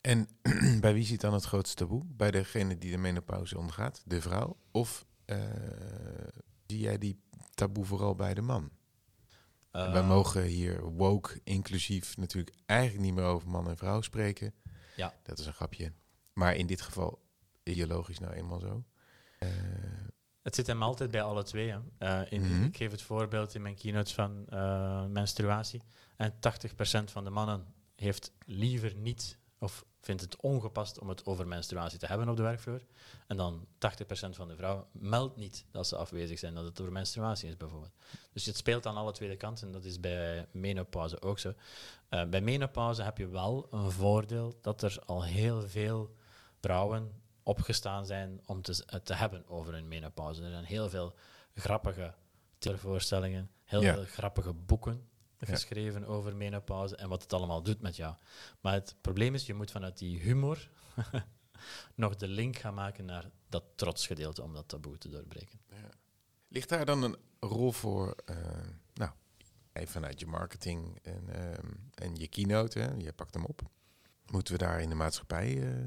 En 0.00 0.28
bij 0.80 0.94
wie 0.94 1.04
zit 1.04 1.20
dan 1.20 1.32
het 1.32 1.44
grootste 1.44 1.76
taboe? 1.76 2.02
Bij 2.06 2.30
degene 2.30 2.78
die 2.78 2.90
de 2.90 2.98
menopauze 2.98 3.58
ondergaat, 3.58 4.02
de 4.04 4.20
vrouw? 4.20 4.56
Of 4.70 5.06
eh, 5.24 5.38
zie 6.66 6.78
jij 6.78 6.98
die 6.98 7.20
taboe 7.54 7.84
vooral 7.84 8.14
bij 8.14 8.34
de 8.34 8.42
man? 8.42 8.70
Eh, 9.70 9.92
Wij 9.92 10.02
mogen 10.02 10.42
hier 10.42 10.82
woke, 10.82 11.40
inclusief, 11.44 12.16
natuurlijk 12.16 12.56
eigenlijk 12.66 13.04
niet 13.04 13.14
meer 13.14 13.24
over 13.24 13.48
man 13.48 13.68
en 13.68 13.76
vrouw 13.76 14.00
spreken. 14.00 14.54
Ja. 14.98 15.14
Dat 15.22 15.38
is 15.38 15.46
een 15.46 15.52
grapje. 15.54 15.92
Maar 16.32 16.54
in 16.56 16.66
dit 16.66 16.80
geval 16.80 17.22
ideologisch 17.62 18.18
nou 18.18 18.32
eenmaal 18.32 18.58
zo. 18.58 18.84
Eh, 19.38 19.48
Het 20.42 20.54
zit 20.54 20.66
hem 20.66 20.82
altijd 20.82 21.10
bij 21.10 21.22
alle 21.22 21.42
twee. 21.42 21.70
Hè. 21.70 21.78
Eh, 21.98 22.32
in, 22.32 22.40
Mhm. 22.42 22.64
Ik 22.64 22.76
geef 22.76 22.90
het 22.90 23.02
voorbeeld 23.02 23.54
in 23.54 23.62
mijn 23.62 23.74
keynotes 23.74 24.14
van 24.14 24.44
eh, 24.48 25.06
menstruatie. 25.06 25.82
En 26.16 26.38
80% 26.40 27.10
van 27.10 27.24
de 27.24 27.30
mannen 27.30 27.66
heeft 27.94 28.32
liever 28.44 28.94
niet 28.94 29.38
of 29.58 29.84
vindt 30.00 30.22
het 30.22 30.36
ongepast 30.36 30.98
om 30.98 31.08
het 31.08 31.26
over 31.26 31.48
menstruatie 31.48 31.98
te 31.98 32.06
hebben 32.06 32.28
op 32.28 32.36
de 32.36 32.42
werkvloer. 32.42 32.80
En 33.26 33.36
dan 33.36 33.66
80% 33.66 33.68
van 34.30 34.48
de 34.48 34.56
vrouwen 34.56 34.84
meldt 34.92 35.36
niet 35.36 35.64
dat 35.70 35.86
ze 35.86 35.96
afwezig 35.96 36.38
zijn, 36.38 36.54
dat 36.54 36.64
het 36.64 36.80
over 36.80 36.92
menstruatie 36.92 37.48
is 37.48 37.56
bijvoorbeeld. 37.56 37.92
Dus 38.32 38.46
het 38.46 38.56
speelt 38.56 38.86
aan 38.86 38.96
alle 38.96 39.12
twee 39.12 39.36
kanten 39.36 39.66
en 39.66 39.72
dat 39.72 39.84
is 39.84 40.00
bij 40.00 40.46
menopauze 40.50 41.20
ook 41.22 41.38
zo. 41.38 41.54
Eh, 42.08 42.24
bij 42.28 42.40
menopauze 42.40 43.02
heb 43.02 43.18
je 43.18 43.28
wel 43.28 43.66
een 43.70 43.90
voordeel 43.90 44.58
dat 44.60 44.82
er 44.82 44.98
al 45.06 45.24
heel 45.24 45.68
veel 45.68 46.14
vrouwen 46.60 47.12
opgestaan 47.42 48.06
zijn 48.06 48.40
om 48.46 48.62
te, 48.62 48.82
het 48.86 49.04
te 49.04 49.14
hebben 49.14 49.48
over 49.48 49.72
hun 49.72 49.88
menopauze. 49.88 50.42
Er 50.42 50.50
zijn 50.50 50.64
heel 50.64 50.88
veel 50.88 51.14
grappige 51.54 52.14
televoorstellingen, 52.58 53.50
heel 53.64 53.82
Ja. 53.82 53.94
veel 53.94 54.04
grappige 54.04 54.52
boeken. 54.52 55.08
Geschreven 55.38 56.04
over 56.04 56.36
menopauze 56.36 56.96
en 56.96 57.08
wat 57.08 57.22
het 57.22 57.32
allemaal 57.32 57.62
doet 57.62 57.80
met 57.80 57.96
jou. 57.96 58.14
Maar 58.60 58.72
het 58.72 58.94
probleem 59.00 59.34
is, 59.34 59.46
je 59.46 59.54
moet 59.54 59.70
vanuit 59.70 59.98
die 59.98 60.20
humor 60.20 60.68
nog 61.94 62.16
de 62.16 62.28
link 62.28 62.56
gaan 62.56 62.74
maken 62.74 63.04
naar 63.04 63.30
dat 63.48 63.64
trotsgedeelte 63.74 64.42
om 64.42 64.54
dat 64.54 64.68
taboe 64.68 64.98
te 64.98 65.08
doorbreken. 65.08 65.60
ligt 66.48 66.68
daar 66.68 66.84
dan 66.84 67.02
een 67.02 67.16
rol 67.40 67.72
voor, 67.72 68.14
eh, 68.24 68.36
nou, 68.94 69.10
even 69.72 69.92
vanuit 69.92 70.20
je 70.20 70.26
marketing 70.26 70.98
en, 71.02 71.28
ehm, 71.34 71.66
en 71.94 72.16
je 72.16 72.28
keynote, 72.28 72.78
hè? 72.78 72.92
je 72.94 73.12
pakt 73.12 73.34
hem 73.34 73.44
op. 73.44 73.60
Moeten 74.30 74.52
we 74.52 74.58
daar 74.58 74.80
in 74.80 74.88
de 74.88 74.94
maatschappij 74.94 75.62
eh, 75.62 75.86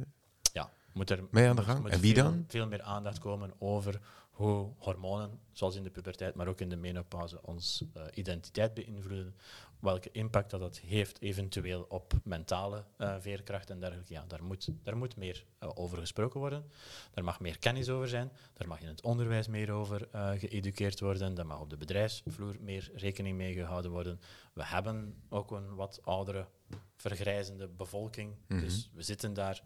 Moet 0.94 1.10
er 1.10 1.24
mee 1.32 1.48
aan 1.48 1.56
de 1.56 1.62
moet- 1.62 1.70
gang? 1.70 1.82
moet 1.82 1.92
En 1.92 2.00
wie 2.00 2.14
veel- 2.14 2.24
dan? 2.24 2.46
Veel 2.48 2.68
meer 2.68 2.82
aandacht 2.82 3.20
komen 3.20 3.52
over 3.60 4.00
hoe 4.32 4.70
hormonen, 4.78 5.40
zoals 5.52 5.76
in 5.76 5.84
de 5.84 5.90
puberteit, 5.90 6.36
maar 6.36 6.48
ook 6.48 6.62
in 6.62 6.70
de 6.70 6.76
menopauze, 6.76 7.42
ons 7.42 7.84
eh, 7.94 8.04
identiteit 8.14 8.74
beïnvloeden. 8.74 9.36
Welke 9.80 10.10
impact 10.12 10.50
dat, 10.50 10.60
dat 10.60 10.80
heeft 10.80 11.22
eventueel 11.22 11.86
op 11.90 12.14
mentale 12.24 12.84
eh, 12.98 13.16
veerkracht 13.20 13.70
en 13.70 13.80
dergelijke. 13.80 14.14
Ja, 14.14 14.26
daar 14.28 14.44
moet, 14.44 14.70
daar 14.84 14.98
moet 14.98 15.16
meer 15.16 15.46
eh, 15.60 15.70
over 15.74 15.98
gesproken 15.98 16.40
worden. 16.40 16.66
Daar 17.14 17.24
mag 17.24 17.40
meer 17.40 17.60
kennis 17.60 17.90
over 17.90 18.08
zijn. 18.08 18.32
Daar 18.54 18.68
mag 18.68 18.82
in 18.82 18.88
het 18.88 19.02
onderwijs 19.02 19.48
meer 19.48 19.72
over 19.72 20.08
geëduceerd 20.38 21.00
worden. 21.00 21.36
Daar 21.36 21.46
mag 21.46 21.60
op 21.60 21.70
de 21.70 21.78
bedrijfsvloer 21.78 22.56
meer 22.60 22.92
rekening 22.94 23.38
mee 23.38 23.54
gehouden 23.54 23.92
worden. 23.92 24.20
We 24.54 24.66
hebben 24.66 25.16
ook 25.30 25.52
een 25.52 25.76
wat 25.76 26.00
oudere, 26.04 26.48
vergrijzende 26.96 27.68
bevolking. 27.68 28.36
Mhm. 28.48 28.60
Dus 28.60 28.90
we 28.94 29.02
zitten 29.02 29.34
daar. 29.34 29.64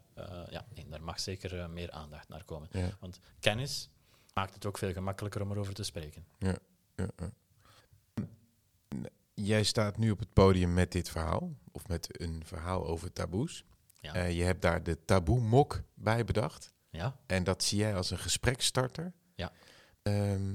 ja, 0.50 0.66
nee, 0.74 0.88
daar 0.88 1.02
mag 1.02 1.20
zeker 1.20 1.70
meer 1.70 1.90
aandacht 1.90 2.28
naar 2.28 2.44
komen. 2.44 2.68
Ja, 2.72 2.96
Want 3.00 3.20
kennis 3.40 3.90
maakt 4.36 4.54
het 4.54 4.66
ook 4.66 4.78
veel 4.78 4.92
gemakkelijker 4.92 5.42
om 5.42 5.50
erover 5.50 5.74
te 5.74 5.82
spreken. 5.82 6.26
ja, 6.38 6.58
ja. 6.94 7.08
Jij 9.34 9.62
staat 9.64 9.96
nu 9.96 10.10
op 10.10 10.18
het 10.18 10.32
podium 10.32 10.74
met 10.74 10.92
dit 10.92 11.08
verhaal, 11.08 11.56
of 11.72 11.88
met 11.88 12.20
een 12.20 12.42
verhaal 12.44 12.86
over 12.86 13.12
taboes. 13.12 13.64
Ja. 14.00 14.14
Eh, 14.14 14.36
je 14.36 14.42
hebt 14.42 14.62
daar 14.62 14.82
de 14.82 15.04
taboe-mok 15.04 15.82
bij 15.94 16.24
bedacht. 16.24 16.74
Ja? 16.90 17.16
En 17.26 17.44
dat 17.44 17.62
zie 17.62 17.78
jij 17.78 17.96
als 17.96 18.10
een 18.10 18.18
gespreksstarter. 18.18 19.12
Ja. 19.34 19.52
Ehm, 20.02 20.54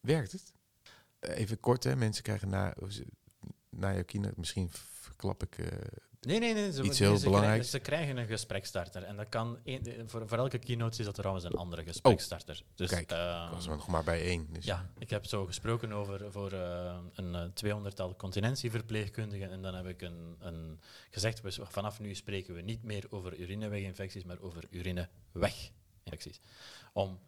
werkt 0.00 0.32
het? 0.32 0.52
Eh, 1.18 1.38
Even 1.38 1.60
kort, 1.60 1.84
hè. 1.84 1.96
Mensen 1.96 2.22
krijgen 2.22 2.48
na, 2.48 2.74
na 3.70 3.92
jouw 3.92 4.04
keynote, 4.04 4.34
misschien 4.36 4.70
verklap 4.70 5.42
ik... 5.42 5.58
eh, 5.58 5.66
Nee, 6.26 6.38
nee, 6.38 6.54
nee. 6.54 6.72
Ze, 6.72 6.82
Iets 6.82 6.96
ze 6.96 7.02
heel 7.02 7.12
krijgen- 7.12 7.30
belangrijks. 7.30 7.70
Ze 7.70 7.78
krijgen 7.78 8.16
een 8.16 8.26
gesprekstarter. 8.26 9.02
En 9.02 9.16
dat 9.16 9.28
kan 9.28 9.58
voor, 10.06 10.28
voor 10.28 10.38
elke 10.38 10.58
keynote 10.58 10.98
is 10.98 11.04
dat 11.04 11.14
trouwens 11.14 11.44
een 11.44 11.52
andere 11.54 11.82
gesprekstarter. 11.84 12.62
dus, 12.74 12.90
Oh, 12.90 12.96
kijk, 12.96 13.10
ehm, 13.10 13.44
ik 13.46 13.50
was 13.52 13.66
er 13.66 13.70
nog 13.76 13.86
maar 13.86 14.04
bij 14.04 14.22
één. 14.24 14.46
Dus 14.52 14.64
Ja, 14.64 14.90
ik 14.98 15.10
heb 15.10 15.26
zo 15.26 15.46
gesproken 15.46 15.92
over 15.92 16.32
voor 16.32 16.52
eh, 16.52 16.96
een 17.14 17.34
eh, 17.34 17.44
tweehonderdtal 17.54 18.16
continentieverpleegkundigen. 18.16 19.50
En 19.50 19.62
dan 19.62 19.74
heb 19.74 19.86
ik 19.86 20.02
een, 20.02 20.36
een 20.38 20.80
gezegd, 21.10 21.40
vanaf 21.58 22.00
nu 22.00 22.14
spreken 22.14 22.54
we 22.54 22.60
niet 22.60 22.82
meer 22.82 23.06
over 23.10 23.36
urineweginfecties, 23.38 24.24
maar 24.24 24.40
over 24.40 24.64
urineweginfecties. 24.70 26.40
Om 26.92 27.18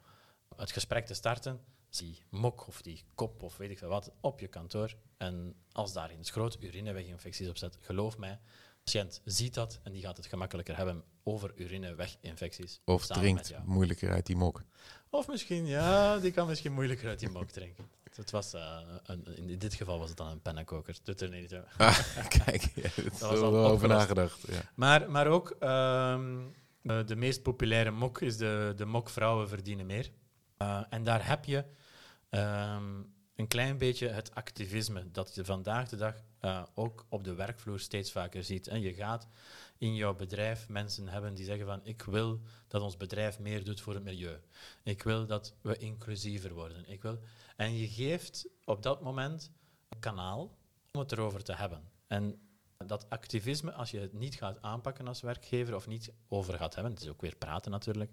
het 0.56 0.72
gesprek 0.72 1.06
te 1.06 1.14
starten, 1.14 1.60
die 1.90 2.22
mok 2.30 2.66
of 2.66 2.82
die 2.82 3.04
kop 3.14 3.42
of 3.42 3.56
weet 3.56 3.70
ik 3.70 3.78
veel 3.78 3.88
wat 3.88 4.12
op 4.20 4.40
je 4.40 4.48
kantoor. 4.48 4.94
En 5.16 5.54
als 5.72 5.92
daar 5.92 6.10
eens 6.10 6.30
groot 6.30 6.56
urineweginfecties 6.60 7.48
op 7.48 7.56
zit, 7.56 7.78
geloof 7.80 8.18
mij, 8.18 8.38
patiënt 8.84 9.20
ziet 9.24 9.54
dat 9.54 9.80
en 9.82 9.92
die 9.92 10.02
gaat 10.02 10.16
het 10.16 10.26
gemakkelijker 10.26 10.76
hebben 10.76 11.04
over 11.22 11.52
urineweginfecties. 11.56 12.80
Of 12.84 13.06
drinkt 13.06 13.52
moeilijker 13.64 14.10
uit 14.10 14.26
die 14.26 14.36
mok. 14.36 14.62
Of 15.10 15.28
misschien, 15.28 15.66
ja, 15.66 16.18
die 16.18 16.30
kan 16.30 16.46
misschien 16.46 16.72
moeilijker 16.72 17.08
uit 17.08 17.18
die 17.18 17.30
mok 17.30 17.50
drinken. 17.50 17.88
Het 18.14 18.30
was, 18.30 18.52
eh, 18.52 18.78
een, 19.04 19.48
in 19.48 19.58
dit 19.58 19.74
geval 19.74 19.98
was 19.98 20.08
het 20.08 20.18
dan 20.18 20.28
een 20.28 20.42
pennenkoker. 20.42 20.96
Doet 21.02 21.20
er 21.20 21.28
niet 21.28 21.48
toe. 21.48 21.64
Ah, 21.76 21.98
kijk, 22.44 22.62
ja, 22.74 22.90
dat 23.20 23.32
is 23.32 23.40
wel 23.40 23.66
over 23.66 23.88
nagedacht. 23.88 24.38
Ja. 24.48 24.60
Maar, 24.74 25.10
maar 25.10 25.26
ook 25.26 25.56
ehm, 25.58 26.42
eh, 26.82 27.06
de 27.06 27.16
meest 27.16 27.42
populaire 27.42 27.90
mok 27.90 28.20
is 28.20 28.36
de, 28.36 28.72
de 28.76 28.84
mok 28.84 29.08
vrouwen 29.08 29.48
verdienen 29.48 29.86
meer. 29.86 30.10
Eh, 30.56 30.80
en 30.90 31.04
daar 31.04 31.26
heb 31.28 31.44
je 31.44 31.64
ehm, 32.30 33.02
een 33.34 33.48
klein 33.48 33.78
beetje 33.78 34.08
het 34.08 34.34
activisme 34.34 35.10
dat 35.10 35.34
je 35.34 35.44
vandaag 35.44 35.88
de 35.88 35.96
dag 35.96 36.14
eh, 36.38 36.62
ook 36.74 37.06
op 37.08 37.24
de 37.24 37.34
werkvloer 37.34 37.80
steeds 37.80 38.12
vaker 38.12 38.44
ziet. 38.44 38.66
En 38.66 38.80
je 38.80 38.94
gaat 38.94 39.28
in 39.78 39.94
jouw 39.94 40.14
bedrijf 40.14 40.68
mensen 40.68 41.08
hebben 41.08 41.34
die 41.34 41.44
zeggen 41.44 41.66
van 41.66 41.80
ik 41.84 42.02
wil 42.02 42.40
dat 42.68 42.82
ons 42.82 42.96
bedrijf 42.96 43.38
meer 43.38 43.64
doet 43.64 43.80
voor 43.80 43.94
het 43.94 44.04
milieu. 44.04 44.40
Ik 44.82 45.02
wil 45.02 45.26
dat 45.26 45.54
we 45.60 45.76
inclusiever 45.76 46.54
worden. 46.54 46.88
Ik 46.88 47.02
wil... 47.02 47.18
En 47.56 47.76
je 47.76 47.88
geeft 47.88 48.48
op 48.64 48.82
dat 48.82 49.02
moment 49.02 49.50
een 49.88 49.98
kanaal 49.98 50.56
om 50.92 51.00
het 51.00 51.12
erover 51.12 51.44
te 51.44 51.54
hebben. 51.54 51.90
En 52.06 52.38
dat 52.76 53.10
activisme, 53.10 53.72
als 53.72 53.90
je 53.90 53.98
het 53.98 54.12
niet 54.12 54.34
gaat 54.34 54.62
aanpakken 54.62 55.08
als 55.08 55.20
werkgever 55.20 55.74
of 55.74 55.86
niet 55.86 56.12
over 56.28 56.54
gaat 56.54 56.74
hebben, 56.74 56.92
het 56.92 57.02
is 57.02 57.08
ook 57.08 57.20
weer 57.20 57.36
praten 57.36 57.70
natuurlijk, 57.70 58.10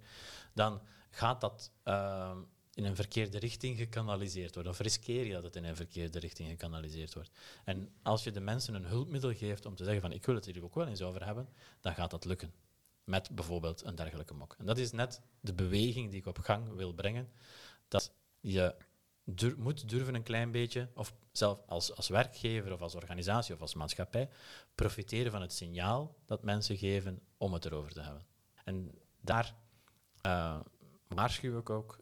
dan 0.53 0.81
gaat 1.09 1.41
dat 1.41 1.71
ehm, 1.83 2.37
in 2.73 2.85
een 2.85 2.95
verkeerde 2.95 3.39
richting 3.39 3.77
gekanaliseerd 3.77 4.53
worden. 4.53 4.71
Of 4.71 4.79
riskeer 4.79 5.25
je 5.25 5.33
dat 5.33 5.43
het 5.43 5.55
in 5.55 5.63
een 5.63 5.75
verkeerde 5.75 6.19
richting 6.19 6.49
gekanaliseerd 6.49 7.13
wordt. 7.13 7.31
En 7.65 7.89
als 8.01 8.23
je 8.23 8.31
de 8.31 8.39
mensen 8.39 8.73
een 8.73 8.85
hulpmiddel 8.85 9.33
geeft 9.33 9.65
om 9.65 9.75
te 9.75 9.83
zeggen 9.83 10.01
van 10.01 10.11
ik 10.11 10.25
wil 10.25 10.35
het 10.35 10.45
hier 10.45 10.63
ook 10.63 10.75
wel 10.75 10.87
eens 10.87 11.01
over 11.01 11.25
hebben, 11.25 11.49
dan 11.79 11.93
gaat 11.93 12.11
dat 12.11 12.25
lukken. 12.25 12.53
Met 13.03 13.29
bijvoorbeeld 13.35 13.83
een 13.83 13.95
dergelijke 13.95 14.33
mok. 14.33 14.55
En 14.57 14.65
dat 14.65 14.77
is 14.77 14.91
net 14.91 15.21
de 15.39 15.53
beweging 15.53 16.09
die 16.09 16.19
ik 16.19 16.25
op 16.25 16.37
gang 16.37 16.73
wil 16.73 16.93
brengen. 16.93 17.31
Dat 17.87 18.13
je 18.39 18.75
moet 19.57 19.89
durven 19.89 20.15
een 20.15 20.23
klein 20.23 20.51
beetje, 20.51 20.89
of 20.93 21.13
zelf 21.31 21.59
als, 21.67 21.95
als 21.95 22.07
werkgever 22.07 22.73
of 22.73 22.81
als 22.81 22.95
organisatie 22.95 23.53
of 23.53 23.61
als 23.61 23.73
maatschappij, 23.73 24.29
profiteren 24.75 25.31
van 25.31 25.41
het 25.41 25.53
signaal 25.53 26.15
dat 26.25 26.43
mensen 26.43 26.77
geven 26.77 27.21
om 27.37 27.53
het 27.53 27.65
erover 27.65 27.91
te 27.91 28.01
hebben. 28.01 28.25
En 28.63 28.91
daar 29.21 29.55
eh, 30.21 30.59
waarschuw 31.07 31.57
ik 31.57 31.69
ook. 31.69 31.99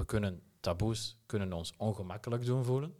We 0.00 0.06
kunnen 0.06 0.42
taboes 0.60 1.16
kunnen 1.26 1.52
ons 1.52 1.74
ongemakkelijk 1.76 2.44
doen 2.44 2.64
voelen. 2.64 2.94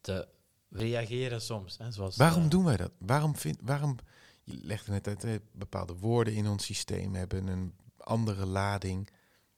De, 0.00 0.28
we 0.68 0.78
reageren 0.78 1.40
soms. 1.42 1.78
Hè, 1.78 1.92
zoals, 1.92 2.16
Waarom 2.16 2.42
eh, 2.42 2.50
doen 2.50 2.64
wij 2.64 2.76
dat? 2.76 2.92
Waarom 2.98 3.36
vind, 3.36 3.58
waarom, 3.62 3.96
je 4.42 4.58
legt 4.62 4.88
net 4.88 5.06
uit, 5.06 5.22
hè, 5.22 5.36
bepaalde 5.52 5.96
woorden 5.96 6.34
in 6.34 6.46
ons 6.46 6.64
systeem 6.64 7.14
hebben 7.14 7.46
een 7.46 7.74
andere 7.96 8.46
lading. 8.46 9.10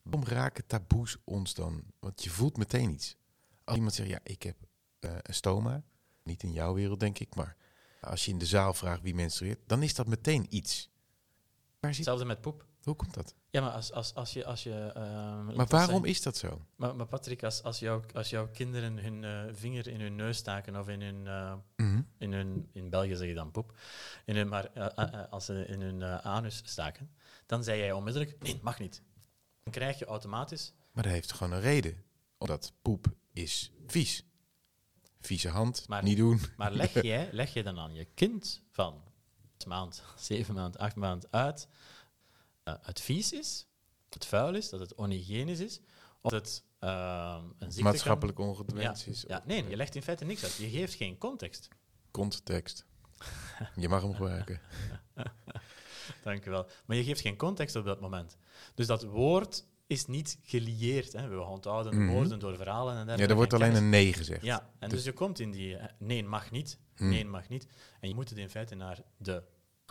Waarom 0.02 0.28
raken 0.28 0.66
taboes 0.66 1.16
ons 1.24 1.54
dan? 1.54 1.84
Want 2.00 2.24
je 2.24 2.30
voelt 2.30 2.56
meteen 2.56 2.90
iets. 2.90 3.16
Als 3.64 3.76
iemand 3.76 3.94
zegt, 3.94 4.08
ja, 4.08 4.20
ik 4.22 4.42
heb 4.42 4.56
eh, 4.98 5.10
een 5.22 5.34
stoma. 5.34 5.82
Niet 6.22 6.42
in 6.42 6.52
jouw 6.52 6.74
wereld, 6.74 7.00
denk 7.00 7.18
ik, 7.18 7.34
maar 7.34 7.56
als 8.00 8.24
je 8.24 8.30
in 8.30 8.38
de 8.38 8.46
zaal 8.46 8.74
vraagt 8.74 9.02
wie 9.02 9.14
menstrueert, 9.14 9.58
dan 9.66 9.82
is 9.82 9.94
dat 9.94 10.06
meteen 10.06 10.46
iets. 10.48 10.90
Waar 11.80 11.94
zit, 11.94 11.96
Hetzelfde 11.96 12.24
met 12.24 12.40
poep. 12.40 12.66
hoe 12.82 12.94
komt 12.94 13.14
dat? 13.14 13.34
Ja, 13.54 13.60
maar 13.60 13.70
als, 13.70 13.92
als, 13.92 14.14
als 14.14 14.32
je... 14.32 14.44
Als 14.44 14.62
je 14.62 14.90
eh, 14.94 15.02
laat 15.46 15.54
Maar 15.56 15.66
waarom 15.66 16.04
is 16.04 16.22
dat 16.22 16.36
zo? 16.36 16.64
Maar, 16.76 16.96
maar 16.96 17.06
Patrick, 17.06 17.42
als, 17.42 17.62
als, 17.62 17.78
jouw, 17.78 18.02
als 18.14 18.30
jouw 18.30 18.48
kinderen 18.48 18.98
hun 18.98 19.24
eh, 19.24 19.54
vinger 19.54 19.88
in 19.88 20.00
hun 20.00 20.14
neus 20.14 20.36
staken 20.36 20.76
of 20.76 20.88
in 20.88 21.00
hun, 21.02 21.26
eh, 21.26 21.54
Mhm. 21.76 22.02
in 22.18 22.32
hun... 22.32 22.68
In 22.72 22.90
België 22.90 23.16
zeg 23.16 23.28
je 23.28 23.34
dan 23.34 23.50
poep. 23.50 23.78
In 24.24 24.36
hun, 24.36 24.48
maar 24.48 24.64
eh, 24.72 25.30
als 25.30 25.44
ze 25.44 25.66
in 25.66 25.80
hun 25.80 26.02
anus 26.04 26.62
staken, 26.64 27.10
dan 27.46 27.64
zei 27.64 27.78
jij 27.78 27.92
onmiddellijk, 27.92 28.42
nee, 28.42 28.58
mag 28.62 28.78
niet. 28.78 29.02
Dan 29.62 29.72
krijg 29.72 29.98
je 29.98 30.04
automatisch... 30.04 30.72
Maar 30.92 31.02
dat 31.02 31.12
heeft 31.12 31.32
gewoon 31.32 31.52
een 31.52 31.60
reden. 31.60 32.02
Omdat 32.38 32.72
poep 32.82 33.06
is 33.32 33.72
vies. 33.86 34.24
Vieze 35.20 35.48
hand, 35.48 35.88
Maar- 35.88 36.02
niet 36.02 36.16
doen. 36.16 36.40
Maar 36.56 36.72
leg 36.72 37.02
jij, 37.02 37.28
leg 37.32 37.52
jij 37.52 37.62
dan 37.62 37.78
aan 37.78 37.94
je 37.94 38.04
kind 38.14 38.62
van 38.70 39.02
zes 39.56 39.66
maand, 39.66 40.02
zeven 40.16 40.54
maand, 40.54 40.78
acht 40.78 40.96
maand 40.96 41.30
uit 41.32 41.68
eh, 42.64 42.74
het 42.82 43.00
vies 43.00 43.32
is, 43.32 43.66
het 44.10 44.26
vuil 44.26 44.54
is, 44.54 44.68
dat 44.68 44.80
het 44.80 44.94
onhygiënisch 44.94 45.60
is, 45.60 45.80
of 46.20 46.30
dat 46.30 46.40
het 46.46 46.64
eh, 46.78 47.42
een 47.58 47.70
ziekte 47.72 47.82
Maatschappelijk 47.82 48.38
is. 49.06 49.24
Ja, 49.28 49.42
nee, 49.46 49.68
je 49.68 49.76
legt 49.76 49.94
in 49.94 50.02
feite 50.02 50.24
niks 50.24 50.42
uit. 50.42 50.54
Je 50.54 50.68
geeft 50.70 50.94
geen 50.94 51.18
context. 51.18 51.68
Context. 52.10 52.84
Je 53.76 53.88
mag 53.88 54.02
hem 54.02 54.14
gebruiken. 54.14 54.60
Dank 56.24 56.46
u 56.46 56.50
wel. 56.50 56.66
Maar 56.86 56.96
je 56.96 57.04
geeft 57.04 57.20
geen 57.20 57.36
context 57.36 57.76
op 57.76 57.84
dat 57.84 58.00
moment. 58.00 58.36
Dus 58.74 58.86
dat 58.86 59.02
woord 59.02 59.64
is 59.86 60.06
niet 60.06 60.38
gelieerd. 60.42 61.12
Hè. 61.12 61.28
We 61.28 61.40
onthouden 61.40 62.02
Mhm. 62.04 62.12
woorden 62.12 62.38
door 62.38 62.56
verhalen 62.56 62.96
en 62.96 63.06
dergelijke. 63.06 63.22
Ja, 63.22 63.28
er 63.28 63.34
wordt 63.36 63.52
En 63.52 63.58
alleen 63.58 63.72
kennis- 63.72 63.84
een 63.84 64.02
nee 64.04 64.12
gezegd. 64.12 64.42
Ja, 64.42 64.60
en 64.78 64.88
Dus- 64.88 64.98
dus 64.98 65.04
je 65.04 65.12
komt 65.12 65.38
in 65.40 65.50
die 65.50 65.76
eh, 65.76 65.88
nee 65.98 66.24
mag 66.24 66.50
niet, 66.50 66.78
Hmm. 66.94 67.08
nee 67.08 67.24
mag 67.24 67.48
niet. 67.48 67.66
En 68.00 68.08
je 68.08 68.14
moet 68.14 68.28
het 68.28 68.38
in 68.38 68.50
feite 68.50 68.74
naar 68.74 69.02
de 69.16 69.42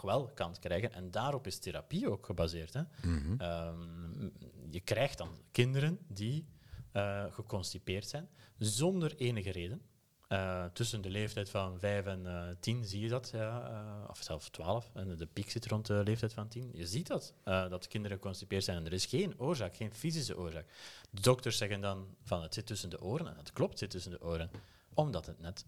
wel-kant 0.03 0.59
krijgen. 0.59 0.93
En 0.93 1.11
daarop 1.11 1.47
is 1.47 1.59
therapie 1.59 2.09
ook 2.11 2.25
gebaseerd. 2.25 2.73
Hè. 2.73 2.81
Mhm. 3.01 3.41
Ehm, 3.41 4.29
je 4.69 4.79
krijgt 4.79 5.17
dan 5.17 5.37
kinderen 5.51 5.99
die 6.07 6.47
eh, 6.91 7.25
geconstipeerd 7.29 8.07
zijn, 8.07 8.29
zonder 8.57 9.15
enige 9.15 9.51
reden. 9.51 9.81
Eh, 10.27 10.65
tussen 10.65 11.01
de 11.01 11.09
leeftijd 11.09 11.49
van 11.49 11.79
5 11.79 12.05
en 12.05 12.27
eh 12.27 12.55
10 12.59 12.85
zie 12.85 13.01
je 13.01 13.09
dat, 13.09 13.29
ja, 13.33 14.05
of 14.09 14.23
zelfs 14.23 14.49
12. 14.49 14.91
En 14.93 15.15
de 15.15 15.25
piek 15.25 15.51
zit 15.51 15.65
rond 15.65 15.85
de 15.85 16.01
leeftijd 16.03 16.33
van 16.33 16.47
10. 16.47 16.69
Je 16.73 16.87
ziet 16.87 17.07
dat, 17.07 17.33
dat 17.43 17.87
kinderen 17.87 18.17
geconstipeerd 18.17 18.63
zijn. 18.63 18.77
En 18.77 18.85
er 18.85 18.93
is 18.93 19.05
geen 19.05 19.39
oorzaak, 19.39 19.75
geen 19.75 19.93
fysische 19.93 20.37
oorzaak. 20.37 20.65
De 21.09 21.21
dokters 21.21 21.57
zeggen 21.57 21.81
dan 21.81 22.07
van 22.23 22.41
het 22.41 22.53
zit 22.53 22.65
tussen 22.65 22.89
de 22.89 23.01
oren. 23.01 23.27
En 23.27 23.37
het 23.37 23.53
klopt, 23.53 23.71
het 23.71 23.79
zit 23.79 23.89
tussen 23.89 24.11
de 24.11 24.21
oren. 24.21 24.51
Omdat 24.93 25.25
het 25.25 25.39
net 25.39 25.63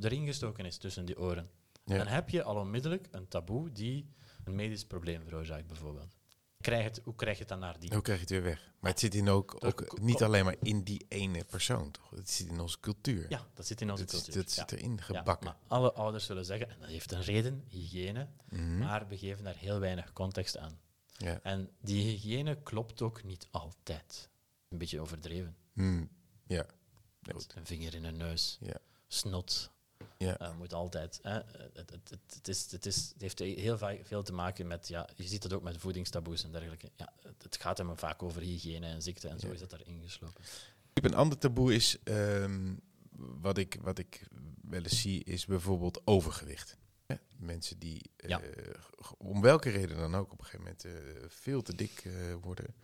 erin 0.00 0.26
gestoken 0.26 0.64
is 0.64 0.76
tussen 0.76 1.04
die 1.04 1.18
oren. 1.18 1.50
Ja. 1.88 1.96
Dan 1.96 2.06
heb 2.06 2.28
je 2.28 2.42
al 2.42 2.56
onmiddellijk 2.56 3.08
een 3.10 3.28
taboe 3.28 3.72
die 3.72 4.08
een 4.44 4.54
medisch 4.54 4.84
probleem 4.86 5.22
veroorzaakt, 5.24 5.66
bijvoorbeeld. 5.66 6.16
Krijg 6.60 6.84
het, 6.84 7.00
hoe 7.04 7.14
krijg 7.14 7.34
je 7.34 7.40
het 7.40 7.48
dan 7.48 7.58
naar 7.58 7.80
die? 7.80 7.92
Hoe 7.92 8.02
krijg 8.02 8.18
je 8.18 8.24
het 8.24 8.32
weer 8.34 8.42
weg? 8.42 8.72
Maar 8.80 8.90
het 8.90 9.00
zit 9.00 9.14
in 9.14 9.28
ook, 9.28 9.64
ook 9.64 10.00
niet 10.00 10.22
alleen 10.22 10.44
maar 10.44 10.56
in 10.62 10.82
die 10.82 11.06
ene 11.08 11.44
persoon, 11.44 11.90
toch? 11.90 12.10
Het 12.10 12.30
zit 12.30 12.46
in 12.48 12.60
onze 12.60 12.80
cultuur. 12.80 13.26
Ja, 13.30 13.46
dat 13.54 13.66
zit 13.66 13.80
in 13.80 13.90
onze 13.90 14.04
dat, 14.04 14.12
cultuur. 14.14 14.34
dat 14.34 14.54
Ja. 14.54 14.60
zit 14.68 14.72
erin 14.72 14.94
Ja, 14.96 15.02
gebakken. 15.02 15.46
maar 15.46 15.56
alle 15.66 15.92
ouders 15.92 16.24
zullen 16.24 16.44
zeggen, 16.44 16.70
en 16.70 16.76
dat 16.80 16.88
heeft 16.88 17.12
een 17.12 17.22
reden, 17.22 17.64
hygiëne, 17.68 18.28
Mhm. 18.48 18.78
maar 18.78 19.08
we 19.08 19.18
geven 19.18 19.44
daar 19.44 19.56
heel 19.56 19.78
weinig 19.78 20.12
context 20.12 20.56
aan. 20.58 20.78
ja. 21.16 21.40
En 21.42 21.70
die 21.80 22.02
hygiëne 22.10 22.62
klopt 22.62 23.02
ook 23.02 23.24
niet 23.24 23.48
altijd. 23.50 24.30
Een 24.68 24.78
beetje 24.78 25.00
overdreven. 25.00 25.56
Hmm. 25.72 26.08
ja. 26.46 26.66
Met 27.20 27.34
Goed. 27.36 27.54
een 27.56 27.66
vinger 27.66 27.94
in 27.94 28.04
een 28.04 28.16
neus, 28.16 28.58
Ja. 28.60 28.76
snot, 29.08 29.70
Ja. 30.18 30.38
eh, 30.38 30.56
moet 30.56 30.72
altijd. 30.72 31.18
Hè. 31.22 31.32
Het, 31.32 31.90
het, 31.90 32.18
het, 32.34 32.48
is, 32.48 32.70
het, 32.70 32.86
is, 32.86 32.96
het 33.12 33.20
heeft 33.20 33.38
heel 33.38 33.78
vaak 33.78 34.00
veel 34.06 34.22
te 34.22 34.32
maken 34.32 34.66
met, 34.66 34.88
ja, 34.88 35.08
je 35.16 35.22
ziet 35.28 35.42
dat 35.42 35.52
ook 35.52 35.62
met 35.62 35.76
voedingstaboes 35.78 36.44
en 36.44 36.52
dergelijke. 36.52 36.90
Ja, 36.96 37.12
het, 37.42 37.56
gaat 37.60 37.78
hem 37.78 37.98
vaak 37.98 38.22
over 38.22 38.40
hygiëne 38.42 38.86
en 38.86 39.02
ziekte 39.02 39.28
en 39.28 39.38
zo 39.40 39.46
Ja. 39.46 39.52
is 39.52 39.60
dat 39.60 39.70
daar 39.70 39.86
ingeslopen. 39.86 40.44
Een 40.94 41.14
ander 41.14 41.38
taboe 41.38 41.74
is, 41.74 41.96
ehm, 42.04 42.74
wat, 43.16 43.58
ik, 43.58 43.78
wat 43.82 43.98
ik 43.98 44.26
wel 44.62 44.82
eens 44.82 45.00
zie, 45.00 45.24
is 45.24 45.46
bijvoorbeeld 45.46 46.00
overgewicht. 46.04 46.76
Mensen 47.36 47.78
die, 47.78 48.10
eh, 48.16 48.28
Ja. 48.28 48.40
om 49.18 49.40
welke 49.40 49.70
reden 49.70 49.96
dan 49.96 50.14
ook, 50.14 50.32
op 50.32 50.38
een 50.38 50.44
gegeven 50.44 50.64
moment 50.64 50.84
eh, 50.84 51.24
veel 51.28 51.62
te 51.62 51.74
dik 51.74 52.08
worden, 52.40 52.74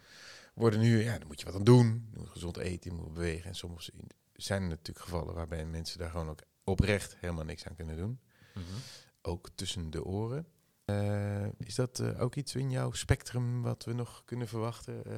worden 0.55 0.81
nu, 0.81 1.03
ja, 1.03 1.19
dan 1.19 1.27
moet 1.27 1.41
je 1.41 1.47
wat 1.47 1.55
aan 1.55 1.65
doen. 1.65 2.09
Je 2.13 2.19
moet 2.19 2.29
gezond 2.29 2.57
eten, 2.57 2.91
je 2.91 2.97
moet 2.97 3.15
bewegen. 3.15 3.45
En 3.49 3.55
soms 3.55 3.91
zijn 4.33 4.63
er 4.63 4.69
natuurlijk 4.69 5.05
gevallen 5.05 5.35
waarbij 5.35 5.65
mensen 5.67 5.99
daar 5.99 6.11
gewoon 6.11 6.29
ook 6.29 6.41
oprecht 6.65 7.17
helemaal 7.21 7.45
niks 7.45 7.67
aan 7.67 7.75
kunnen 7.77 7.97
doen. 7.97 8.21
Mhm. 8.55 8.65
Ook 9.23 9.49
tussen 9.55 9.91
de 9.91 10.05
oren. 10.05 10.47
Eh, 10.85 11.47
is 11.59 11.75
dat 11.75 11.99
eh, 11.99 12.21
ook 12.21 12.35
iets 12.35 12.55
in 12.55 12.71
jouw 12.71 12.93
spectrum 12.93 13.63
wat 13.63 13.85
we 13.85 13.93
nog 13.93 14.23
kunnen 14.25 14.49
verwachten? 14.49 15.05
Eh, 15.05 15.17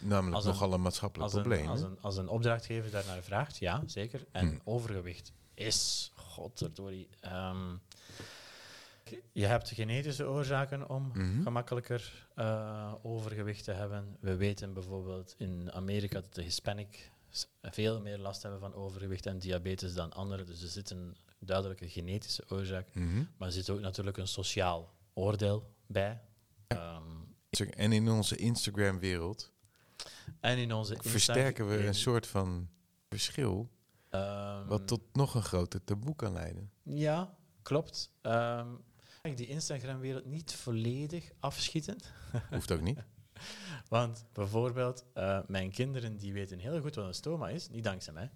namelijk 0.00 0.34
Als 0.34 0.44
een- 0.44 0.50
nogal 0.50 0.72
een 0.72 0.82
maatschappelijk 0.82 1.32
Als 1.32 1.42
een, 1.42 1.48
probleem. 1.48 1.68
als, 1.70 1.80
hè? 1.80 1.86
een, 1.86 2.00
als 2.00 2.16
een 2.16 2.28
opdrachtgever 2.28 2.90
daarnaar 2.90 3.22
vraagt, 3.22 3.58
ja, 3.58 3.82
zeker. 3.86 4.26
En 4.32 4.46
Hmm. 4.48 4.60
overgewicht 4.64 5.32
is, 5.54 6.12
godverdorie... 6.14 7.08
ehm 7.20 7.74
je 9.32 9.46
hebt 9.46 9.68
genetische 9.70 10.28
oorzaken 10.28 10.88
om 10.88 11.10
Mhm. 11.14 11.42
gemakkelijker 11.42 12.28
eh, 12.34 12.94
overgewicht 13.02 13.64
te 13.64 13.72
hebben. 13.72 14.16
We 14.20 14.36
weten 14.36 14.72
bijvoorbeeld 14.72 15.34
in 15.38 15.72
Amerika 15.72 16.20
dat 16.20 16.34
de 16.34 16.42
Hispanic 16.42 17.10
veel 17.62 18.00
meer 18.00 18.18
last 18.18 18.42
hebben 18.42 18.60
van 18.60 18.74
overgewicht 18.74 19.26
en 19.26 19.38
diabetes 19.38 19.94
dan 19.94 20.12
anderen. 20.12 20.46
Dus 20.46 20.62
er 20.62 20.68
zit 20.68 20.90
een 20.90 21.16
duidelijke 21.38 21.88
genetische 21.88 22.44
oorzaak. 22.48 22.94
Mhm. 22.94 23.24
Maar 23.36 23.48
er 23.48 23.54
zit 23.54 23.70
ook 23.70 23.80
natuurlijk 23.80 24.16
een 24.16 24.28
sociaal 24.28 24.94
oordeel 25.14 25.74
bij. 25.86 26.20
Ehm, 26.66 27.02
En 27.70 27.92
in 27.92 28.10
onze 28.10 28.36
Instagram-wereld 28.36 29.52
en 30.40 30.58
in 30.58 30.72
onze 30.72 30.96
versterken 31.00 31.68
we 31.68 31.86
een 31.86 31.94
soort 31.94 32.26
van 32.26 32.68
verschil, 33.08 33.70
ehm, 34.08 34.66
wat 34.66 34.86
tot 34.86 35.00
nog 35.12 35.34
een 35.34 35.42
groter 35.42 35.84
taboe 35.84 36.16
kan 36.16 36.32
leiden. 36.32 36.70
Ja, 36.82 37.36
klopt. 37.62 38.10
Ik 39.22 39.36
die 39.36 39.46
Instagram-wereld 39.46 40.24
niet 40.24 40.52
volledig 40.54 41.30
afschieten. 41.40 41.96
Hoeft 42.50 42.72
ook 42.72 42.80
niet. 42.80 42.98
Want 43.88 44.24
bijvoorbeeld, 44.32 45.04
eh, 45.14 45.40
mijn 45.46 45.70
kinderen 45.70 46.16
die 46.16 46.32
weten 46.32 46.58
heel 46.58 46.80
goed 46.80 46.94
wat 46.94 47.06
een 47.06 47.14
stoma 47.14 47.48
is, 47.48 47.68
niet 47.68 47.84
dankzij 47.84 48.12
mij, 48.12 48.30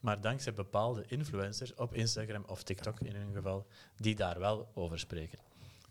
maar 0.00 0.20
dankzij 0.20 0.52
bepaalde 0.52 1.04
influencers 1.06 1.74
op 1.74 1.94
Instagram 1.94 2.44
of 2.46 2.62
TikTok 2.62 3.00
in 3.00 3.14
hun 3.14 3.32
geval, 3.34 3.66
die 3.96 4.14
daar 4.14 4.38
wel 4.38 4.70
over 4.74 4.98
spreken. 4.98 5.38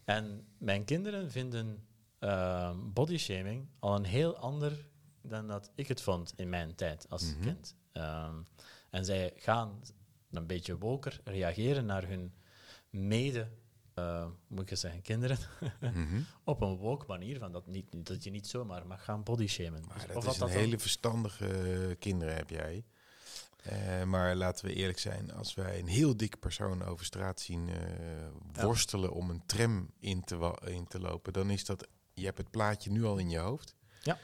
En 0.05 0.47
mijn 0.57 0.84
kinderen 0.86 1.32
vinden 1.32 1.86
uh, 2.19 2.71
bodyshaming 2.93 3.67
al 3.79 3.95
een 3.95 4.03
heel 4.05 4.38
ander 4.38 4.86
dan 5.21 5.47
dat 5.47 5.71
ik 5.75 5.88
het 5.88 6.01
vond 6.01 6.34
in 6.36 6.49
mijn 6.49 6.75
tijd 6.75 7.05
als 7.09 7.34
Mhm. 7.34 7.41
kind. 7.41 7.75
Ehm, 7.91 8.36
en 8.89 9.05
zij 9.05 9.34
gaan 9.36 9.82
een 10.32 10.47
beetje 10.47 10.77
woker 10.77 11.19
reageren 11.23 11.86
naar 11.86 12.07
hun 12.07 12.34
mede, 12.89 13.47
eh, 13.94 14.28
moet 14.48 14.72
ik 14.72 14.78
zeggen, 14.78 15.02
kinderen, 15.02 15.38
Mhm. 15.80 16.22
op 16.44 16.62
een 16.62 16.76
woke 16.76 17.06
manier, 17.08 17.39
van 17.39 17.52
dat, 17.52 17.68
niet, 17.68 17.86
dat 18.06 18.24
je 18.24 18.30
niet 18.30 18.48
zomaar 18.48 18.88
mag 18.88 19.04
gaan 19.04 19.24
bodyshamen. 19.24 19.84
Maar 19.88 19.98
Dus 19.98 20.06
dat 20.08 20.16
of 20.16 20.28
is 20.28 20.39
een 20.39 20.48
hele 20.50 20.80
verstandige 20.80 21.96
kinderen 22.00 22.36
heb 22.36 22.50
jij. 22.50 22.84
Eh, 23.62 24.04
maar 24.04 24.36
laten 24.36 24.66
we 24.66 24.74
eerlijk 24.74 25.00
zijn, 25.00 25.34
als 25.34 25.54
wij 25.54 25.80
een 25.80 25.88
heel 25.88 26.18
dik 26.18 26.39
persoon 26.39 26.84
over 26.84 27.06
straat 27.06 27.39
zien 27.39 27.70
eh, 27.70 28.64
worstelen 28.64 29.12
om 29.12 29.30
een 29.30 29.46
tram 29.46 29.92
in 30.00 30.24
te, 30.24 30.58
in 30.66 30.88
te 30.88 31.00
lopen, 31.00 31.34
dan 31.34 31.50
is 31.50 31.66
dat, 31.66 31.88
je 32.14 32.26
hebt 32.26 32.38
het 32.38 32.52
plaatje 32.52 32.92
nu 32.92 33.04
al 33.04 33.18
in 33.18 33.30
je 33.30 33.38
hoofd. 33.38 33.76
Ja. 34.02 34.18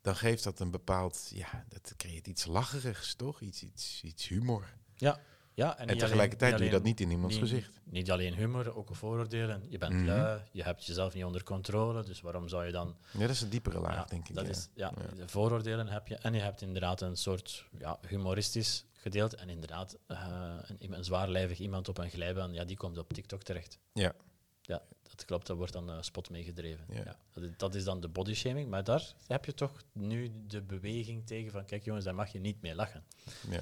Dan 0.00 0.16
geeft 0.16 0.44
dat 0.44 0.60
een 0.60 0.70
bepaald, 0.70 1.30
ja, 1.34 1.64
dat 1.68 1.94
creëert 1.96 2.26
iets 2.26 2.44
lacherigs, 2.44 3.14
toch? 3.14 3.40
Iets, 3.40 3.62
iets, 3.62 4.00
iets 4.04 4.28
humor. 4.28 4.74
Ja, 4.96 5.20
en, 5.54 5.76
En, 5.88 5.98
tegelijkertijd 5.98 6.52
alleen, 6.52 6.56
doe 6.56 6.66
je 6.66 6.72
dat 6.72 6.82
niet 6.82 7.00
in 7.00 7.10
iemands 7.10 7.34
niet- 7.34 7.44
gezicht. 7.48 7.80
Niet 7.84 8.10
alleen 8.10 8.34
humor, 8.34 8.76
ook 8.76 8.88
vooroordelen. 8.96 9.62
Je 9.68 9.78
bent 9.78 9.92
Mhm. 9.92 10.04
lui, 10.06 10.40
je 10.52 10.62
hebt 10.62 10.84
jezelf 10.84 11.14
niet 11.14 11.24
onder 11.24 11.42
controle, 11.42 12.04
dus 12.04 12.20
waarom 12.20 12.48
zou 12.48 12.64
je 12.64 12.72
dan... 12.72 12.96
Ja, 13.12 13.18
dat 13.20 13.30
is 13.30 13.40
een 13.40 13.48
diepere 13.48 13.78
laag, 13.80 13.94
Ja, 13.94 14.04
denk 14.04 14.28
ik. 14.28 14.34
dat 14.34 14.44
ja. 14.44 14.50
is, 14.50 14.68
ja, 14.74 14.92
Ja. 14.96 15.14
de 15.16 15.28
vooroordelen 15.28 15.88
heb 15.88 16.06
je. 16.08 16.14
En 16.16 16.34
je 16.34 16.40
hebt 16.40 16.62
inderdaad 16.62 17.00
een 17.00 17.16
soort 17.16 17.64
ja, 17.78 17.98
humoristisch 18.08 18.84
gedeelte. 18.92 19.36
En 19.36 19.48
inderdaad, 19.48 19.98
eh, 20.06 20.54
een, 20.78 20.92
een 20.94 21.04
zwaarlijvig 21.04 21.58
iemand 21.58 21.88
op 21.88 21.98
een 21.98 22.10
glijbaan, 22.10 22.52
ja, 22.52 22.64
die 22.64 22.76
komt 22.76 22.98
op 22.98 23.12
TikTok 23.12 23.42
terecht. 23.42 23.78
Ja. 23.92 24.12
Ja, 24.62 24.82
dat 25.02 25.24
klopt, 25.24 25.46
daar 25.46 25.56
wordt 25.56 25.72
dan 25.72 25.90
eh, 25.90 25.96
spot 26.00 26.30
mee 26.30 26.44
gedreven. 26.44 26.84
Ja. 26.88 26.94
Ja. 27.04 27.16
dat, 27.32 27.42
is, 27.44 27.50
dat 27.56 27.74
is 27.74 27.84
dan 27.84 28.00
de 28.00 28.08
bodyshaming, 28.08 28.68
maar 28.70 28.84
daar 28.84 29.12
heb 29.26 29.44
je 29.44 29.54
toch 29.54 29.82
nu 29.92 30.32
de 30.46 30.62
beweging 30.62 31.26
tegen 31.26 31.50
van, 31.52 31.64
kijk 31.64 31.84
jongens, 31.84 32.04
daar 32.04 32.14
mag 32.14 32.32
je 32.32 32.38
niet 32.40 32.60
mee 32.62 32.74
lachen. 32.74 33.04
Ja. 33.50 33.60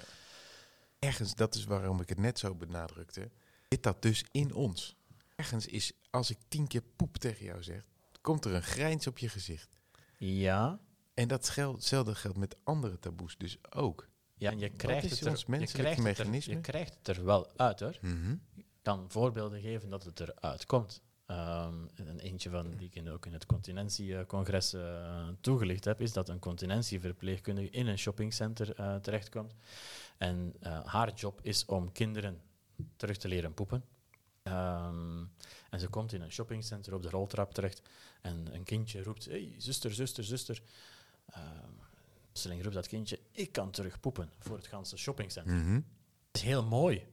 Ergens, 1.05 1.35
dat 1.35 1.55
is 1.55 1.65
waarom 1.65 2.01
ik 2.01 2.09
het 2.09 2.19
net 2.19 2.39
zo 2.39 2.55
benadrukte, 2.55 3.31
zit 3.69 3.83
dat 3.83 4.03
dus 4.03 4.25
in 4.31 4.55
ons. 4.55 4.97
Ergens 5.37 5.67
is, 5.67 5.93
als 6.11 6.31
ik 6.31 6.39
tien 6.49 6.67
keer 6.67 6.83
poep 6.97 7.17
tegen 7.17 7.45
jou 7.45 7.63
zeg, 7.63 7.85
komt 8.21 8.45
er 8.45 8.55
een 8.55 8.63
grijns 8.63 9.07
op 9.07 9.19
je 9.19 9.29
gezicht. 9.29 9.77
Ja, 10.19 10.81
En 11.15 11.29
dat 11.29 11.47
schel- 11.47 11.73
hetzelfde 11.73 12.15
geldt 12.15 12.39
met 12.39 12.57
andere 12.65 12.99
taboes 12.99 13.37
dus 13.37 13.59
ook. 13.75 14.09
ja 14.35 14.51
en 14.51 14.59
je 14.59 14.69
krijgt, 14.69 15.11
het 15.11 15.21
er, 15.21 15.39
je, 15.39 15.45
menselijke 15.47 15.73
krijgt 15.73 15.99
het 15.99 16.07
er, 16.19 16.25
mechanisme? 16.25 16.55
je 16.55 16.61
krijgt 16.61 16.95
het 16.95 17.17
er 17.17 17.25
wel 17.25 17.57
uit 17.57 17.81
hoor. 17.81 17.99
Ik 18.55 18.65
kan 18.83 19.05
voorbeelden 19.11 19.61
geven 19.61 19.91
dat 19.91 20.05
het 20.05 20.21
eruit 20.21 20.67
komt. 20.67 21.03
Ehm, 21.27 21.75
een 21.95 22.19
eentje 22.19 22.51
van 22.51 22.71
die 22.71 22.87
ik 22.87 22.95
in, 22.95 23.11
ook 23.11 23.27
in 23.27 23.33
het 23.33 23.47
continentiecongres 23.47 24.73
eh 24.73 25.29
toegelicht 25.41 25.85
heb, 25.85 26.01
is 26.01 26.13
dat 26.13 26.29
een 26.29 26.39
continentieverpleegkundige 26.39 27.71
in 27.71 27.87
een 27.87 27.99
shoppingcenter 27.99 28.75
eh, 28.75 28.97
terechtkomt. 28.97 29.55
En 30.19 30.55
eh, 30.61 30.85
haar 30.85 31.13
job 31.15 31.41
is 31.43 31.65
om 31.65 31.93
kinderen 31.93 32.41
terug 32.97 33.17
te 33.17 33.29
leren 33.29 33.55
poepen. 33.55 33.85
Ehm, 34.43 35.25
en 35.71 35.81
ze 35.81 35.89
komt 35.89 36.13
in 36.13 36.21
een 36.21 36.33
shoppingcenter 36.33 36.95
op 36.95 37.03
de 37.03 37.11
roltrap 37.11 37.55
terecht 37.55 37.83
en 38.23 38.55
een 38.55 38.65
kindje 38.65 39.03
roept, 39.03 39.25
hey, 39.25 39.55
zuster, 39.59 39.95
zuster, 39.95 40.25
zuster. 40.25 40.63
Ehm 41.27 41.83
plotseling 42.33 42.63
roept 42.63 42.75
dat 42.75 42.89
kindje, 42.89 43.19
ik 43.33 43.53
kan 43.53 43.71
terug 43.71 44.01
poepen 44.01 44.31
voor 44.39 44.57
het 44.57 44.67
ganse 44.67 44.97
shoppingcenter. 44.97 45.55
Mhm. 45.55 45.75
Dat 46.31 46.43
is 46.43 46.49
heel 46.49 46.65
mooi. 46.65 47.07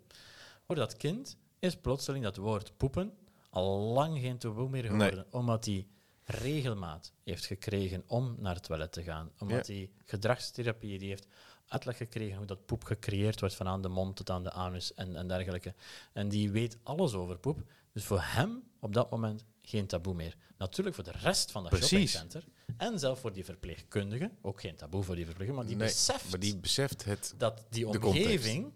Voor 0.65 0.75
dat 0.75 0.97
kind 0.97 1.37
is 1.59 1.77
plotseling 1.77 2.23
dat 2.23 2.37
woord 2.37 2.77
poepen 2.77 3.13
al 3.49 3.79
lang 3.79 4.19
geen 4.19 4.37
taboe 4.37 4.69
meer 4.69 4.83
geworden, 4.83 5.25
omdat 5.29 5.65
hij 5.65 5.87
regelmaat 6.23 7.13
heeft 7.23 7.45
gekregen 7.45 8.03
om 8.07 8.35
naar 8.39 8.53
het 8.55 8.63
toilet 8.63 8.91
te 8.91 9.03
gaan. 9.03 9.31
Omdat 9.39 9.67
hij 9.67 9.89
gedragstherapie 10.05 10.99
die 10.99 11.09
heeft 11.09 11.27
uitleg 11.67 11.97
gekregen 11.97 12.37
hoe 12.37 12.45
dat 12.45 12.65
poep 12.65 12.83
gecreëerd 12.83 13.39
wordt 13.39 13.55
van 13.55 13.67
aan 13.67 13.81
de 13.81 13.87
mond 13.87 14.15
tot 14.15 14.29
aan 14.29 14.43
de 14.43 14.51
anus 14.51 14.93
en, 14.93 15.15
en 15.15 15.27
dergelijke. 15.27 15.73
En 16.13 16.29
die 16.29 16.51
weet 16.51 16.77
alles 16.83 17.13
over 17.13 17.37
poep. 17.37 17.61
Dus 17.93 18.03
voor 18.05 18.21
hem 18.21 18.63
op 18.79 18.93
dat 18.93 19.11
moment 19.11 19.45
geen 19.61 19.87
taboe 19.87 20.13
meer. 20.13 20.35
Natuurlijk 20.57 20.95
voor 20.95 21.03
de 21.03 21.11
rest 21.11 21.51
van 21.51 21.61
dat 21.63 21.71
Precies. 21.71 22.11
shoppingcenter 22.11 22.43
en 22.77 22.99
zelf 22.99 23.19
voor 23.19 23.33
die 23.33 23.45
verpleegkundige, 23.45 24.31
ook 24.41 24.61
geen 24.61 24.75
taboe 24.75 25.03
voor 25.03 25.15
die 25.15 25.25
verpleegkundige, 25.25 25.67
maar 25.67 25.77
die 25.77 25.85
Nee, 25.85 25.95
beseft 25.95 26.29
Maar 26.29 26.39
die 26.39 26.57
beseft 26.57 27.05
het. 27.05 27.33
dat 27.37 27.63
die 27.69 27.87
omgeving 27.87 28.71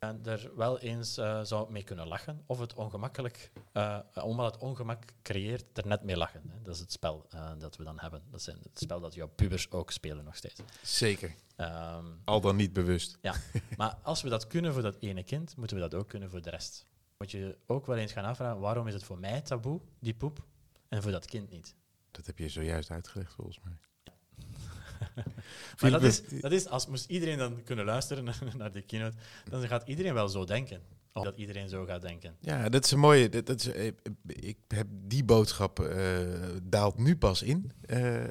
en 0.00 0.20
er 0.24 0.50
wel 0.56 0.78
eens 0.78 1.16
eh, 1.16 1.40
zou 1.42 1.72
mee 1.72 1.82
kunnen 1.84 2.06
lachen. 2.06 2.42
Of 2.46 2.58
het 2.58 2.74
ongemakkelijk, 2.74 3.50
eh 3.72 3.98
omdat 4.14 4.52
het 4.52 4.62
ongemak 4.62 5.04
creëert, 5.22 5.78
er 5.78 5.86
net 5.86 6.02
mee 6.02 6.16
lachen. 6.16 6.42
Hè. 6.48 6.62
Dat 6.62 6.74
is 6.74 6.80
het 6.80 6.92
spel 6.92 7.26
eh, 7.30 7.50
dat 7.58 7.76
we 7.76 7.84
dan 7.84 7.98
hebben. 8.00 8.22
Dat 8.30 8.40
is 8.40 8.46
het 8.46 8.58
spel 8.74 9.00
dat 9.00 9.14
jouw 9.14 9.28
pubers 9.28 9.70
ook 9.70 9.90
spelen 9.90 10.24
nog 10.24 10.36
steeds. 10.36 10.60
Zeker. 10.82 11.34
Ehm, 11.56 12.04
Al 12.24 12.40
dan 12.40 12.56
niet 12.56 12.72
bewust. 12.72 13.18
ja. 13.20 13.34
Maar 13.76 13.98
als 14.02 14.22
we 14.22 14.28
dat 14.28 14.46
kunnen 14.46 14.72
voor 14.72 14.82
dat 14.82 14.96
ene 15.00 15.22
kind, 15.24 15.56
moeten 15.56 15.76
we 15.76 15.82
dat 15.82 15.94
ook 15.94 16.08
kunnen 16.08 16.30
voor 16.30 16.42
de 16.42 16.50
rest. 16.50 16.86
Moet 17.18 17.30
je 17.30 17.58
ook 17.66 17.86
wel 17.86 17.96
eens 17.96 18.12
gaan 18.12 18.24
afvragen, 18.24 18.60
waarom 18.60 18.86
is 18.86 18.94
het 18.94 19.04
voor 19.04 19.18
mij 19.18 19.40
taboe, 19.40 19.80
die 19.98 20.14
poep, 20.14 20.44
en 20.88 21.02
voor 21.02 21.10
dat 21.12 21.26
kind 21.26 21.50
niet? 21.50 21.74
Dat 22.10 22.26
heb 22.26 22.38
je 22.38 22.48
zojuist 22.48 22.90
uitgelegd 22.90 23.32
volgens 23.34 23.60
mij. 23.60 23.72
Maar 25.80 25.90
dat 25.90 26.02
is, 26.02 26.22
dat 26.40 26.52
is, 26.52 26.66
als 26.66 26.86
moest 26.86 27.10
iedereen 27.10 27.38
dan 27.38 27.62
kunnen 27.64 27.84
luisteren 27.84 28.24
naar 28.58 28.72
die 28.72 28.82
keynote, 28.82 29.16
dan 29.48 29.66
gaat 29.68 29.88
iedereen 29.88 30.14
wel 30.14 30.28
zo 30.28 30.44
denken. 30.44 30.80
Of 31.12 31.24
dat 31.24 31.36
iedereen 31.36 31.68
zo 31.68 31.84
gaat 31.84 32.02
denken. 32.02 32.36
Ja, 32.40 32.68
dat 32.68 32.84
is 32.84 32.90
een 32.90 32.98
mooie. 32.98 33.28
Dat, 33.28 33.46
dat 33.46 33.60
is, 33.60 33.66
eh, 33.72 33.86
ik 34.26 34.56
heb 34.68 34.86
die 34.90 35.24
boodschap 35.24 35.80
eh, 35.80 36.18
daalt 36.62 36.98
nu 36.98 37.16
pas 37.16 37.42
in. 37.42 37.72
Eh 37.86 38.24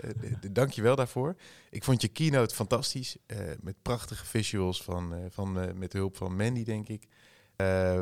Dank 0.52 0.72
je 0.72 0.82
wel 0.82 0.96
daarvoor. 0.96 1.36
Ik 1.70 1.84
vond 1.84 2.02
je 2.02 2.08
keynote 2.08 2.56
fantastisch. 2.56 3.18
eh, 3.26 3.38
met 3.62 3.76
prachtige 3.82 4.26
visuals 4.26 4.84
van, 4.84 5.14
eh, 5.14 5.20
van, 5.30 5.60
eh, 5.60 5.74
met 5.74 5.92
de 5.92 5.98
hulp 5.98 6.18
van 6.18 6.36
Mandy, 6.36 6.64
denk 6.64 6.88
ik. 6.88 7.04
Eh, 7.56 8.02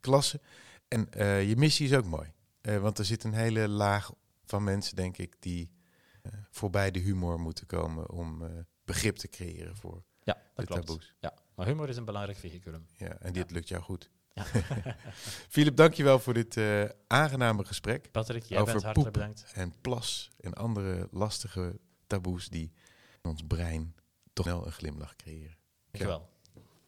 klasse. 0.00 0.40
En 0.88 1.06
eh, 1.12 1.48
je 1.48 1.56
missie 1.56 1.86
is 1.86 1.94
ook 1.94 2.04
mooi. 2.06 2.32
Eh, 2.60 2.78
want 2.78 2.98
er 2.98 3.04
zit 3.04 3.24
een 3.24 3.34
hele 3.34 3.68
laag 3.68 4.12
van 4.44 4.64
mensen, 4.64 4.96
denk 4.96 5.18
ik, 5.18 5.34
die 5.38 5.62
eh, 5.62 5.70
voorbij 6.50 6.90
de 6.90 6.98
humor 6.98 7.40
moeten 7.40 7.66
komen 7.66 8.10
om 8.10 8.44
eh, 8.44 8.50
begrip 8.84 9.16
te 9.16 9.28
creëren 9.28 9.76
voor 9.76 10.02
Ja, 10.22 10.42
de 10.54 10.64
klopt. 10.66 10.86
taboes. 10.86 11.14
Ja, 11.20 11.34
maar 11.54 11.66
humor 11.66 11.88
is 11.88 11.96
een 11.96 12.04
belangrijk 12.04 12.38
vehiculum. 12.38 12.86
Ja, 12.96 13.18
en 13.18 13.32
dit 13.32 13.50
lukt 13.50 13.68
jou 13.68 13.82
goed. 13.82 14.10
Ja. 14.32 14.44
Philip, 15.54 15.76
dankjewel 15.76 16.18
voor 16.18 16.34
dit 16.34 16.56
eh, 16.56 16.84
aangename 17.06 17.64
gesprek. 17.64 18.10
Patrick, 18.10 18.42
jij 18.42 18.60
Over 18.60 18.72
bent 18.72 18.84
hartelijk 18.84 19.12
poep. 19.12 19.22
bedankt. 19.22 19.52
En 19.52 19.74
plas 19.80 20.30
en 20.40 20.54
andere 20.54 21.08
lastige 21.10 21.80
taboes 22.06 22.48
die 22.48 22.72
in 23.22 23.30
ons 23.30 23.42
brein 23.46 23.94
toch 24.32 24.46
wel 24.46 24.66
een 24.66 24.72
glimlach 24.72 25.16
creëren. 25.16 25.56
Dankjewel. 25.90 26.28